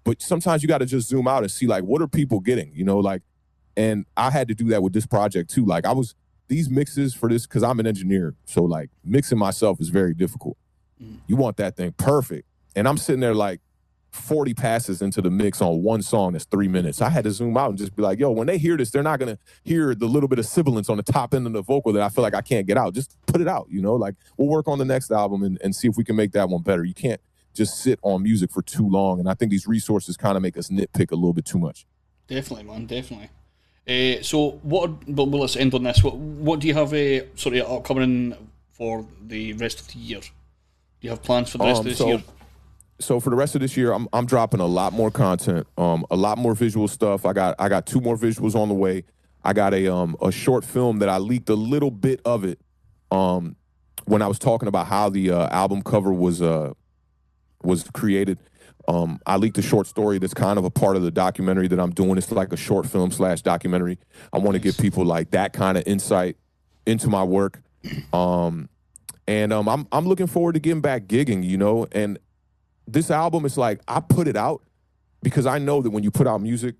[0.04, 2.84] But sometimes you gotta just zoom out and see like what are people getting, you
[2.84, 3.22] know, like
[3.78, 5.66] and I had to do that with this project too.
[5.66, 6.16] Like I was
[6.48, 10.58] these mixes for this because I'm an engineer, so like mixing myself is very difficult.
[11.02, 11.20] Mm.
[11.28, 13.62] You want that thing perfect, and I'm sitting there like
[14.12, 17.02] 40 passes into the mix on one song that's three minutes.
[17.02, 19.04] I had to zoom out and just be like, yo, when they hear this, they're
[19.04, 21.94] not gonna hear the little bit of sibilance on the top end of the vocal
[21.94, 22.94] that I feel like I can't get out.
[22.94, 23.96] Just put it out, you know.
[23.96, 26.50] Like we'll work on the next album and, and see if we can make that
[26.50, 26.84] one better.
[26.84, 27.22] You can't
[27.54, 30.58] just sit on music for too long, and I think these resources kind of make
[30.58, 31.86] us nitpick a little bit too much.
[32.28, 33.30] Definitely, man, definitely.
[33.88, 35.06] Uh, so, what?
[35.14, 36.04] But well, let's end on this.
[36.04, 38.36] What, what do you have uh, sort of upcoming
[38.72, 40.20] for the rest of the year?
[40.22, 40.28] Do
[41.02, 42.24] you have plans for the rest Um, of this so, year?
[43.00, 46.06] So for the rest of this year, I'm I'm dropping a lot more content, um,
[46.12, 47.26] a lot more visual stuff.
[47.26, 49.04] I got I got two more visuals on the way.
[49.44, 52.60] I got a um a short film that I leaked a little bit of it,
[53.10, 53.56] um,
[54.06, 56.74] when I was talking about how the uh, album cover was uh
[57.64, 58.40] was created.
[58.88, 61.80] Um, I leaked a short story that's kind of a part of the documentary that
[61.80, 62.18] I'm doing.
[62.18, 64.00] It's like a short film slash documentary.
[64.34, 66.38] I want to give people like that kind of insight
[66.86, 67.62] into my work.
[68.12, 68.70] Um,
[69.28, 71.88] and um, I'm I'm looking forward to getting back gigging, you know.
[71.92, 72.18] And
[72.88, 74.64] this album is like I put it out
[75.22, 76.76] because I know that when you put out music,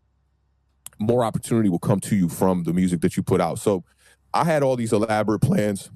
[1.00, 3.60] more opportunity will come to you from the music that you put out.
[3.60, 3.84] So
[4.34, 5.90] I had all these elaborate plans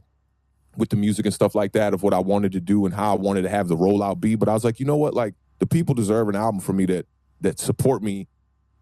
[0.78, 3.14] with the music and stuff like that of what I wanted to do and how
[3.14, 4.36] I wanted to have the rollout be.
[4.36, 5.14] But I was like, you know what?
[5.14, 7.06] Like the people deserve an album from me that
[7.42, 8.28] that support me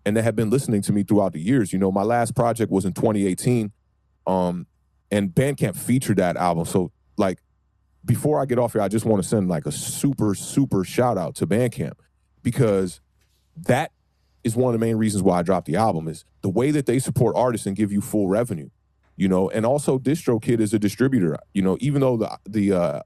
[0.05, 1.73] and that have been listening to me throughout the years.
[1.73, 3.71] You know, my last project was in 2018.
[4.25, 4.67] Um,
[5.11, 6.65] and Bandcamp featured that album.
[6.65, 7.39] So like
[8.05, 11.17] before I get off here, I just want to send like a super, super shout
[11.17, 11.99] out to Bandcamp
[12.41, 12.99] because
[13.55, 13.91] that
[14.43, 16.85] is one of the main reasons why I dropped the album is the way that
[16.85, 18.69] they support artists and give you full revenue,
[19.15, 23.01] you know, and also DistroKid is a distributor, you know, even though the the uh,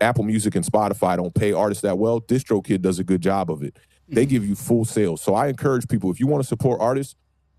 [0.00, 3.62] Apple Music and Spotify don't pay artists that well, DistroKid does a good job of
[3.62, 3.76] it.
[4.08, 5.20] They give you full sales.
[5.22, 7.14] So I encourage people if you want to support artists,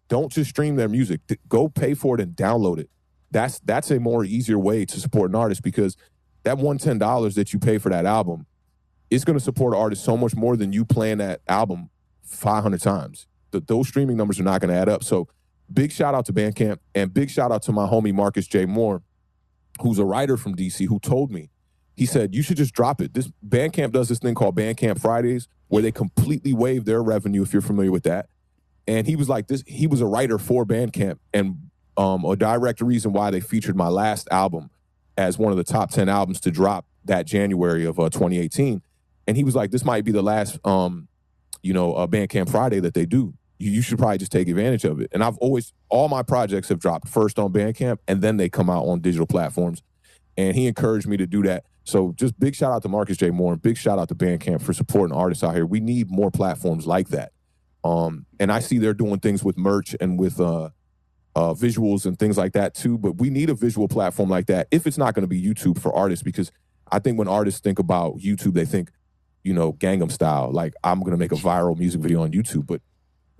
[0.09, 1.21] don't just stream their music.
[1.47, 2.89] Go pay for it and download it.
[3.29, 5.95] That's that's a more easier way to support an artist because
[6.43, 8.45] that one ten dollars that you pay for that album
[9.09, 11.89] is going to support an artist so much more than you playing that album
[12.23, 13.27] 500 times.
[13.51, 15.03] Th- those streaming numbers are not going to add up.
[15.03, 15.27] So
[15.73, 18.65] big shout out to Bandcamp and big shout out to my homie Marcus J.
[18.65, 19.01] Moore,
[19.81, 21.49] who's a writer from DC, who told me,
[21.95, 23.13] he said, you should just drop it.
[23.13, 27.53] This Bandcamp does this thing called Bandcamp Fridays where they completely waive their revenue, if
[27.53, 28.27] you're familiar with that.
[28.87, 32.81] And he was like, this, he was a writer for Bandcamp and um, a direct
[32.81, 34.69] reason why they featured my last album
[35.17, 38.81] as one of the top 10 albums to drop that January of uh, 2018.
[39.27, 41.07] And he was like, this might be the last, um,
[41.61, 43.33] you know, uh, Bandcamp Friday that they do.
[43.61, 45.09] You, you should probably just take advantage of it.
[45.11, 48.69] And I've always, all my projects have dropped first on Bandcamp and then they come
[48.69, 49.81] out on digital platforms.
[50.37, 51.65] And he encouraged me to do that.
[51.83, 53.31] So just big shout out to Marcus J.
[53.31, 55.65] Moore and big shout out to Bandcamp for supporting artists out here.
[55.65, 57.31] We need more platforms like that.
[57.83, 60.69] Um, and I see they're doing things with merch and with uh,
[61.35, 62.97] uh, visuals and things like that too.
[62.97, 65.79] But we need a visual platform like that if it's not going to be YouTube
[65.79, 66.51] for artists, because
[66.91, 68.91] I think when artists think about YouTube, they think,
[69.43, 70.51] you know, Gangnam Style.
[70.51, 72.81] Like I'm going to make a viral music video on YouTube, but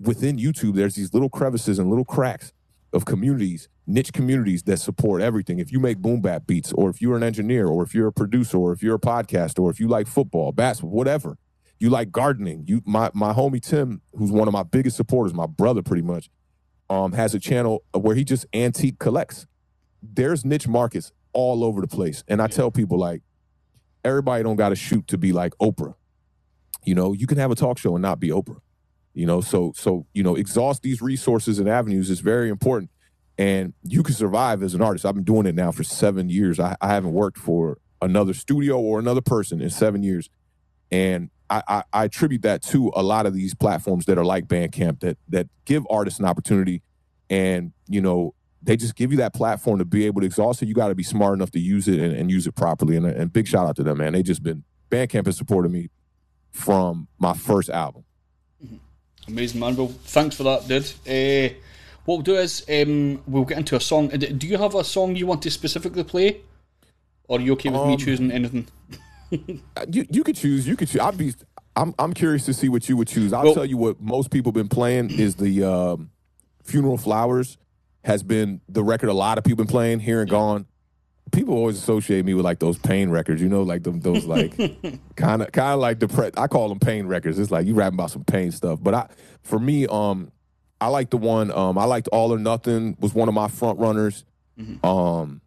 [0.02, 2.52] within YouTube, there's these little crevices and little cracks
[2.92, 5.58] of communities, niche communities that support everything.
[5.58, 8.12] If you make boom bap beats, or if you're an engineer, or if you're a
[8.12, 11.38] producer, or if you're a podcast, or if you like football, basketball, whatever,
[11.78, 12.64] you like gardening.
[12.66, 16.30] You my my homie Tim, who's one of my biggest supporters, my brother pretty much,
[16.88, 19.46] um, has a channel where he just antique collects.
[20.02, 22.22] There's niche markets all over the place.
[22.28, 23.22] And I tell people like
[24.04, 25.94] everybody don't gotta shoot to be like Oprah.
[26.84, 28.60] You know, you can have a talk show and not be Oprah.
[29.14, 32.90] You know, so so you know, exhaust these resources and avenues is very important.
[33.38, 35.06] And you can survive as an artist.
[35.06, 36.60] I've been doing it now for seven years.
[36.60, 40.28] I, I haven't worked for another studio or another person in seven years.
[40.90, 44.46] And I, I, I attribute that to a lot of these platforms that are like
[44.46, 46.82] Bandcamp that that give artists an opportunity
[47.30, 50.68] and you know they just give you that platform to be able to exhaust it.
[50.68, 52.96] You got to be smart enough to use it and, and use it properly.
[52.96, 54.12] And, and big shout out to them, man.
[54.12, 55.88] They just been Bandcamp has supported me
[56.50, 58.04] from my first album.
[59.28, 59.76] Amazing, man.
[59.76, 60.84] Well, thanks for that, dude.
[61.06, 61.54] Uh,
[62.04, 64.12] what we'll do is um, we'll get into a song.
[64.12, 66.40] Uh, Do you have a song you want to specifically play?
[67.28, 68.66] Or are you okay with me Um, choosing anything?
[69.88, 70.68] You you could choose.
[70.68, 71.00] You could choose.
[71.00, 71.32] I'd be.
[71.74, 73.32] I'm I'm curious to see what you would choose.
[73.32, 76.10] I'll Well- tell you what most people been playing is the um,
[76.62, 77.56] funeral flowers
[78.04, 80.66] has been the record a lot of people been playing here and gone.
[81.32, 84.54] People always associate me with like those pain records, you know, like them those like
[85.16, 86.38] kind of kind of like depressed.
[86.38, 87.38] I call them pain records.
[87.38, 88.78] It's like you rapping about some pain stuff.
[88.82, 89.08] But I
[89.42, 90.30] for me, um,
[90.80, 91.50] I like the one.
[91.50, 94.24] Um, I liked All or Nothing was one of my front runners.
[94.84, 95.40] Um,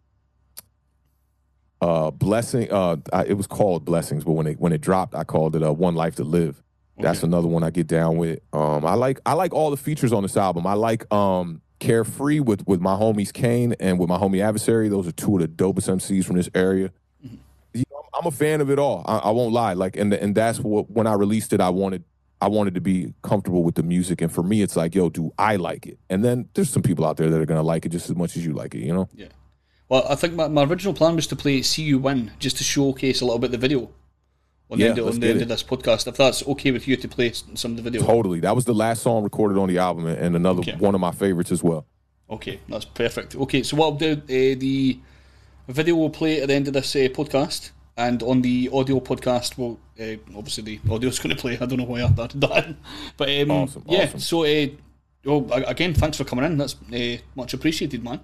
[1.80, 2.70] uh, blessing.
[2.72, 5.62] Uh, I, it was called Blessings, but when it when it dropped, I called it
[5.62, 6.62] uh, One Life to Live.
[6.98, 8.40] That's another one I get down with.
[8.54, 10.66] Um, I like I like all the features on this album.
[10.66, 14.88] I like um, Carefree with with my homies Kane and with my homie Adversary.
[14.88, 16.90] Those are two of the dopest MCs from this area.
[17.22, 19.04] You know, I'm a fan of it all.
[19.06, 19.74] I, I won't lie.
[19.74, 22.04] Like, and and that's what when I released it, I wanted
[22.40, 24.20] I wanted to be comfortable with the music.
[24.20, 25.98] And for me, it's like, yo, do I like it?
[26.08, 28.36] And then there's some people out there that are gonna like it just as much
[28.36, 28.80] as you like it.
[28.80, 29.08] You know?
[29.14, 29.28] Yeah.
[29.88, 32.64] Well, I think my, my original plan was to play "See You Win" just to
[32.64, 33.90] showcase a little bit the video
[34.70, 36.06] on Yeah, the, end, on the end of this podcast.
[36.06, 38.02] If that's okay with you to play some of the video.
[38.04, 38.40] Totally.
[38.40, 40.76] That was the last song recorded on the album, and another Okay.
[40.76, 41.86] one of my favorites as well.
[42.28, 43.36] Okay, that's perfect.
[43.36, 44.98] Okay, so what I'll do, uh, the
[45.68, 49.56] video will play at the end of this uh, podcast, and on the audio podcast,
[49.56, 51.54] well, uh, obviously the audio's going to play.
[51.60, 52.74] I don't know why I started that,
[53.16, 54.04] but um, Awesome, yeah.
[54.04, 54.20] awesome.
[54.20, 54.66] So, uh,
[55.28, 56.58] a- again, thanks for coming in.
[56.58, 58.20] That's uh, much appreciated, man.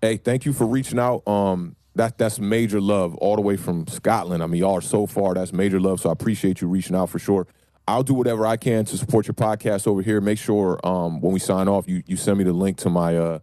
[0.00, 1.26] Hey, thank you for reaching out.
[1.26, 4.42] Um, that that's major love all the way from Scotland.
[4.42, 5.34] I mean, y'all are so far.
[5.34, 6.00] That's major love.
[6.00, 7.46] So I appreciate you reaching out for sure.
[7.86, 10.20] I'll do whatever I can to support your podcast over here.
[10.20, 13.16] Make sure um, when we sign off, you you send me the link to my
[13.16, 13.38] uh,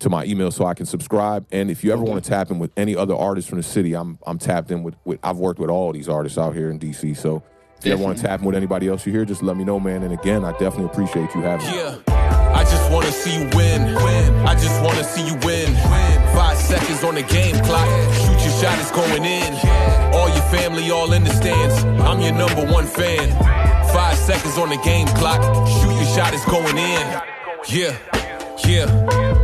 [0.00, 1.46] to my email so I can subscribe.
[1.52, 3.94] And if you ever want to tap in with any other artists from the city,
[3.94, 6.78] I'm I'm tapped in with, with I've worked with all these artists out here in
[6.78, 7.16] DC.
[7.16, 7.42] So
[7.78, 9.64] if you ever want to tap in with anybody else you hear, just let me
[9.64, 10.02] know, man.
[10.02, 11.76] And again, I definitely appreciate you having me.
[11.76, 11.96] Yeah.
[12.06, 12.23] Just
[12.94, 13.82] wanna see you win.
[14.46, 15.74] I just wanna see you win.
[16.32, 17.88] Five seconds on the game clock.
[18.22, 19.52] Shoot your shot, it's going in.
[20.14, 21.82] All your family, all in the stands.
[22.06, 23.26] I'm your number one fan.
[23.92, 25.42] Five seconds on the game clock.
[25.66, 27.04] Shoot your shot, it's going in.
[27.68, 27.96] Yeah,
[28.64, 28.86] yeah.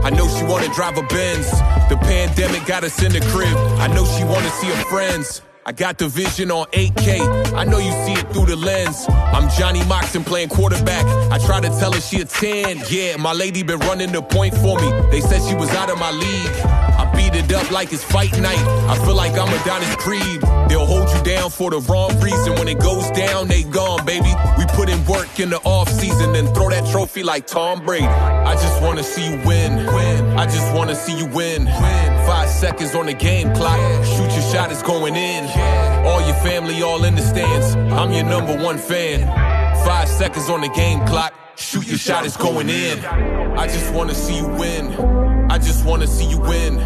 [0.04, 1.50] I know she wanna drive a Benz.
[1.90, 3.56] The pandemic got us in the crib.
[3.84, 5.42] I know she wanna see her friends.
[5.66, 7.52] I got the vision on 8K.
[7.54, 9.04] I know you see it through the lens.
[9.08, 11.04] I'm Johnny Moxon playing quarterback.
[11.30, 12.84] I try to tell her she a 10.
[12.88, 14.90] Yeah, my lady been running the point for me.
[15.10, 16.50] They said she was out of my league.
[16.64, 18.58] I beat it up like it's fight night.
[18.88, 20.40] I feel like I'm Adonis Creed.
[20.70, 22.54] They'll hold you down for the wrong reason.
[22.54, 24.32] When it goes down, they gone, baby.
[24.56, 28.06] We put in work in the off season, then throw that trophy like Tom Brady.
[28.06, 29.76] I just wanna see you win.
[29.86, 30.38] Win.
[30.38, 31.66] I just wanna see you win.
[31.66, 32.26] win.
[32.26, 33.78] Five seconds on the game clock.
[34.04, 35.49] Shoot your shot, it's going in.
[36.06, 37.74] All your family, all in the stands.
[37.92, 39.26] I'm your number one fan.
[39.84, 41.32] Five seconds on the game clock.
[41.56, 43.04] Shoot your shot, it's going in.
[43.04, 44.92] I just wanna see you win.
[45.50, 46.78] I just wanna see you win.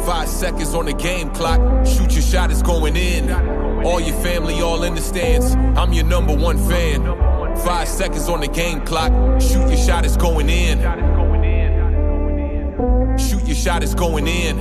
[0.00, 1.86] Five seconds on the game clock.
[1.86, 3.30] Shoot your shot, it's going in.
[3.84, 5.54] All your family, all in the stands.
[5.78, 7.04] I'm your number one fan.
[7.64, 9.12] Five seconds on the game clock.
[9.40, 10.78] Shoot your shot, it's going in.
[13.18, 14.58] Shoot your shot, it's going in.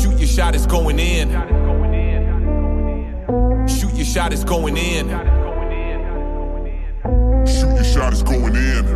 [0.00, 1.28] Shoot your shot, it's going in.
[3.68, 5.08] Shoot your shot, it's going in.
[7.46, 8.86] Shoot your shot, it's going in.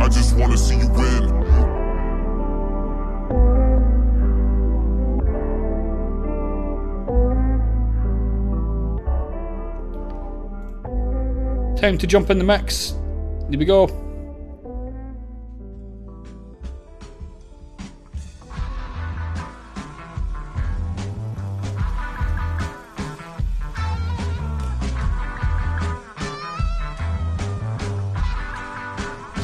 [0.00, 1.40] I just wanna see you win.
[11.76, 12.94] Time to jump in the mix.
[13.48, 14.09] Here we go.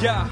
[0.07, 0.29] Yeah.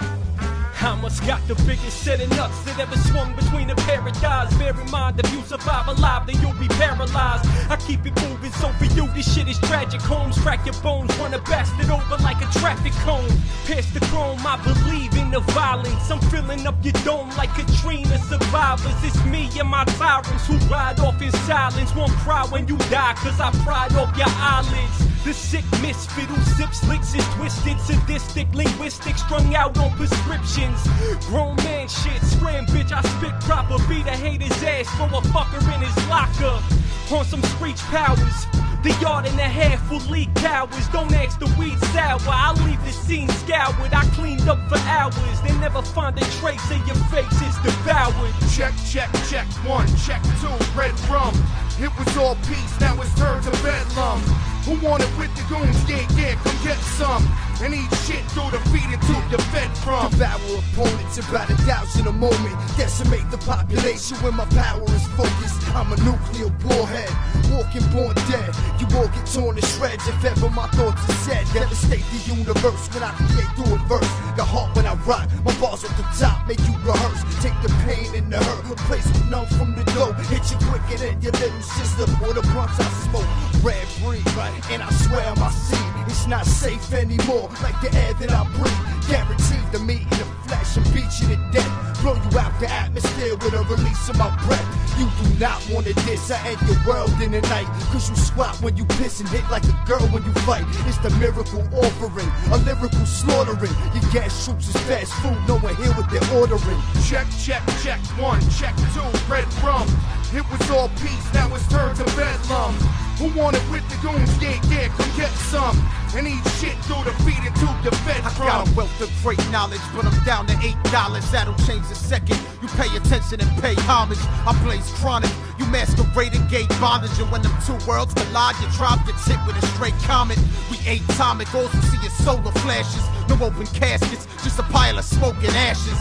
[0.80, 4.56] I must got the biggest set of nuts that ever swung between a paradise.
[4.56, 7.44] Bear in mind, if you survive alive, then you'll be paralyzed.
[7.70, 10.00] I keep it moving, so for you, this shit is tragic.
[10.00, 13.28] Homes crack your bones, run a bastard over like a traffic cone.
[13.66, 16.10] Pierce the chrome, I believe in the violence.
[16.10, 18.96] I'm filling up your dome like Katrina survivors.
[19.04, 21.94] It's me and my tyrants who ride off in silence.
[21.94, 25.15] Won't cry when you die, cause I pried off your eyelids.
[25.26, 30.78] The sick misfit who sips licks is twisted, sadistic, linguistic, strung out on prescriptions.
[31.26, 35.66] Grown man shit, scram bitch, I spit proper, beat a hater's ass, throw a fucker
[35.74, 36.62] in his locker.
[37.10, 38.46] On some screech powers.
[38.84, 40.88] The yard and a half will leak towers.
[40.90, 42.22] Don't ask the weed sour.
[42.30, 43.96] I leave the scene scoured.
[43.96, 45.42] I cleaned up for hours.
[45.42, 47.26] They never find a trace of your face.
[47.42, 48.30] It's devoured.
[48.54, 51.34] Check, check, check one, check two, red rum.
[51.82, 54.22] It was all peace, now it's turned to bedlam.
[54.66, 55.78] Who wanted with the goons?
[55.88, 57.22] Yeah, yeah, come get some.
[57.62, 60.10] And eat shit through the feet into the fed from.
[60.10, 62.58] Devour opponents about a thousand a moment.
[62.76, 65.62] Decimate the population when my power is focused.
[65.78, 67.14] I'm a nuclear warhead,
[67.54, 68.50] walking born dead.
[68.82, 71.46] You all get torn to shreds if ever my thoughts are said.
[71.54, 74.14] Devastate the universe when I create through a verse.
[74.36, 77.22] The heart when I rock, my bars at the top make you rehearse.
[77.40, 80.12] Take the pain and the hurt, replace with numb from the dough.
[80.34, 83.30] Hit you quicker than your little sister or the blunts I smoke.
[83.64, 84.26] Red breed,
[84.72, 87.50] and I swear my seed, it's not safe anymore.
[87.62, 91.36] Like the air that I breathe, guaranteed to meet in the flesh and beat you
[91.36, 92.02] to death.
[92.02, 94.66] Blow you out the atmosphere with a release of my breath.
[94.98, 97.68] You do not want to diss, I end your world in the night.
[97.92, 100.64] Cause you squat when you piss and hit like a girl when you fight.
[100.88, 103.74] It's the miracle offering, a lyrical slaughtering.
[103.94, 106.80] Your gas troops is fast food, no one here what they're ordering.
[107.04, 109.88] Check, check, check one, check two, red rum.
[110.34, 112.74] It was all peace, now it's turned to bedlam.
[113.20, 114.28] Who wanted with the goons?
[114.42, 115.78] Yeah, yeah, come get some.
[116.16, 119.40] And eat shit through the feet into the fed I got a wealth of great
[119.52, 121.30] knowledge, but I'm down to eight dollars.
[121.32, 122.40] That'll change a second.
[122.62, 124.20] You pay attention and pay homage.
[124.48, 125.32] I blaze chronic.
[125.60, 129.40] You masquerade and gate bondage, and when them two worlds collide, your tribe gets hit
[129.48, 130.40] with a straight comet.
[130.72, 133.04] We atomic, all you see is solar flashes.
[133.28, 136.00] No open caskets, just a pile of smoke and ashes.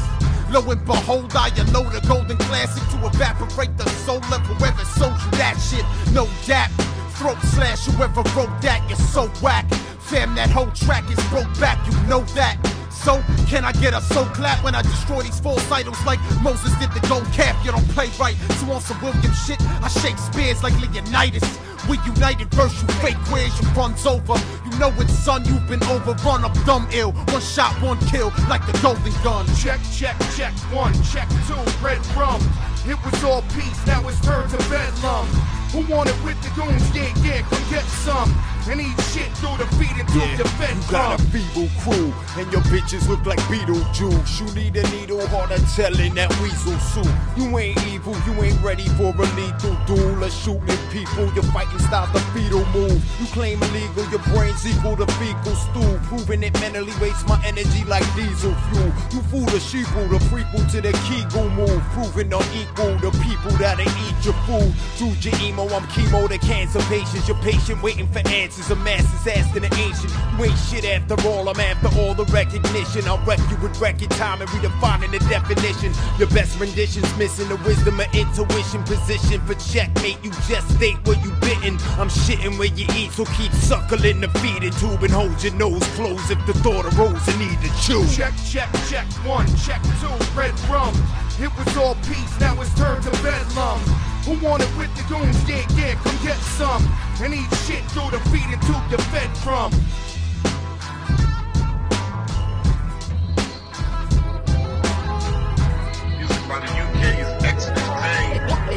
[0.54, 5.18] Lo and behold, I unload a golden classic to evaporate the soul of whoever sold
[5.18, 5.84] you that shit.
[6.14, 6.70] No doubt.
[7.18, 9.68] Throat slash, whoever wrote that, you're so whack.
[9.98, 12.54] Fam, that whole track is broke back, you know that.
[12.88, 16.70] So, can I get a soul clap when I destroy these false idols like Moses
[16.78, 17.58] did the gold calf?
[17.64, 18.36] You don't play right.
[18.62, 21.42] So, on some William shit, I shake spears like Leonidas.
[21.88, 22.50] We united
[22.82, 23.18] you fake
[23.60, 24.34] you runs over.
[24.64, 26.44] You know it, son, you've been overrun.
[26.44, 27.12] I'm dumb ill.
[27.12, 29.46] One shot, one kill, like the golden gun.
[29.56, 32.40] Check, check, check one, check two, red rum.
[32.86, 35.26] It was all peace, now it's turned to bedlam.
[35.72, 36.94] Who wanted with the goons?
[36.94, 38.32] Yeah, yeah, come get some.
[38.68, 42.50] And eat shit through the feet until Yeah, you're you got a feeble crew, and
[42.50, 44.40] your bitches look like Beetlejuice.
[44.40, 47.12] You need a needle harder telling that weasel suit.
[47.36, 51.28] You ain't evil, you ain't ready for a lethal duel or shooting people.
[51.34, 52.96] Your fighting style the fetal move.
[53.20, 55.98] You claim illegal, your brains equal to fecal stool.
[56.08, 58.92] Proving it mentally wastes my energy like diesel fuel.
[59.12, 61.82] You fool the sheeple, the prequel to the Kegel move.
[61.92, 64.72] Proving unequal to people that'll eat your food.
[64.96, 67.28] Dude, your emo, I'm chemo to cancer patients.
[67.28, 68.53] Your patient waiting for answers.
[68.54, 70.12] Is a masses asking the ancient.
[70.38, 73.02] You ain't shit after all, I'm after all the recognition.
[73.08, 75.92] I'll wreck you with record time and redefining the definition.
[76.20, 78.84] Your best rendition's missing the wisdom of intuition.
[78.84, 81.74] Position for checkmate, you just state where you bitten.
[81.98, 85.82] I'm shitting where you eat, so keep suckling the feeding tube and hold your nose
[85.98, 88.06] closed if the thought arose and need to chew.
[88.14, 90.94] Check, check, check one, check two, red rum.
[91.42, 94.13] It was all peace, now it's turned to bedlam.
[94.24, 95.36] Who want it with the goons?
[95.46, 96.82] Yeah, yeah, come get some.
[97.20, 99.70] And eat shit through the feeding tube you're fed from.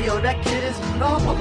[0.06, 1.36] Yo, that kid is normal.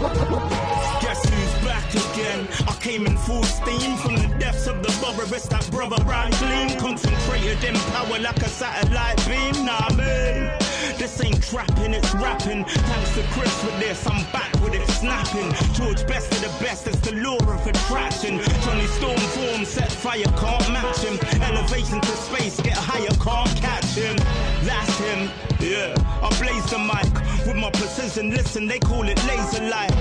[1.00, 2.48] Guess who's back again?
[2.66, 5.34] I came in full steam from the depths of the borough.
[5.34, 9.64] It's that brother Brian Gleam, concentrated in power like a satellite beam.
[9.64, 10.65] Nah, man.
[10.98, 12.64] This ain't trapping, it's rapping.
[12.64, 15.52] Thanks to Chris for this, I'm back with it snapping.
[15.74, 18.40] George Best of the best, it's the law of attraction.
[18.62, 21.18] Johnny Storm form, set fire, can't match him.
[21.42, 24.16] Elevation to space, get higher, can't catch him.
[24.64, 25.94] That's him, yeah.
[26.22, 28.30] I blaze the mic with my precision.
[28.30, 29.92] Listen, they call it laser light.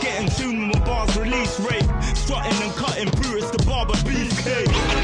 [0.00, 1.88] Getting tuned when my bars release rate.
[2.16, 5.01] Strutting and cutting it's the barber beefcake.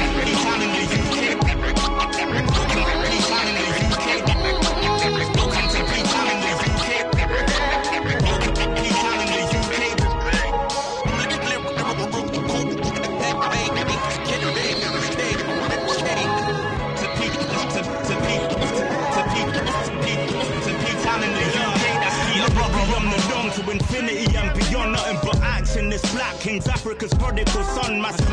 [23.99, 25.89] Infinity and beyond, nothing but action.
[25.89, 28.25] This black king's Africa's prodigal son, Master.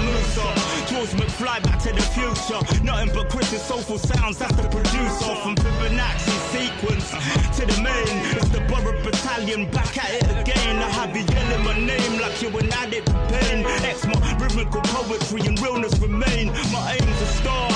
[0.89, 2.85] George McFly, back to the future.
[2.85, 5.35] Nothing but Chris's soulful sounds, that's the producer.
[5.43, 7.11] From Fibonacci sequence
[7.57, 8.37] to the main.
[8.37, 10.77] It's the Borough Battalion, back at it again.
[10.77, 13.65] I have you yelling my name like you're an addict to pain.
[13.67, 16.49] X my rhythmical poetry and realness remain.
[16.73, 17.69] My aim's a star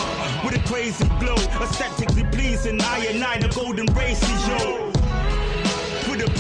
[0.45, 1.37] with a crazy glow.
[1.61, 5.00] Aesthetically pleasing, I and I, the golden race is yo with a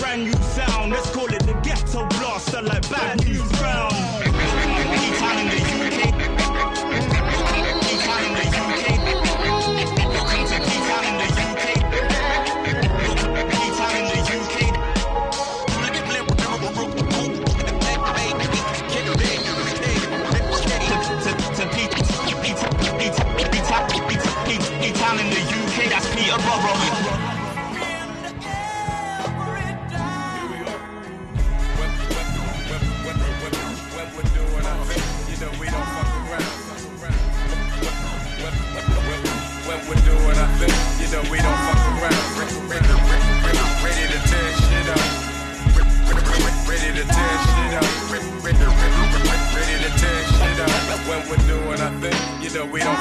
[0.00, 0.92] brand new sound.
[0.92, 4.69] Let's call it the ghetto blaster, like bad news round.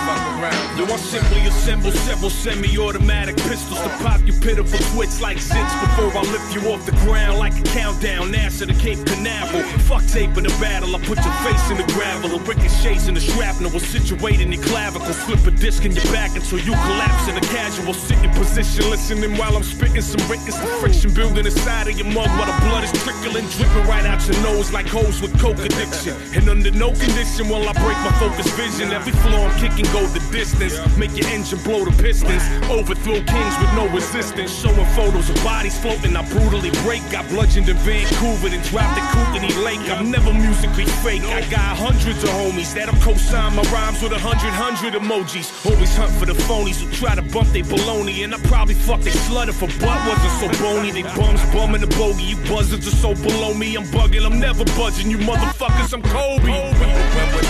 [0.07, 0.38] You
[0.79, 6.07] Yo, I simply assemble several semi-automatic pistols to pop your pitiful twits like zits before
[6.15, 8.31] I lift you off the ground like a countdown.
[8.31, 9.61] NASA to Cape Canaveral.
[9.91, 10.95] Fuck tape in the battle.
[10.95, 12.31] I put your face in the gravel.
[12.31, 15.11] A ricochets in the shrapnel will situate in your clavicle.
[15.11, 18.89] Slip a disc in your back until you collapse in a casual sitting position.
[18.89, 20.57] Listening while I'm spitting some rickets.
[20.59, 24.25] The friction building inside of your mug while the blood is trickling, dripping right out
[24.25, 26.15] your nose like hoes with coke addiction.
[26.33, 28.93] And under no condition will I break my focus vision.
[28.93, 30.68] Every floor I'm kicking go the distance.
[30.97, 32.43] Make your engine blow the pistons.
[32.69, 34.51] Overthrow kings with no resistance.
[34.51, 36.15] Showing photos of bodies floating.
[36.15, 37.01] I brutally break.
[37.11, 39.81] Got bludgeoned in Vancouver and dropped at Kootenay Lake.
[39.89, 41.23] I'm never musically fake.
[41.23, 45.47] I got hundreds of homies that'll co-sign my rhymes with a hundred hundred emojis.
[45.65, 48.23] Always hunt for the phonies who try to bump they baloney.
[48.23, 50.91] And I probably fuck they slut if a butt wasn't so bony.
[50.91, 52.23] They bums bumming the bogey.
[52.23, 53.75] You buzzards are so below me.
[53.75, 54.25] I'm bugging.
[54.25, 55.09] I'm never budging.
[55.09, 56.51] You motherfuckers, I'm Kobe.
[56.51, 57.47] When we're, when we're,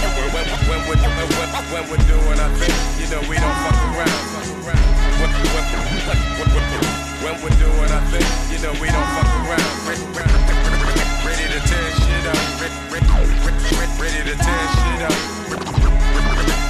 [0.70, 4.22] when we're, when when we're doing our thing, you know we don't fuck around.
[5.18, 5.66] When, when,
[7.26, 8.22] when, we're doing our thing,
[8.54, 9.66] you know we don't fuck around.
[11.26, 12.38] Ready to tear shit up.
[13.98, 15.18] Ready to tear shit up.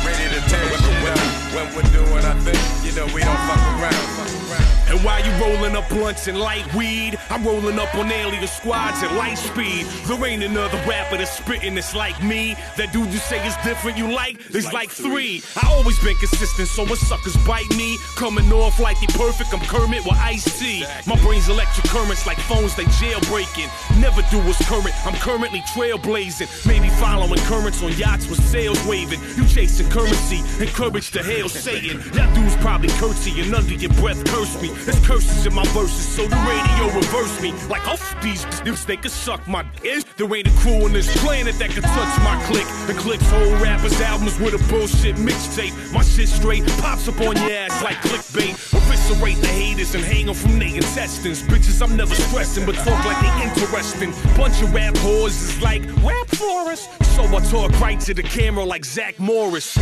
[0.05, 1.19] Ready to tear shit up.
[1.51, 4.58] When we're doing our thing, you know we don't fuck around.
[4.99, 7.17] And while you rolling up blunts and light weed.
[7.29, 9.85] I'm rolling up on alien squads at light speed.
[10.05, 12.55] There ain't another rapper that's spitting that's like me.
[12.75, 14.43] That dude you say is different, you like?
[14.49, 15.41] There's like three.
[15.55, 19.61] I always been consistent, so when suckers bite me, coming off like they perfect, I'm
[19.61, 20.83] Kermit with Ice T.
[21.07, 23.69] My brain's electric currents like phones they jailbreaking.
[24.01, 26.67] Never do what's current, I'm currently trailblazing.
[26.67, 29.19] Maybe following currents on yachts with sails waving.
[29.37, 32.01] You chasing currency, encourage to hail Satan.
[32.11, 34.69] That dude's probably curtsying under your breath, curse me.
[34.89, 37.51] There's curses in my verses, so the radio reverse me.
[37.69, 40.03] Like, oh, these dudes, they can suck my dick.
[40.17, 42.65] There ain't a crew on this planet that can touch my click.
[42.87, 45.93] The clicks whole rappers' albums with a bullshit mixtape.
[45.93, 48.57] My shit straight pops up on your ass like clickbait.
[48.73, 51.43] Eviscerate the haters and hang 'em from their intestines.
[51.43, 54.11] Bitches, I'm never stressing, but talk like they interesting.
[54.35, 56.87] Bunch of rap whores is like rap for us.
[57.15, 59.77] So I talk right to the camera like Zach Morris.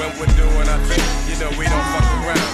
[0.00, 2.53] When we're doing our thing, you know we don't fuck around.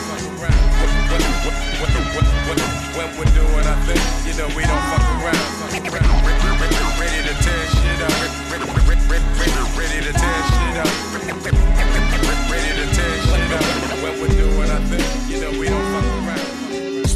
[3.70, 5.72] We're doing our thing, you know we don't fuck around.
[5.92, 6.19] Ready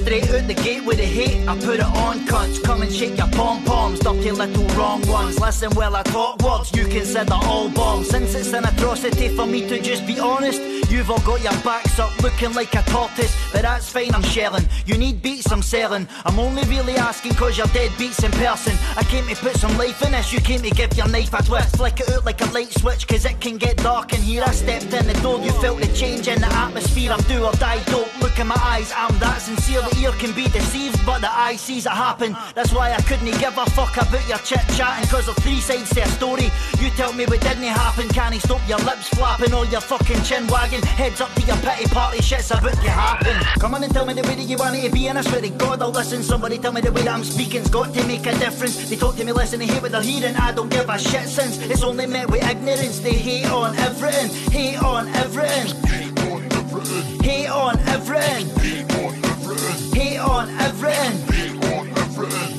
[0.04, 2.62] Straight out the gate with the hate, I put it on cunts.
[2.62, 5.40] Come and shake your pom poms, dirty little wrong ones.
[5.40, 8.10] Listen well, I talk words you consider all bombs.
[8.10, 10.60] Since it's an atrocity for me to just be honest,
[10.90, 13.34] you've all got your backs up looking like a tortoise.
[13.50, 14.68] But that's fine, I'm shelling.
[14.84, 16.06] You need beats, I'm selling.
[16.26, 18.76] I'm only really asking cause you're dead beats in person.
[18.98, 21.42] I came to put some life in this, you came to give your knife a
[21.42, 21.76] twist.
[21.78, 24.44] Flick it out like a light switch cause it can get dark in here.
[24.46, 27.10] I stepped in the door, you felt the change in the atmosphere.
[27.10, 29.80] I'm do or die, don't look in my eyes, I'm that sincere.
[30.00, 32.36] Ear can be deceived, but the eye sees it happen.
[32.54, 35.90] That's why I couldn't give a fuck about your chit chatting, cause of three sides
[35.94, 36.50] to a story.
[36.80, 40.22] You tell me what didn't happen, can he stop your lips flapping or your fucking
[40.22, 40.82] chin wagging?
[40.82, 43.36] Heads up to your pity party, shit's about to happen.
[43.60, 45.22] Come on and tell me the way that you want it to be, and I
[45.22, 46.22] swear to God I'll listen.
[46.22, 48.88] Somebody tell me the way that I'm speaking's got to make a difference.
[48.88, 50.36] They talk to me, listen, they hear what they're hearing.
[50.36, 53.00] I don't give a shit since it's only met with ignorance.
[53.00, 55.74] They hate on everything, hate on everything.
[55.86, 57.22] Hate on everything.
[57.22, 59.33] Hate on everything.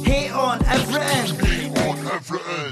[0.06, 1.45] Hate on everything.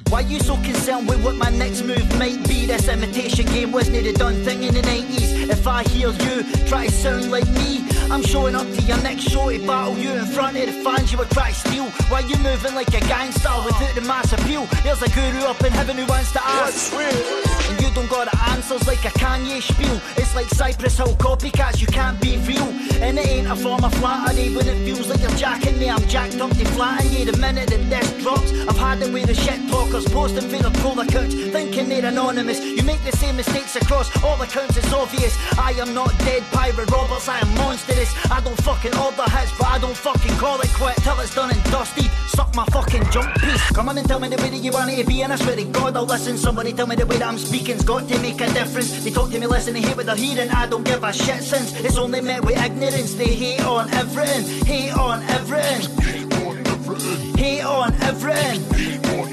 [0.10, 2.66] Why you so concerned with what my next move might be?
[2.66, 5.50] This imitation game wasn't a done thing in the 90s.
[5.50, 9.24] If I hear you try to sound like me, I'm showing up to your next
[9.30, 11.86] show to battle you in front of the fans you would try to steal.
[12.10, 14.66] Why you moving like a gangster without the mass appeal?
[14.82, 16.92] There's a guru up in heaven who wants to ask.
[16.94, 20.02] And you don't got the answers like a Kanye spiel.
[20.18, 22.70] It's like Cypress Hill copycats, you can't be real.
[23.04, 25.90] And it ain't a form of flattery when it feels like you're jacking me.
[25.90, 28.52] I'm jacked up to flatten you the minute that this drops.
[28.68, 32.60] I've had it with the shit talkers posting for the pull accounts, thinking they're anonymous.
[32.64, 35.36] You make the same mistakes across all accounts, it's obvious.
[35.58, 38.12] I am not Dread Pirate Roberts, I am monstrous.
[38.32, 41.52] I don't fucking order hits, but I don't fucking call it quit till it's done
[41.52, 42.10] and dusted.
[42.28, 43.72] Suck my fucking junk piece.
[43.72, 45.36] Come on and tell me the way that you want it to be, and I
[45.36, 46.38] swear to God I'll listen.
[46.38, 49.04] Somebody tell me the way that I'm speaking's got to make a difference.
[49.04, 50.50] They talk to me, listen, they hear what they're hearing.
[50.50, 53.14] I don't give a shit since it's only met with ignorance.
[53.16, 55.82] They hate on everything, hate on everything.
[56.04, 57.38] Hate on everything.
[57.38, 59.33] Hate on everything.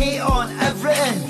[0.00, 1.28] Hate on everything.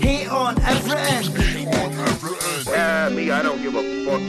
[0.00, 1.36] Hate on everything.
[1.36, 2.72] Hate on everything.
[2.72, 4.22] Yeah, me, I don't give a fuck.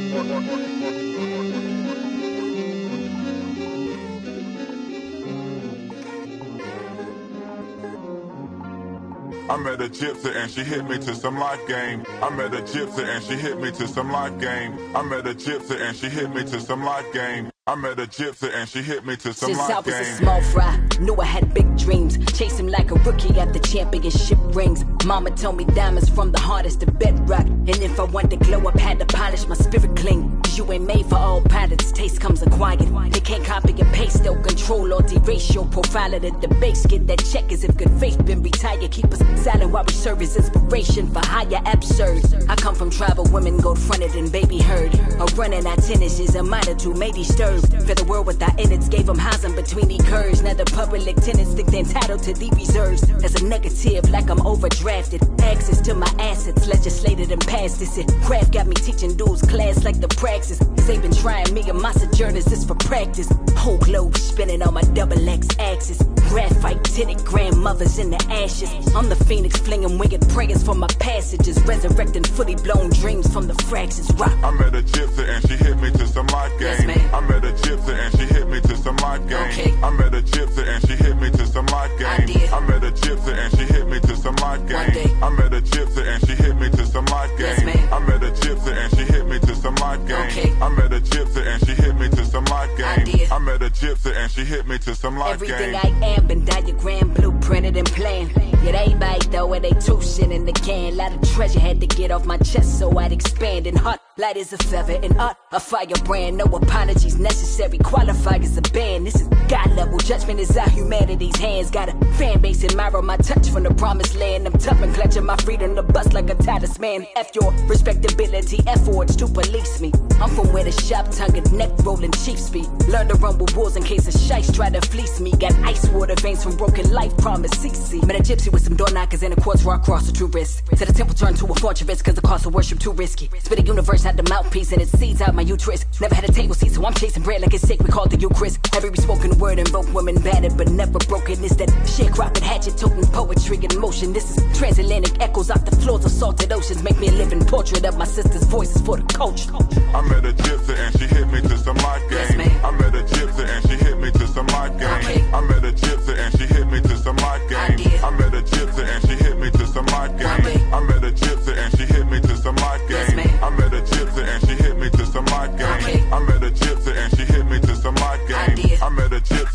[9.50, 12.04] I met a gypsy and she hit me to some life game.
[12.22, 14.78] I met a gypsy and she hit me to some life game.
[14.94, 17.50] I met a gypsy and she hit me to some life game.
[17.68, 20.42] I met a gypsy and she hit me to some Since I was a small
[20.42, 22.18] fry, knew I had big dreams.
[22.32, 24.86] Chase him like a rookie after championship rings.
[25.06, 27.46] Mama told me diamonds from the hardest to bedrock.
[27.46, 30.42] And if I want to glow up, had to polish my spirit clean.
[30.56, 32.80] You ain't made for all palates, taste comes acquired.
[33.12, 36.86] They can't copy and paste, they'll control or erase your profile at the base.
[36.86, 38.90] Get that check as if good faith been retired.
[38.92, 42.24] Keep us silent while we serve as inspiration for higher absurd.
[42.48, 44.96] I come from tribal women, gold fronted and baby herd.
[44.96, 47.18] A running our tennis is a minor to made
[47.62, 47.88] disturbed.
[47.88, 50.42] For the world without innards, gave them housing between the curves.
[50.42, 53.04] Now the public tenants think they're entitled to the reserves.
[53.24, 55.22] As a negative, like I'm overdrafted.
[55.42, 57.98] Access to my assets, legislated and passed this.
[57.98, 60.60] It craft got me teaching dudes class like the praxis.
[60.60, 63.30] Cause they been trying me and my sojourners this for practice.
[63.56, 66.02] Whole globe spinning on my double X axis.
[66.30, 68.72] Graphite tinted grandmothers in the ashes.
[68.94, 71.62] I'm the phoenix flinging winged prayers for my passages.
[71.64, 74.12] Resurrecting fully blown dreams from the fractions.
[74.16, 74.32] Rock.
[74.44, 76.90] I met a gypsy and she hit me to some life game.
[77.14, 79.84] I met a gypsy and she hit me to some life game.
[79.84, 82.52] I met a gypsy and she hit me to some life game.
[82.54, 85.24] I, met a gypsy and she hit me to some lock game.
[85.24, 87.70] I met a gypsy and she hit me to some lock game.
[87.94, 90.62] I met a gypsy and she hit me to some lock game.
[90.62, 93.28] I met a gypsy and she hit me to some lock game.
[93.32, 95.52] I, met a gypsy and she hit me to some lock game.
[95.52, 98.32] Everything I am been diagrammed, blueprinted and planned.
[98.64, 100.98] Yet everybody though it ain't too shit in the can.
[100.98, 103.66] Lot of treasure had to get off my chest so I'd expand.
[103.66, 106.38] And heart light is a feather and art a firebrand.
[106.38, 107.78] No apologies necessary.
[107.78, 109.08] Qualified as a band.
[109.08, 110.00] This is God level.
[110.00, 110.72] Judgment is out.
[110.72, 111.72] humanity's hands.
[111.72, 114.48] Got a fan base admiring my touch from the promised land.
[114.48, 117.06] I'm tough and clutching my freedom to bust like a Titus man.
[117.16, 119.92] F your respectability, efforts to police me.
[120.20, 122.64] I'm from where the sharp tongued neck rolling chiefs be.
[122.88, 125.32] Learn to run with wolves in case a shites try to fleece me.
[125.32, 128.06] Got ice water veins from broken life, promise CC.
[128.06, 130.64] Met a gypsy with some door knockers and a quartz rock cross a true risk.
[130.76, 133.30] Said the temple turned to a fortress cause the cost of worship too risky.
[133.40, 135.86] Spit a universe out the mouthpiece and it seeds out my uterus.
[136.02, 138.60] Never had a table seat, so I'm chasing bread like it's sacred called the Eucharist.
[138.76, 141.44] Every spoken word invoke women battered but never broken.
[141.44, 143.97] It's that sharecropping, hatchet toting poetry in motion.
[143.98, 146.84] This is transatlantic echoes off the floors of salted oceans.
[146.84, 149.50] Make me a living portrait of my sister's voices for the culture.
[149.92, 152.42] I met a gypsy and she hit me to some life game.
[152.64, 155.34] I met a gypsy and she hit me to some life game.
[155.34, 158.04] I met a gypsy and she hit me to some life game.
[158.04, 160.74] I met a gypsy and she hit me to some life game.
[160.74, 161.57] I met a gypsy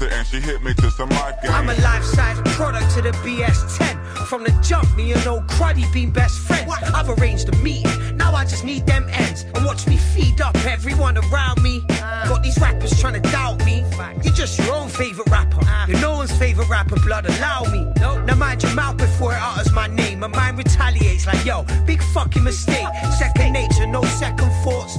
[0.02, 1.34] gypsy and she hit me to some life.
[1.44, 4.26] I'm a life-size product to the BS10.
[4.26, 6.70] From the jump, me and old Cruddy been best friends.
[6.94, 9.44] I've arranged a meeting, now I just need them ends.
[9.54, 11.84] And watch me feed up everyone around me.
[11.88, 13.84] Got these rappers trying to doubt me.
[14.22, 15.60] You're just your own favorite rapper.
[15.88, 17.92] You're no one's favorite rapper, blood, allow me.
[18.00, 20.20] Now mind your mouth before it utters my name.
[20.20, 22.86] My mind retaliates like, yo, big fucking mistake.
[23.18, 24.98] Second nature, no second thoughts.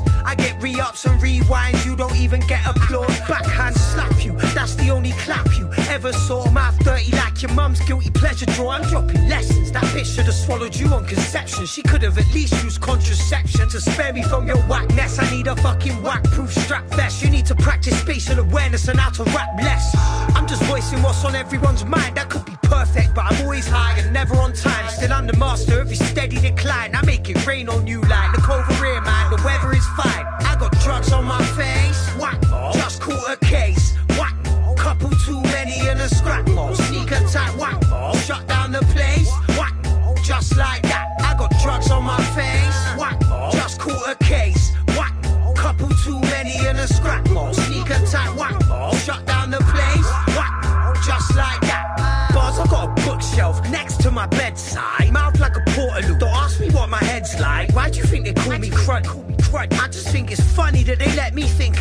[0.63, 3.19] Re-ups and rewinds, you don't even get applause.
[3.27, 6.49] Backhand slap you, that's the only clap you ever saw.
[6.51, 8.69] Mouth dirty like your mum's guilty pleasure draw.
[8.69, 9.73] I'm dropping lessons.
[9.73, 11.65] That bitch should have swallowed you on conception.
[11.65, 15.19] She could have at least used contraception to spare me from your whackness.
[15.19, 17.21] I need a fucking whack-proof strap vest.
[17.21, 19.93] You need to practice spatial awareness and how to rap less.
[20.33, 22.15] I'm just voicing what's on everyone's mind.
[22.15, 24.87] That could be perfect, but I'm always high and never on time.
[24.87, 26.95] Still I'm the master every steady decline.
[26.95, 28.01] I make it rain on you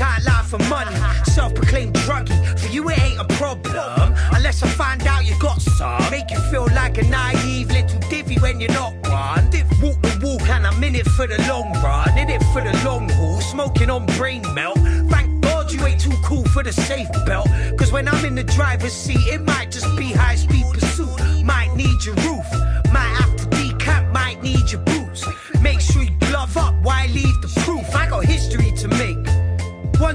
[0.03, 0.95] I lie for money.
[1.25, 2.59] Self-proclaimed druggie.
[2.59, 4.15] For you, it ain't a problem.
[4.33, 6.11] Unless I find out you got some.
[6.11, 9.49] Make you feel like a naive little divvy when you're not one.
[9.51, 12.19] Div walk the walk and I'm in it for the long run.
[12.19, 13.41] In it for the long haul.
[13.41, 14.79] Smoking on brain melt.
[15.11, 17.49] Thank God you ain't too cool for the safe belt.
[17.79, 21.45] Cause when I'm in the driver's seat, it might just be high speed pursuit.
[21.45, 22.32] Might need your roof.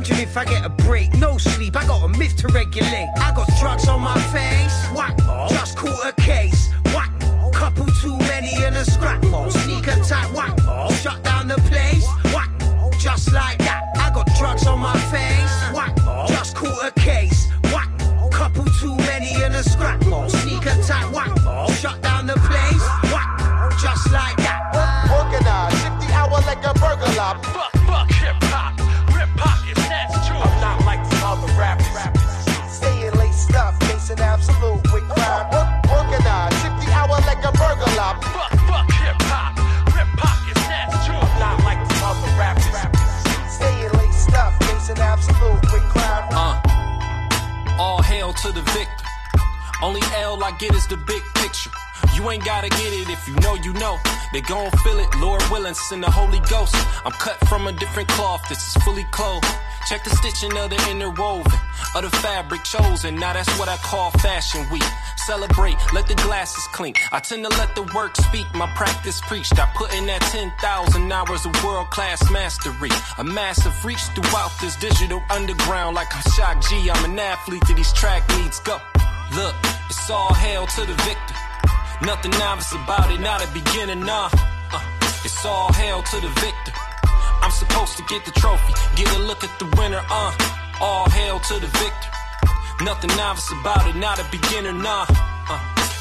[0.09, 3.09] Wondering if I get a break, no sleep, I got a myth to regulate.
[3.17, 5.47] I got drugs on my face, whack, oh.
[5.49, 6.56] just caught a case,
[54.47, 56.75] gon' feel it, Lord willing, send the Holy Ghost.
[57.05, 59.45] I'm cut from a different cloth, this is fully clothed.
[59.87, 61.59] Check the stitching of the interwoven,
[61.95, 63.15] of the fabric chosen.
[63.15, 64.83] Now that's what I call fashion week.
[65.17, 66.99] Celebrate, let the glasses clink.
[67.11, 69.59] I tend to let the work speak, my practice preached.
[69.59, 72.89] I put in that 10,000 hours of world class mastery.
[73.17, 76.89] A massive reach throughout this digital underground, like I'm Shock G.
[76.89, 78.59] I'm an athlete to these track meets.
[78.61, 78.79] Go.
[79.35, 79.55] Look,
[79.89, 81.36] it's all hail to the victor.
[82.01, 84.29] Nothing novice about it, not a beginner, nah.
[84.71, 84.81] Uh,
[85.25, 86.73] it's all hail to the victor.
[87.41, 90.31] I'm supposed to get the trophy, get a look at the winner, uh.
[90.79, 92.09] All hail to the victor.
[92.83, 95.05] Nothing novice about it, not a beginner, nah.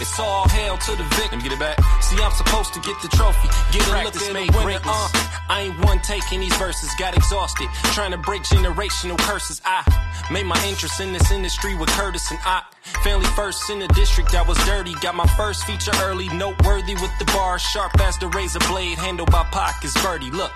[0.00, 1.40] It's all hail to the victim.
[1.40, 1.78] Get it back.
[2.02, 3.48] See, I'm supposed to get the trophy.
[3.72, 4.80] Get a look at made the winner.
[4.84, 5.08] Uh,
[5.48, 6.90] I ain't one taking these verses.
[6.98, 7.68] Got exhausted.
[7.94, 9.60] Trying to break generational curses.
[9.64, 9.82] I
[10.30, 12.62] made my interest in this industry with Curtis and I.
[13.02, 14.94] Family first in the district that was dirty.
[15.00, 16.28] Got my first feature early.
[16.28, 17.58] Noteworthy with the bar.
[17.58, 18.98] Sharp as the razor blade.
[18.98, 20.30] Handled by Pac is Birdie.
[20.30, 20.52] Look.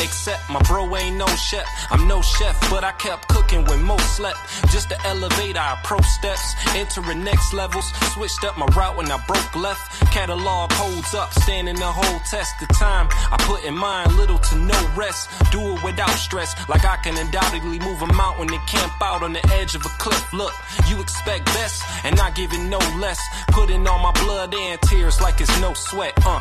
[0.00, 1.66] Except my bro ain't no chef.
[1.90, 4.38] I'm no chef, but I kept cooking when most slept.
[4.70, 7.86] Just to elevate our pro steps, entering next levels.
[8.14, 10.00] Switched up my route when I broke left.
[10.12, 13.08] Catalog holds up, standing the whole test of time.
[13.10, 15.30] I put in mind little to no rest.
[15.52, 19.32] Do it without stress, like I can undoubtedly move a mountain and camp out on
[19.32, 20.32] the edge of a cliff.
[20.32, 20.52] Look,
[20.88, 23.20] you expect best, and not giving no less.
[23.48, 26.12] Putting all my blood and tears like it's no sweat.
[26.24, 26.40] Uh,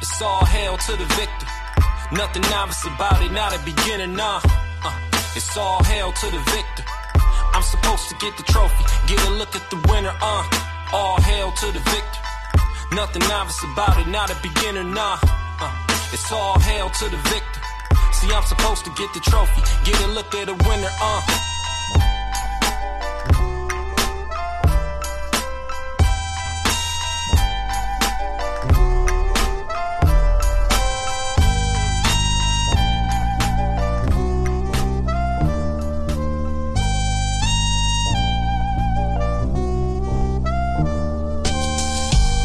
[0.00, 1.57] it's all hell to the victor.
[2.12, 4.40] Nothing novice about it, not a beginner, nah.
[4.82, 4.96] Uh,
[5.36, 6.84] it's all hail to the victor.
[7.52, 10.44] I'm supposed to get the trophy, get a look at the winner, uh.
[10.92, 12.20] All hail to the victor.
[12.92, 15.18] Nothing novice about it, not a beginner, nah.
[15.60, 15.70] Uh,
[16.10, 17.60] it's all hail to the victor.
[18.12, 21.47] See, I'm supposed to get the trophy, get a look at the winner, uh.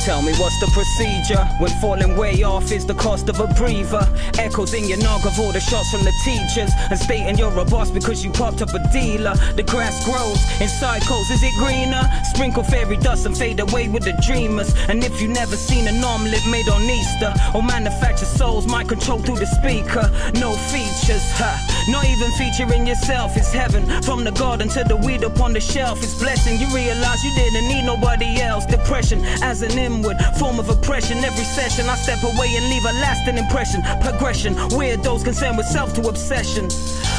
[0.04, 4.06] Tell me what's the procedure when falling way off is the cost of a breather.
[4.38, 7.64] Echoes in your nog of all the shots from the teachers and stating you're a
[7.64, 9.34] boss because you popped up a dealer.
[9.56, 12.04] The grass grows in cycles, is it greener?
[12.34, 14.76] Sprinkle fairy dust and fade away with the dreamers.
[14.90, 19.20] And if you never seen an omelet made on Easter or manufactured souls, might control
[19.20, 20.12] through the speaker.
[20.38, 21.56] No features, huh?
[21.88, 23.84] Not even featuring yourself is heaven.
[24.04, 26.60] From the garden to the weed upon the shelf is blessing.
[26.60, 28.66] You realize you didn't need nobody else.
[28.66, 31.18] Depression as an inward form of oppression.
[31.24, 33.82] Every session I step away and leave a lasting impression.
[34.02, 36.66] Progression, weirdos concerned with self to obsession.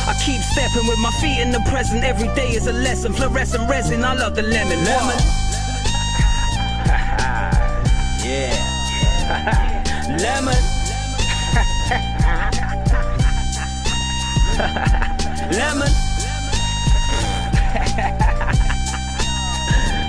[0.06, 2.04] I keep stepping with my feet in the present.
[2.04, 3.12] Every day is a lesson.
[3.12, 4.84] Fluorescent resin, I love the lemon.
[4.84, 5.18] Lemon.
[8.24, 8.56] yeah.
[10.20, 10.73] lemon.
[15.50, 15.88] lemon.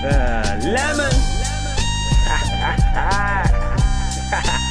[0.05, 1.09] Uh, lemon.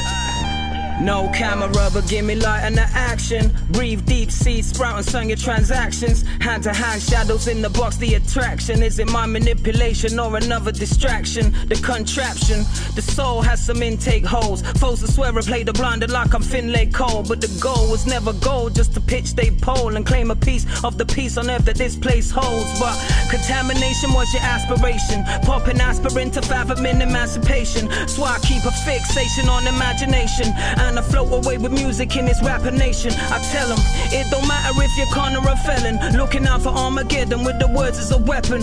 [1.01, 3.53] No camera, but give me light and the action.
[3.71, 6.23] Breathe deep, see sprout and sung your transactions.
[6.41, 8.83] Hand to hand, shadows in the box, the attraction.
[8.83, 11.53] Is it my manipulation or another distraction?
[11.69, 12.65] The contraption,
[12.95, 14.63] the soul has some intake holes.
[14.79, 17.25] Foes to swear I play the blinded like I'm Finlay Cole.
[17.25, 20.65] But the goal was never gold, just to pitch they pole and claim a piece
[20.85, 22.79] of the peace on earth that this place holds.
[22.79, 22.97] But
[23.31, 25.25] contamination was your aspiration.
[25.43, 27.91] Popping aspirin to fathoming emancipation.
[28.09, 30.53] So I keep a fixation on imagination.
[30.79, 33.11] And I float away with music in this rapper nation.
[33.17, 33.79] I tell them,
[34.13, 35.99] it don't matter if you're con or a felon.
[36.17, 38.61] Looking out for Armageddon with the words as a weapon.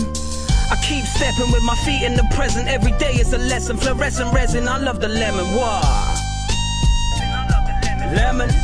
[0.70, 2.68] I keep stepping with my feet in the present.
[2.68, 3.76] Every day is a lesson.
[3.76, 5.46] Fluorescent resin, I love the lemon.
[5.56, 5.82] Why?
[8.14, 8.48] Lemon.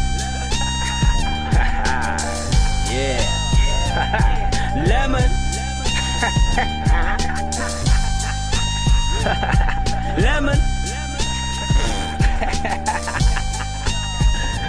[2.95, 3.21] yeah.
[4.87, 5.29] lemon.
[10.23, 10.59] lemon.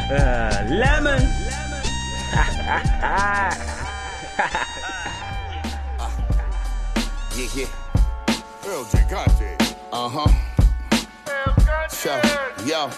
[0.10, 1.22] Uh, lemon.
[1.22, 1.84] Lemon.
[7.38, 7.68] Yeah, yeah.
[8.68, 9.76] Earl Gigante.
[9.94, 11.88] Uh huh.
[11.88, 12.20] So,
[12.66, 12.90] yo.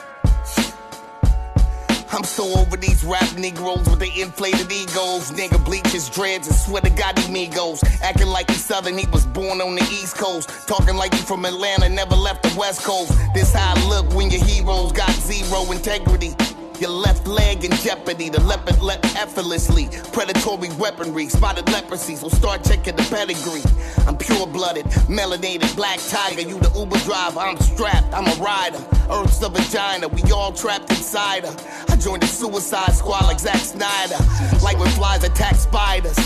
[2.12, 5.32] I'm so over these rap Negroes with their inflated egos.
[5.32, 7.84] Nigga bleaches dreads and swear to God he Migos.
[8.02, 10.50] Acting like he's Southern, he was born on the East Coast.
[10.68, 13.14] Talking like he from Atlanta, never left the West Coast.
[13.36, 16.36] This how I look when your heroes got zero integrity.
[16.82, 19.88] Your left leg in jeopardy, the leopard leapt effortlessly.
[20.14, 23.62] Predatory weaponry, spotted leprosy, so start checking the pedigree.
[24.08, 26.42] I'm pure blooded, melanated, black tiger.
[26.42, 28.80] You the Uber driver, I'm strapped, I'm a rider.
[29.12, 31.56] Earth's the vagina, we all trapped inside her.
[31.90, 34.18] I joined the suicide squad like Zack Snyder.
[34.64, 36.18] Like when flies attack spiders.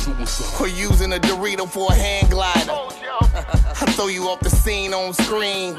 [0.62, 2.72] Or using a Dorito for a hand glider.
[2.72, 5.76] I throw you off the scene on screen.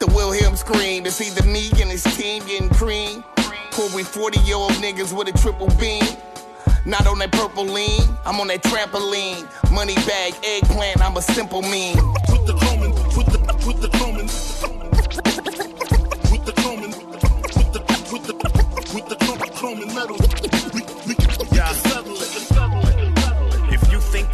[0.00, 3.22] The Wilhelm scream, to see the me and his team getting cream.
[3.76, 6.02] We 40 year old niggas with a triple beam.
[6.86, 9.46] Not on that purple lean, I'm on that trampoline.
[9.70, 11.96] Money bag, eggplant, I'm a simple mean.
[12.30, 14.26] With the Roman, with the, with the Roman.
[16.32, 17.80] With the Roman, with the,
[18.12, 18.34] with the,
[18.94, 19.16] with the
[19.62, 20.16] Roman metal.
[21.54, 21.70] Yeah.
[21.70, 21.95] If you think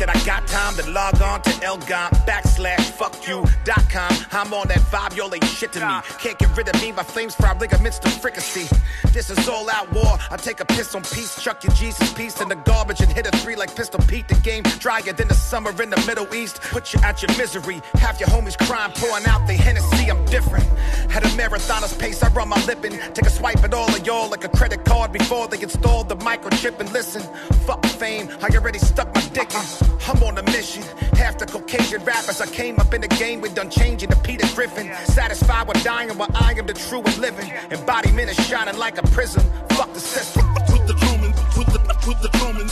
[0.03, 4.13] that I got time, to log on to Elgon backslash fuckyou.com.
[4.33, 6.01] I'm on that vibe, y'all ain't shit to me.
[6.19, 8.69] Can't get rid of me, my flames fry ligaments to fricassee.
[9.13, 10.19] This is all out war.
[10.29, 13.29] I take a piss on peace, chuck your Jesus piece in the garbage and hit
[13.29, 14.27] a three like Pistol Pete.
[14.27, 16.61] The game drier than the summer in the Middle East.
[16.63, 17.81] Put you out your misery.
[17.95, 20.11] Have your homies crying, pouring out they Hennessy.
[20.11, 20.67] I'm different.
[21.15, 22.99] At a marathoner's pace, I run my lippin'.
[23.15, 26.17] Take a swipe at all of y'all like a credit card before they install the
[26.17, 27.23] microchip and listen.
[27.67, 29.92] Fuck fame, I already stuck my dick in.
[30.07, 30.83] I'm on a mission.
[31.15, 34.47] Half the Caucasian rappers I came up in the game with done changing to Peter
[34.55, 34.93] Griffin.
[35.07, 37.51] Satisfied with dying while I am the true and living.
[37.71, 39.43] Embodiment is shining like a prism.
[39.71, 40.45] Fuck the system.
[40.73, 42.67] With the Truman, with the with the Truman,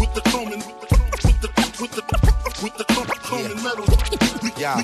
[0.00, 0.60] with the Truman,
[1.24, 2.02] with the with the
[2.62, 2.84] with the
[3.22, 3.86] Truman metal.
[4.58, 4.82] Yeah.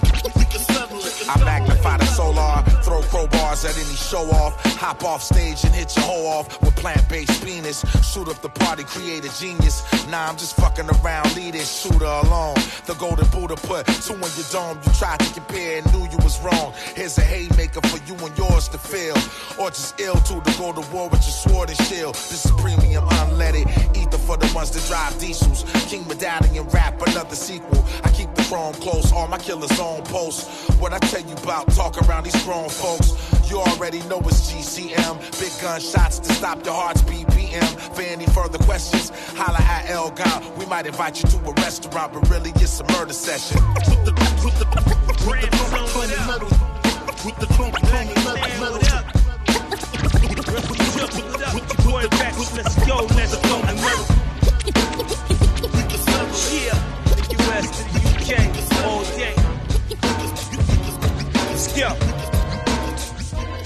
[1.29, 2.76] I magnify the solar, throw
[3.17, 7.45] crowbars at any show off, hop off stage and hit your hoe off with plant-based
[7.45, 9.83] penis, shoot up the party, create a genius.
[10.09, 12.57] Nah, I'm just fucking around, leave this shooter alone.
[12.85, 16.19] The golden Buddha put two in your dome, you tried to compare and knew you
[16.23, 16.75] was wrong.
[16.95, 19.17] Here's a haymaker for you and yours to feel,
[19.59, 22.15] or just ill to to go to war with your sword and shield.
[22.15, 23.67] This is premium unleaded,
[23.97, 25.65] ether for the ones that drive diesels.
[25.89, 27.83] King Medallion rap, another sequel.
[28.05, 30.49] I keep the chrome close, all my killers on post.
[30.81, 33.06] What I tell you about, talk around these grown folks.
[33.49, 35.21] You already know it's GCM.
[35.41, 37.65] Big gunshots to stop your heart's BPM.
[37.95, 40.43] For any further questions, holla at El Gon.
[40.59, 43.61] We might invite you to a restaurant, but really it's a murder session.
[43.75, 44.13] With the
[44.45, 44.67] with the
[45.25, 46.49] with the metal,
[47.25, 49.17] with the metal, metal.
[51.85, 53.57] Boy, back let's go, let's go.
[56.51, 57.85] Yeah, the US the
[58.17, 58.31] UK,
[58.85, 59.35] all day.
[61.77, 62.36] Go.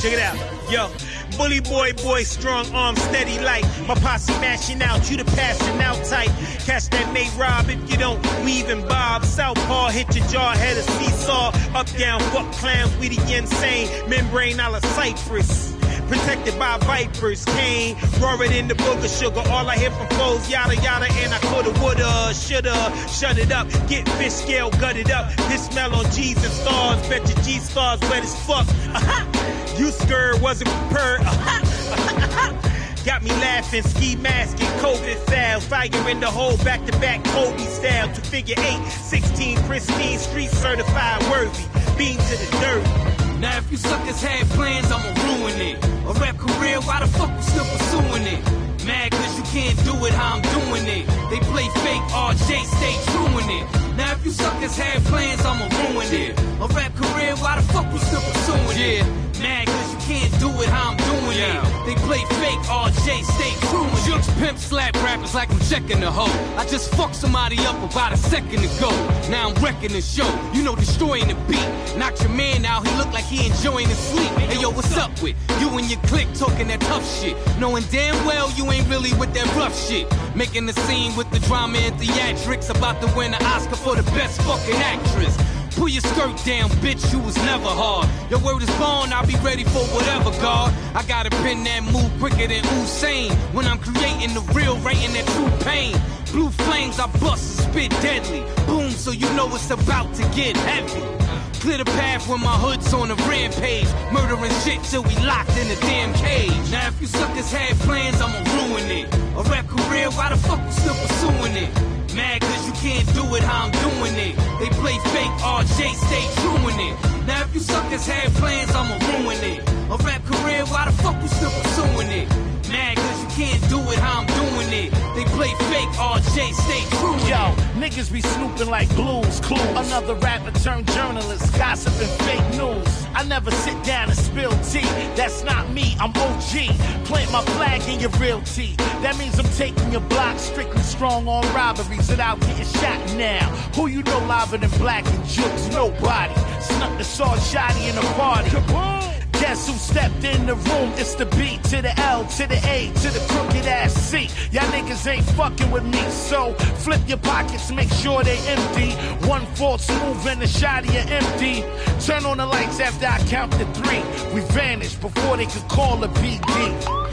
[0.01, 0.37] Check it out,
[0.71, 0.91] yo.
[1.37, 3.67] Bully boy, boy, strong arm, steady light.
[3.87, 6.31] My posse mashing out, you the passing out tight.
[6.65, 9.27] Catch that May Rob if you don't weave and bob.
[9.27, 11.53] Southpaw hit your jaw, head a seesaw.
[11.75, 13.89] Up down, fuck clowns, we the insane.
[14.09, 15.80] Membrane a la Cypress.
[16.11, 19.49] Protected by vipers, cane, roar it in the booger sugar.
[19.49, 22.75] All I hear from foes, yada yada, and I coulda, woulda, shoulda,
[23.07, 23.69] shut it up.
[23.87, 25.33] Get fish scale gutted up.
[25.49, 28.67] This smell on G's and stars, bet your G stars wet as fuck.
[28.93, 29.77] Aha!
[29.79, 31.21] You skirt wasn't prepared.
[31.21, 32.71] Aha!
[33.07, 37.57] Got me laughing, ski masking, COVID foul, fire in the hole, back to back Kobe
[37.59, 38.13] style.
[38.13, 41.63] To figure eight, 16 pristine, street certified worthy.
[41.97, 43.30] Beam to the dirt.
[43.41, 45.83] Now if you suckers had plans, I'ma ruin it.
[45.83, 48.70] A rap career, why the fuck you still pursuing it?
[48.91, 51.07] Mad cause you can't do it how I'm doing it.
[51.31, 53.65] They play fake, RJ stay truing it.
[53.97, 56.33] Now if you suckers had plans, I'ma ruin it.
[56.65, 59.07] A rap career, why the fuck you still pursuing it?
[59.41, 61.87] Mad cause you can't do it how I'm doing it.
[61.87, 63.07] They play fake, RJ
[63.37, 64.07] stay truing it.
[64.07, 66.35] Jukes pimp slap rappers like I'm checking the hoe.
[66.59, 68.91] I just fucked somebody up about a second ago.
[69.31, 70.29] Now I'm wrecking the show.
[70.53, 71.69] You know, destroying the beat.
[71.97, 74.31] Knocked your man out, he look like he enjoying his sleep.
[74.51, 77.37] Hey yo, what's up with you and your clique talking that tough shit?
[77.59, 80.07] Knowing damn well you ain't really with that rough shit.
[80.35, 82.71] Making the scene with the drama and theatrics.
[82.71, 85.37] About to win an Oscar for the best fucking actress.
[85.77, 88.09] Pull your skirt down, bitch, you was never hard.
[88.29, 90.75] Your word is born, I'll be ready for whatever, God.
[90.95, 93.31] I gotta pin that move quicker than Usain.
[93.55, 95.97] When I'm creating the real, writing that true pain.
[96.33, 98.43] Blue flames, I bust and spit deadly.
[98.67, 101.40] Boom, so you know it's about to get heavy.
[101.61, 103.87] Clear the path when my hood's on a rampage.
[104.11, 106.71] Murdering shit till we locked in a damn cage.
[106.71, 109.15] Now if you suckers had plans, I'ma ruin it.
[109.37, 111.69] A rap career, why the fuck you still pursuing it?
[112.17, 114.37] Mad cause you can't do it how I'm doing it.
[114.59, 117.27] They play fake, RJ stay truing it.
[117.27, 119.61] Now if you suckers had plans, I'ma ruin it.
[119.93, 122.50] A rap career, why the fuck you still pursuing it?
[122.71, 124.91] Mad cause you can't do it how I'm doing it.
[125.15, 127.19] They play fake, RJ stay true.
[127.27, 129.61] Yo, niggas be snooping like blues clues.
[129.75, 133.07] Another rapper turned journalist, gossiping fake news.
[133.15, 134.87] I never sit down and spill tea.
[135.17, 136.75] That's not me, I'm OG.
[137.07, 138.77] Plant my flag in your real tea.
[139.03, 143.49] That means I'm taking your block strictly strong on robberies without getting shot now.
[143.75, 145.69] Who you know liver than black and jukes?
[145.73, 146.35] Nobody.
[146.61, 149.20] Snuck the saw shotty in a party.
[149.41, 150.93] Guess who stepped in the room?
[150.99, 154.29] It's the B to the L to the A to the crooked ass C.
[154.53, 156.53] Y'all niggas ain't fucking with me, so
[156.85, 158.91] flip your pockets, make sure they empty.
[159.27, 161.65] One false move and the shot of you empty.
[162.05, 164.03] Turn on the lights after I count to three.
[164.35, 167.11] We vanish before they could call a BD.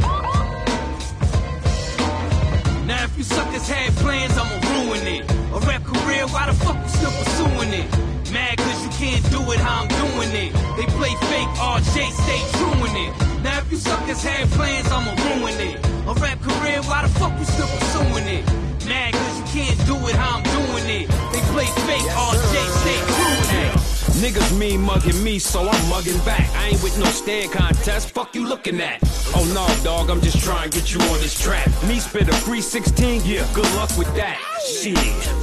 [2.86, 5.32] Now if you suckers had plans, I'ma ruin it.
[5.32, 8.17] A rap career, why the fuck you still pursuing it?
[8.32, 10.54] Mad cause you can't do it how I'm doing it.
[10.78, 13.44] They play fake, RJ stay truing it.
[13.44, 15.78] Now if you suckers had plans, I'ma ruin it.
[16.08, 18.68] A rap career, why the fuck you still pursuing it?
[18.88, 21.08] mad cause you can't do it how I'm doing it.
[21.32, 23.88] They play fake, RJ stay doing it.
[24.18, 26.50] Niggas mean mugging me, so I'm mugging back.
[26.56, 29.00] I ain't with no stand contest, fuck you looking at.
[29.36, 31.68] Oh no, dog, I'm just trying to get you on this track.
[31.88, 34.38] Me spit a free 16, yeah, good luck with that.
[34.68, 34.98] Shit,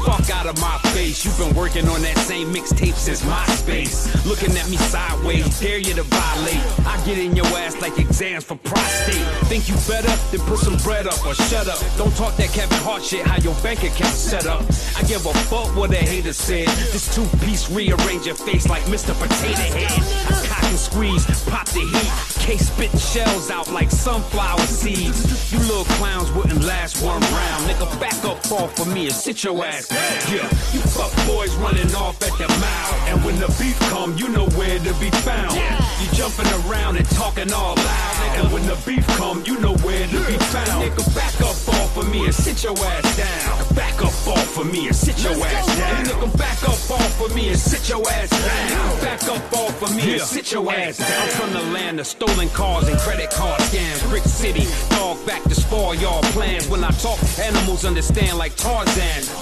[0.05, 1.25] fuck out of my face.
[1.25, 4.13] You've been working on that same mixtape since MySpace.
[4.27, 6.61] Looking at me sideways, dare you to violate.
[6.87, 9.25] I get in your ass like exams for prostate.
[9.49, 10.13] Think you better?
[10.31, 11.81] Then put some bread up or shut up.
[11.97, 14.61] Don't talk that Kevin Hart shit, how your bank account set up.
[14.95, 16.69] I give a fuck what a hater said.
[16.93, 19.15] This two piece rearrange your face like Mr.
[19.17, 20.49] Potato Head.
[20.51, 22.45] Cock and squeeze, pop the heat.
[22.45, 25.51] Case spitting shells out like sunflower seeds.
[25.51, 27.65] You little clowns wouldn't last one round.
[27.65, 29.99] Nigga, back up off for me sit your ass down.
[30.35, 33.09] Yeah, you fuck boys running off at the mouth.
[33.09, 35.55] And when the beef come, you know where to be found.
[35.55, 38.39] You jumping around and talking all loud.
[38.39, 40.83] And when the beef come, you know where to be found.
[40.83, 43.75] Nigga, back up off for me and sit your ass down.
[43.75, 46.05] Back up off for me and sit your ass down.
[46.05, 49.01] Nigga, back up off for me and sit your ass down.
[49.01, 51.23] Back up off for me and sit your ass down.
[51.23, 54.09] I'm from the land of stolen cars and credit card scams.
[54.11, 56.69] Brick City, dog back to spoil y'all plans.
[56.69, 58.94] When I talk, animals understand like Tarzan.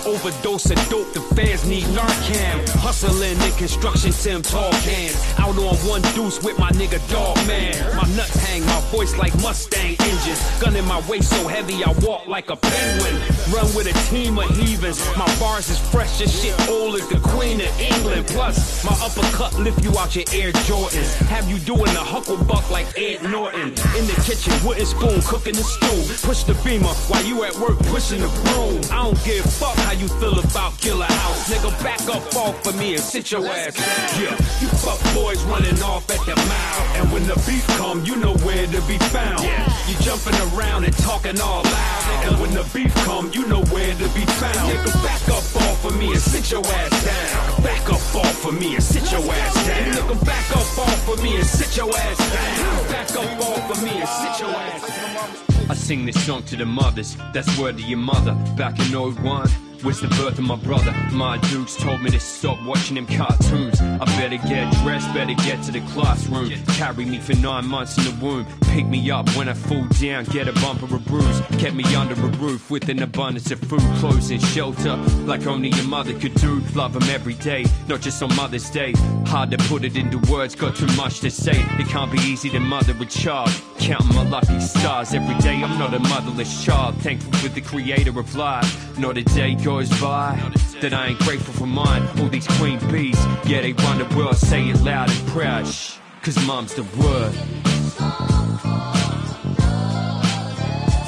[0.06, 2.68] Overdose of dope, the fans need Narcan.
[2.80, 5.16] Hustling in construction, Tim tall cans.
[5.38, 7.74] Out on one deuce with my nigga dog man.
[7.94, 10.40] My nuts hang, my voice like Mustang engines.
[10.60, 13.14] Gun in my waist so heavy, I walk like a penguin.
[13.52, 14.98] Run with a team of heathens.
[15.16, 18.26] My bars is fresh as shit, old as the Queen of England.
[18.28, 21.14] Plus, my uppercut lift you out your Air Jordans.
[21.28, 23.68] Have you doing the hucklebuck like Ed Norton.
[23.98, 26.26] In the kitchen, wooden spoon, cooking the stew.
[26.26, 28.80] Push the beamer while you at work pushing the broom.
[28.90, 31.50] I don't give a fuck how you feel about Killer House.
[31.50, 34.22] Nigga, back up off for me and sit your ass down.
[34.22, 36.96] Yeah, you fuck boys running off at the mouth.
[36.96, 39.42] And when the beef come, you know where to be found.
[39.42, 39.66] Yeah.
[39.88, 42.24] You jumping around and talking all loud.
[42.26, 44.70] And when the beef come, you know where to be found.
[44.70, 47.62] Nigga, back up off for me and sit your ass down.
[47.62, 49.92] Back up off for me and sit your ass down.
[49.92, 52.88] Nigga, back up off for me and sit your ass down.
[52.88, 55.52] Back up off for me and sit your ass down.
[55.70, 58.34] I sing this song to the mothers, that's word to your mother.
[58.56, 60.92] Back in 01 one was the birth of my brother.
[61.12, 63.80] My dukes told me to stop watching them cartoons.
[63.80, 66.50] I better get dressed, better get to the classroom.
[66.76, 68.46] Carry me for nine months in the womb.
[68.72, 71.40] Pick me up when I fall down, get a bump or a bruise.
[71.58, 74.96] Kept me under a roof with an abundance of food, clothes, and shelter.
[75.26, 76.60] Like only your mother could do.
[76.74, 78.92] Love them every day, not just on Mother's Day.
[79.26, 81.60] Hard to put it into words, got too much to say.
[81.78, 83.50] It can't be easy to mother a child.
[83.78, 85.54] Counting my lucky stars every day.
[85.54, 86.94] I'm not a motherless child.
[86.96, 88.98] Thankful for the creator of life.
[88.98, 90.38] Not a day by
[90.82, 92.06] that I ain't grateful for mine.
[92.18, 94.36] All these queen bees, yeah, they run the world.
[94.36, 95.66] Say it loud and proud.
[95.66, 97.32] Shh, cause mom's the word.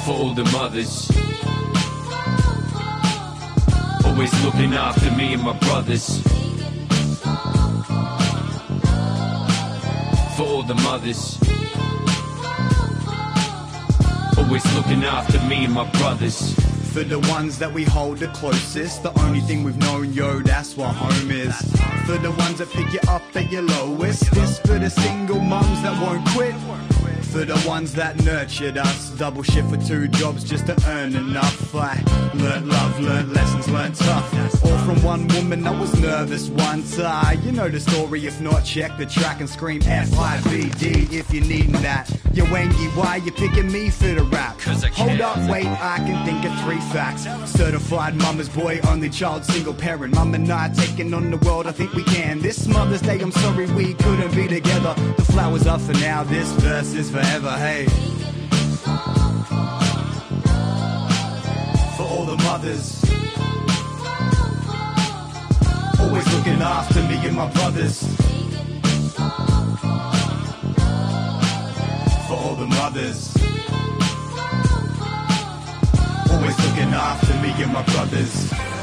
[0.03, 1.11] For all the mothers.
[4.03, 6.21] Always looking after me and my brothers.
[10.35, 11.37] For all the mothers.
[14.39, 16.64] Always looking after me and my brothers.
[16.95, 20.77] For the ones that we hold the closest, the only thing we've known, yo, that's
[20.77, 21.53] what home is.
[22.05, 25.81] For the ones that pick you up at your lowest, this for the single mums
[25.83, 26.55] that won't quit.
[27.25, 31.75] For the ones that nurtured us, double shift for two jobs just to earn enough.
[31.75, 32.01] I
[32.33, 34.63] learned love, learned lessons, learned tough.
[34.63, 36.99] All from one woman, I was nervous once.
[36.99, 41.43] Ah, you know the story, if not, check the track and scream F-I-V-D if you're
[41.43, 42.07] needing that.
[42.33, 44.61] Yo, Wangy, why you picking me for the rap?
[44.61, 47.23] Hold up, wait, I can think of three facts.
[47.51, 50.13] Certified mama's boy, only child, single parent.
[50.13, 52.39] Mom and I taking on the world, I think we can.
[52.39, 54.93] This Mother's Day, I'm sorry we couldn't be together.
[55.17, 57.85] The flowers are for now, this verse is forever, hey.
[61.97, 63.04] For all the mothers.
[66.15, 67.99] Always looking after me and my brothers.
[72.25, 73.35] For all the mothers.
[76.31, 78.74] Always looking after me and my brothers.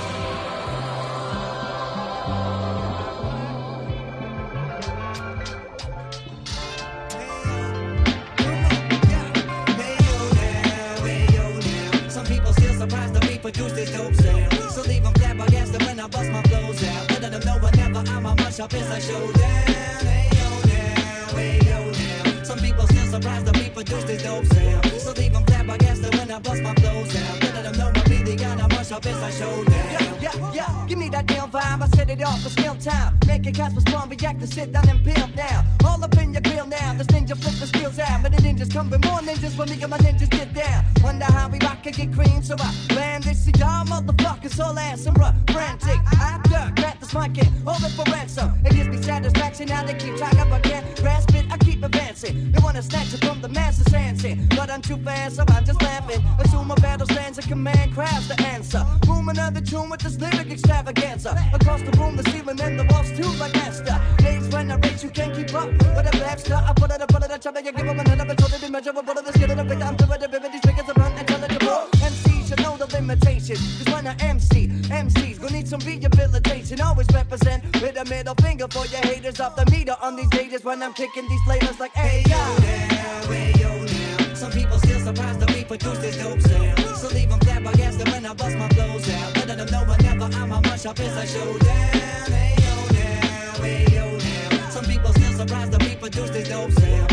[18.74, 19.66] It's a showdown.
[20.06, 22.42] Hey yo now, hey yo now.
[22.44, 24.86] Some people still surprised that we produce this dope sound.
[25.00, 27.42] So leave them flabbergasted when I bust my flows out.
[27.42, 29.74] Letting them know I really got a much up, it's a showdown.
[29.92, 30.86] Yeah, yeah, yeah.
[30.88, 31.82] Give me that damn vibe.
[31.82, 33.18] I set it off for skill time.
[33.26, 35.64] Make it cast respond, react to sit down and peel down.
[35.84, 36.94] All up in your grill now.
[36.94, 38.31] This ninja flip the skills out.
[38.52, 40.84] But ninjas come with more ninjas when me and my ninjas get down.
[41.02, 42.42] Wonder how we rock and get cream.
[42.42, 45.98] so I land this cigar, motherfuckers all ass and run frantic.
[46.20, 48.52] I duck, grab this mic and hold it for ransom.
[48.64, 51.46] It gives me satisfaction now they keep of I can't grasp it.
[51.50, 52.52] I keep advancing.
[52.52, 55.80] They wanna snatch it from the masses' hands, but I'm too fast, so I'm just
[55.80, 56.22] laughing.
[56.38, 58.84] Assume a battle stands a command, crafts the answer.
[59.06, 61.30] Boom another tune with this lyric extravaganza.
[61.54, 63.98] Across the room, the ceiling and the walls too like master.
[64.18, 66.54] Days when I rate, you can't keep up with a blaster.
[66.54, 69.14] I put it up, put it chop it, you give them another, told it immeasurable.
[69.14, 71.88] This get it up, I'm to it, vivid, these figures unintelligible.
[72.02, 73.60] MC should know the limitations.
[73.78, 76.80] Cause when I MC, MC's gonna need some rehabilitation.
[76.80, 80.64] Always represent with a middle finger for your haters off the meter on these days
[80.64, 82.36] when I'm kicking these flavors like, hey, yo.
[82.36, 86.78] now, Hey yo now, some people still surprised that we produce this dope sound.
[86.98, 89.36] So leave them flabbergasted when I bust my flows out.
[89.36, 91.92] Letting them know whenever I'm a mush up, it's a showdown.
[92.34, 96.72] Hey yo now, hey yo now, some people still surprised that we produce this dope
[96.72, 97.11] sound.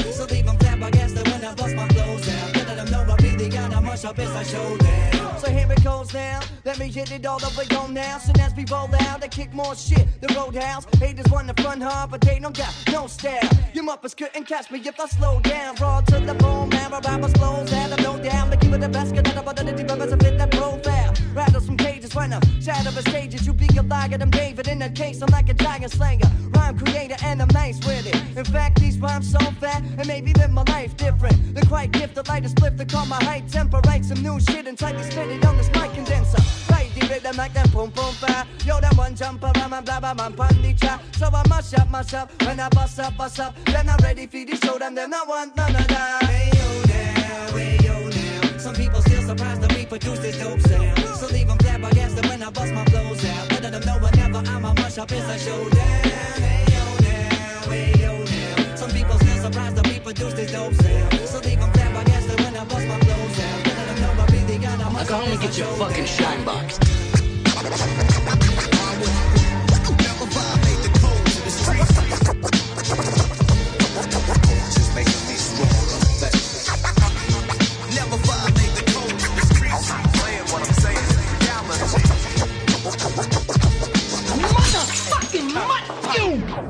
[1.49, 2.55] I bust my flows out.
[2.55, 5.39] Letting them know I really got a mush up, it's a showdown.
[5.39, 6.41] So here it goes now.
[6.63, 8.19] Let me hit it all the way on now.
[8.19, 10.05] Soon as we roll out, they kick more shit.
[10.21, 13.49] The roadhouse haters want to front hard, but they don't got no style.
[13.73, 15.75] You muppets couldn't catch me if I slow down.
[15.81, 16.91] Raw to the bone, man.
[16.91, 18.51] My rappers flows out of no down.
[18.51, 20.88] They keep it the best, get out of the deep members fit that profile.
[21.33, 23.45] Rattles from cages when I'm shadow of stages.
[23.45, 24.67] You be a liar, I'm David.
[24.67, 26.19] In that case, I'm like a giant slayer.
[26.49, 28.15] Rhyme creator, and I'm nice with it.
[28.37, 31.53] In fact, these rhymes so fat, and maybe live my life different.
[31.53, 33.79] They're quite gifted, like a split to call my height temper.
[33.85, 36.41] Write some new shit and tightly spit it on this mic condenser.
[36.71, 38.45] Right, the rhythm like that boom boom fire.
[38.65, 41.01] Yo, that one jump around and blah blah pon the track.
[41.17, 42.43] So I mash up, up.
[42.43, 43.55] When I bust up, bust up.
[43.65, 44.77] Then I'm ready for the show.
[44.79, 46.23] Them, then I want none of that.
[46.23, 50.99] Hey yo now, hey yo now, some people still surprised produce this dope sound.
[51.17, 53.51] So leave them flabbergasted when I bust my flows out.
[53.51, 56.03] Letting them know whenever I'm a mush up, it's a showdown.
[56.45, 60.73] Hey yo now, hey yo now, some people still surprised that we produce this dope
[60.75, 61.13] sound.
[61.27, 63.65] So leave them flabbergasted when I bust my flows out.
[63.65, 66.05] Letting them know I really got a mush Go up, home and get your fucking
[66.05, 68.08] shine box.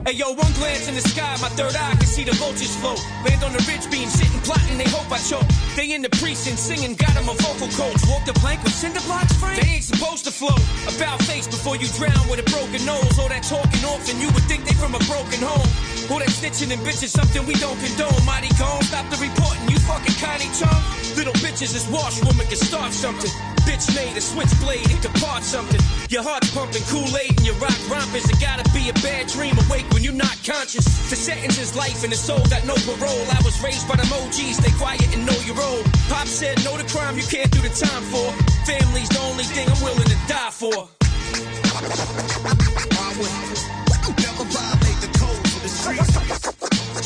[0.10, 2.98] Hey yo, one glance in the sky, my third eye can see the vultures float.
[3.24, 5.46] Land on the ridge beam, sitting plotting, they hope I choke.
[5.76, 8.02] They in the precinct singing, got 'em a vocal coach.
[8.10, 9.62] Walk the plank with cinder blocks, Frank?
[9.62, 10.64] They ain't supposed to float.
[10.88, 13.20] About face before you drown with a broken nose.
[13.20, 15.70] All that talking off, and you would think they from a broken home.
[16.10, 18.18] All that snitching and bitches, something we don't condone.
[18.26, 20.82] Mighty gone, stop the reporting, you fucking Connie Chung.
[21.14, 23.30] Little bitches is washwoman can start something.
[23.70, 25.78] Bitch made a switchblade, it could part something.
[26.10, 28.26] Your heart's pumping Kool-Aid and your rock rompers.
[28.26, 30.90] It gotta be a bad dream awake when you're not conscious.
[31.14, 33.26] The sentence is life and the soul got no parole.
[33.30, 35.86] I was raised by them OGs, stay quiet and know your role.
[36.10, 38.34] Pop said, know the crime you can't do the time for.
[38.66, 40.90] Family's the only thing I'm willing to die for.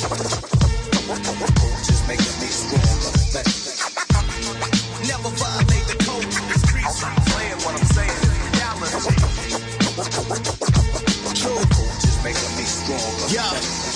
[0.04, 0.20] Just
[2.10, 3.14] making me stronger.
[5.08, 6.28] Never violate the code.
[7.32, 8.20] Playing what I'm saying.
[12.02, 13.34] Just making me stronger.
[13.34, 13.44] Yo,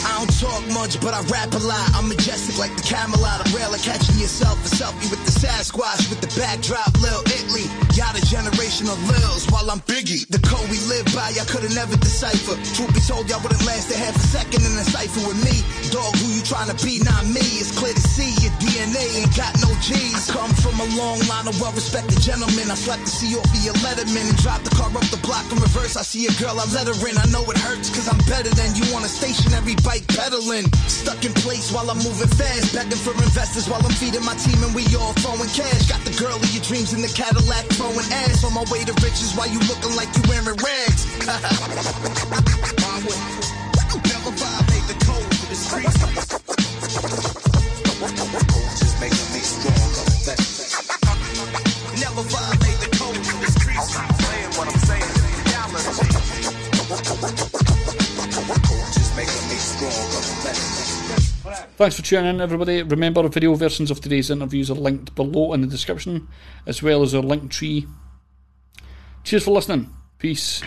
[0.05, 1.85] I don't talk much, but I rap a lot.
[1.95, 3.45] I'm majestic like the Camelot.
[3.45, 7.65] I'm railing, catching yourself a selfie with the Sasquatch with the backdrop, Lil Italy.
[8.17, 10.25] A generation of Lils while I'm Biggie.
[10.25, 12.57] The code we live by, y'all could've never decipher.
[12.73, 15.61] Truth be told, y'all wouldn't last a half a second in a cipher with me.
[15.93, 16.97] Dog, who you trying to be?
[17.05, 17.45] Not me.
[17.61, 20.17] It's clear to see your DNA ain't got no G's.
[20.17, 22.73] I come from a long line of well-respected gentlemen.
[22.73, 25.45] I slapped the C off of your Letterman and dropped the car up the block
[25.53, 25.93] in reverse.
[25.93, 27.21] I see a girl, I let her in.
[27.21, 30.67] I know it hurts cause I'm better than you on a stationary bike pedaling.
[30.91, 32.75] Stuck in place while I'm moving fast.
[32.75, 35.87] Begging for investors while I'm feeding my team and we all throwing cash.
[35.87, 38.43] Got the girl of your dreams in the Cadillac throwing ass.
[38.43, 41.07] On my way to riches while you looking like you wearing rags.
[61.77, 62.81] Thanks for tuning in, everybody.
[62.81, 66.27] Remember, video versions of today's interviews are linked below in the description,
[66.65, 67.85] as well as our link tree.
[69.23, 69.93] Cheers for listening.
[70.17, 70.63] Peace.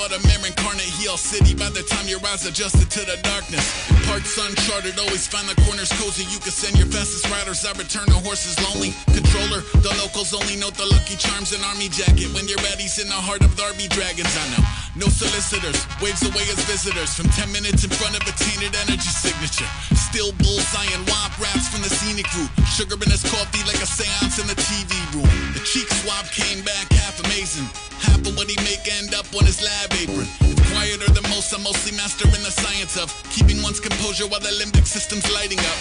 [0.00, 3.18] With the ordinary incarnate heel all city by the time your eyes adjusted to the
[3.20, 3.64] darkness.
[4.06, 6.24] Parts uncharted, always find the corners cozy.
[6.30, 8.94] You can send your fastest riders, I return the horses lonely.
[9.12, 12.30] Controller, the locals only note the lucky charms and army jacket.
[12.32, 14.64] When you're ready, in the heart of the Army Dragons, I know.
[14.98, 19.10] No solicitors, waves away as visitors from 10 minutes in front of a tainted energy
[19.10, 19.68] signature.
[19.94, 22.50] Still bullseye and womp raps from the scenic route.
[22.66, 25.39] Sugar in his coffee like a seance in the TV room.
[25.64, 27.68] Cheek swab came back half amazing.
[28.00, 30.26] Half of what he make end up on his lab apron.
[30.48, 34.48] It's quieter than most, I'm mostly mastering the science of keeping one's composure while the
[34.56, 35.80] limbic system's lighting up.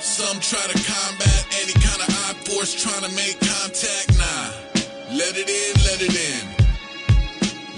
[0.00, 4.12] Some try to combat any kind of odd force trying to make contact.
[4.20, 4.52] Nah,
[5.16, 6.44] let it in, let it in.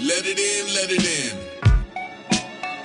[0.03, 1.33] Let it in, let it in.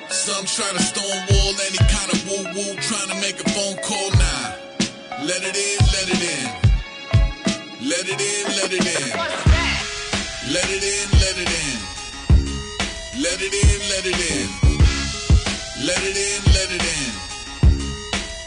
[0.08, 4.10] Some try to stonewall any kind of woo woo trying to make a phone call.
[4.14, 6.71] Nah, let it in, let it in.
[7.84, 9.08] Let it in, let it in.
[10.52, 11.78] Let it in, let it in.
[13.20, 14.48] Let it in, let it in.
[15.84, 17.12] Let it in, let it in.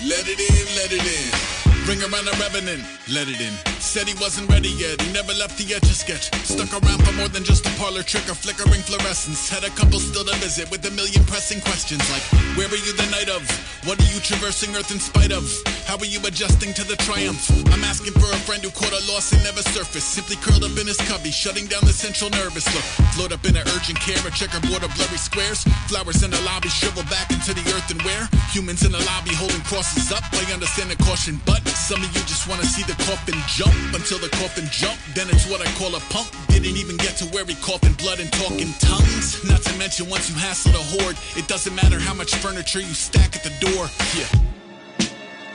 [0.07, 1.85] Let it in, let it in.
[1.85, 3.74] Bring around a revenant, let it in.
[3.85, 6.33] Said he wasn't ready yet, he never left the etch a sketch.
[6.43, 9.47] Stuck around for more than just a parlor trick or flickering fluorescence.
[9.47, 12.25] Had a couple still to visit with a million pressing questions like,
[12.57, 13.45] Where were you the night of?
[13.85, 15.45] What are you traversing Earth in spite of?
[15.85, 17.45] How are you adjusting to the triumph?
[17.71, 20.17] I'm asking for a friend who caught a loss and never surfaced.
[20.17, 22.65] Simply curled up in his cubby, shutting down the central nervous.
[22.73, 22.83] Look,
[23.13, 25.61] float up in an urgent care, a checkerboard of blurry squares.
[25.87, 28.27] Flowers in the lobby shrivel back into the earth and where?
[28.49, 30.25] Humans in the lobby holding crosses up.
[30.33, 34.19] I understand the caution, but some of you just wanna see the coffin jump until
[34.19, 34.97] the coffin jump.
[35.13, 36.29] Then it's what I call a punk.
[36.47, 39.43] Didn't even get to where he coughing blood and talking tongues.
[39.47, 42.93] Not to mention once you hassle the horde, it doesn't matter how much furniture you
[42.93, 43.89] stack at the door.
[44.17, 44.29] Yeah.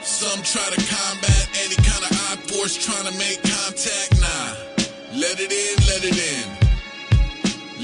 [0.02, 4.20] Some try to combat any kind of odd force trying to make contact.
[4.20, 4.56] Nah,
[5.14, 6.60] let it in, let it in.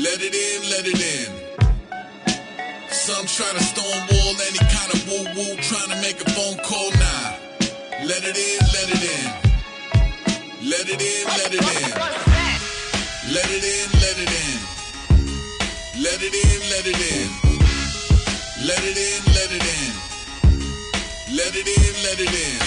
[0.02, 1.46] Let it in, let it in.
[2.90, 6.90] Some try to stonewall any kind of woo woo trying to make a phone call.
[6.92, 7.46] Nah.
[8.04, 9.45] Let it in, let it in.
[10.66, 11.90] Let it in, let it in.
[13.32, 14.58] Let it in, let it in.
[16.02, 17.30] Let it in, let it in.
[18.66, 19.92] Let it in, let it in.
[21.36, 22.58] Let it in, let it in.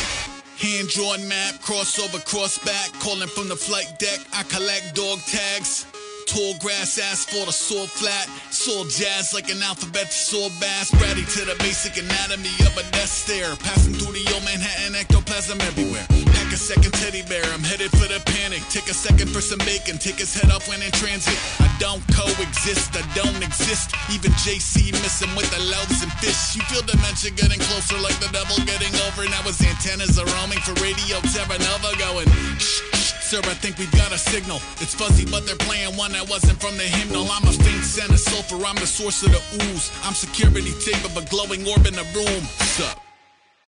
[0.55, 4.19] Hand drawn map, crossover, cross back, calling from the flight deck.
[4.31, 5.85] I collect dog tags.
[6.29, 8.29] Tall grass, asphalt, a sore flat.
[8.53, 10.93] Soul jazz like an alphabet soul bass.
[11.01, 13.57] Ready to the basic anatomy of a death stare.
[13.57, 16.05] Passing through the old Manhattan ectoplasm everywhere.
[16.29, 18.61] Pack a second teddy bear, I'm headed for the panic.
[18.69, 21.33] Take a second for some bacon, take his head off when in transit.
[21.57, 23.97] I don't coexist, I don't exist.
[24.13, 26.53] Even JC missing with the loaves and fish.
[26.53, 29.25] You feel dementia getting closer like the devil getting over.
[29.25, 32.29] Now his antennas are roaming for radio Terra Nova going.
[32.61, 34.57] Shh, sir, I think we've got a signal.
[34.79, 37.27] It's fuzzy, but they're playing one that wasn't from the hymnal.
[37.31, 39.91] I'm a faint scent of sulfur, I'm the source of the ooze.
[40.03, 42.43] I'm security tape of a glowing orb in the room.
[42.77, 43.08] Sup?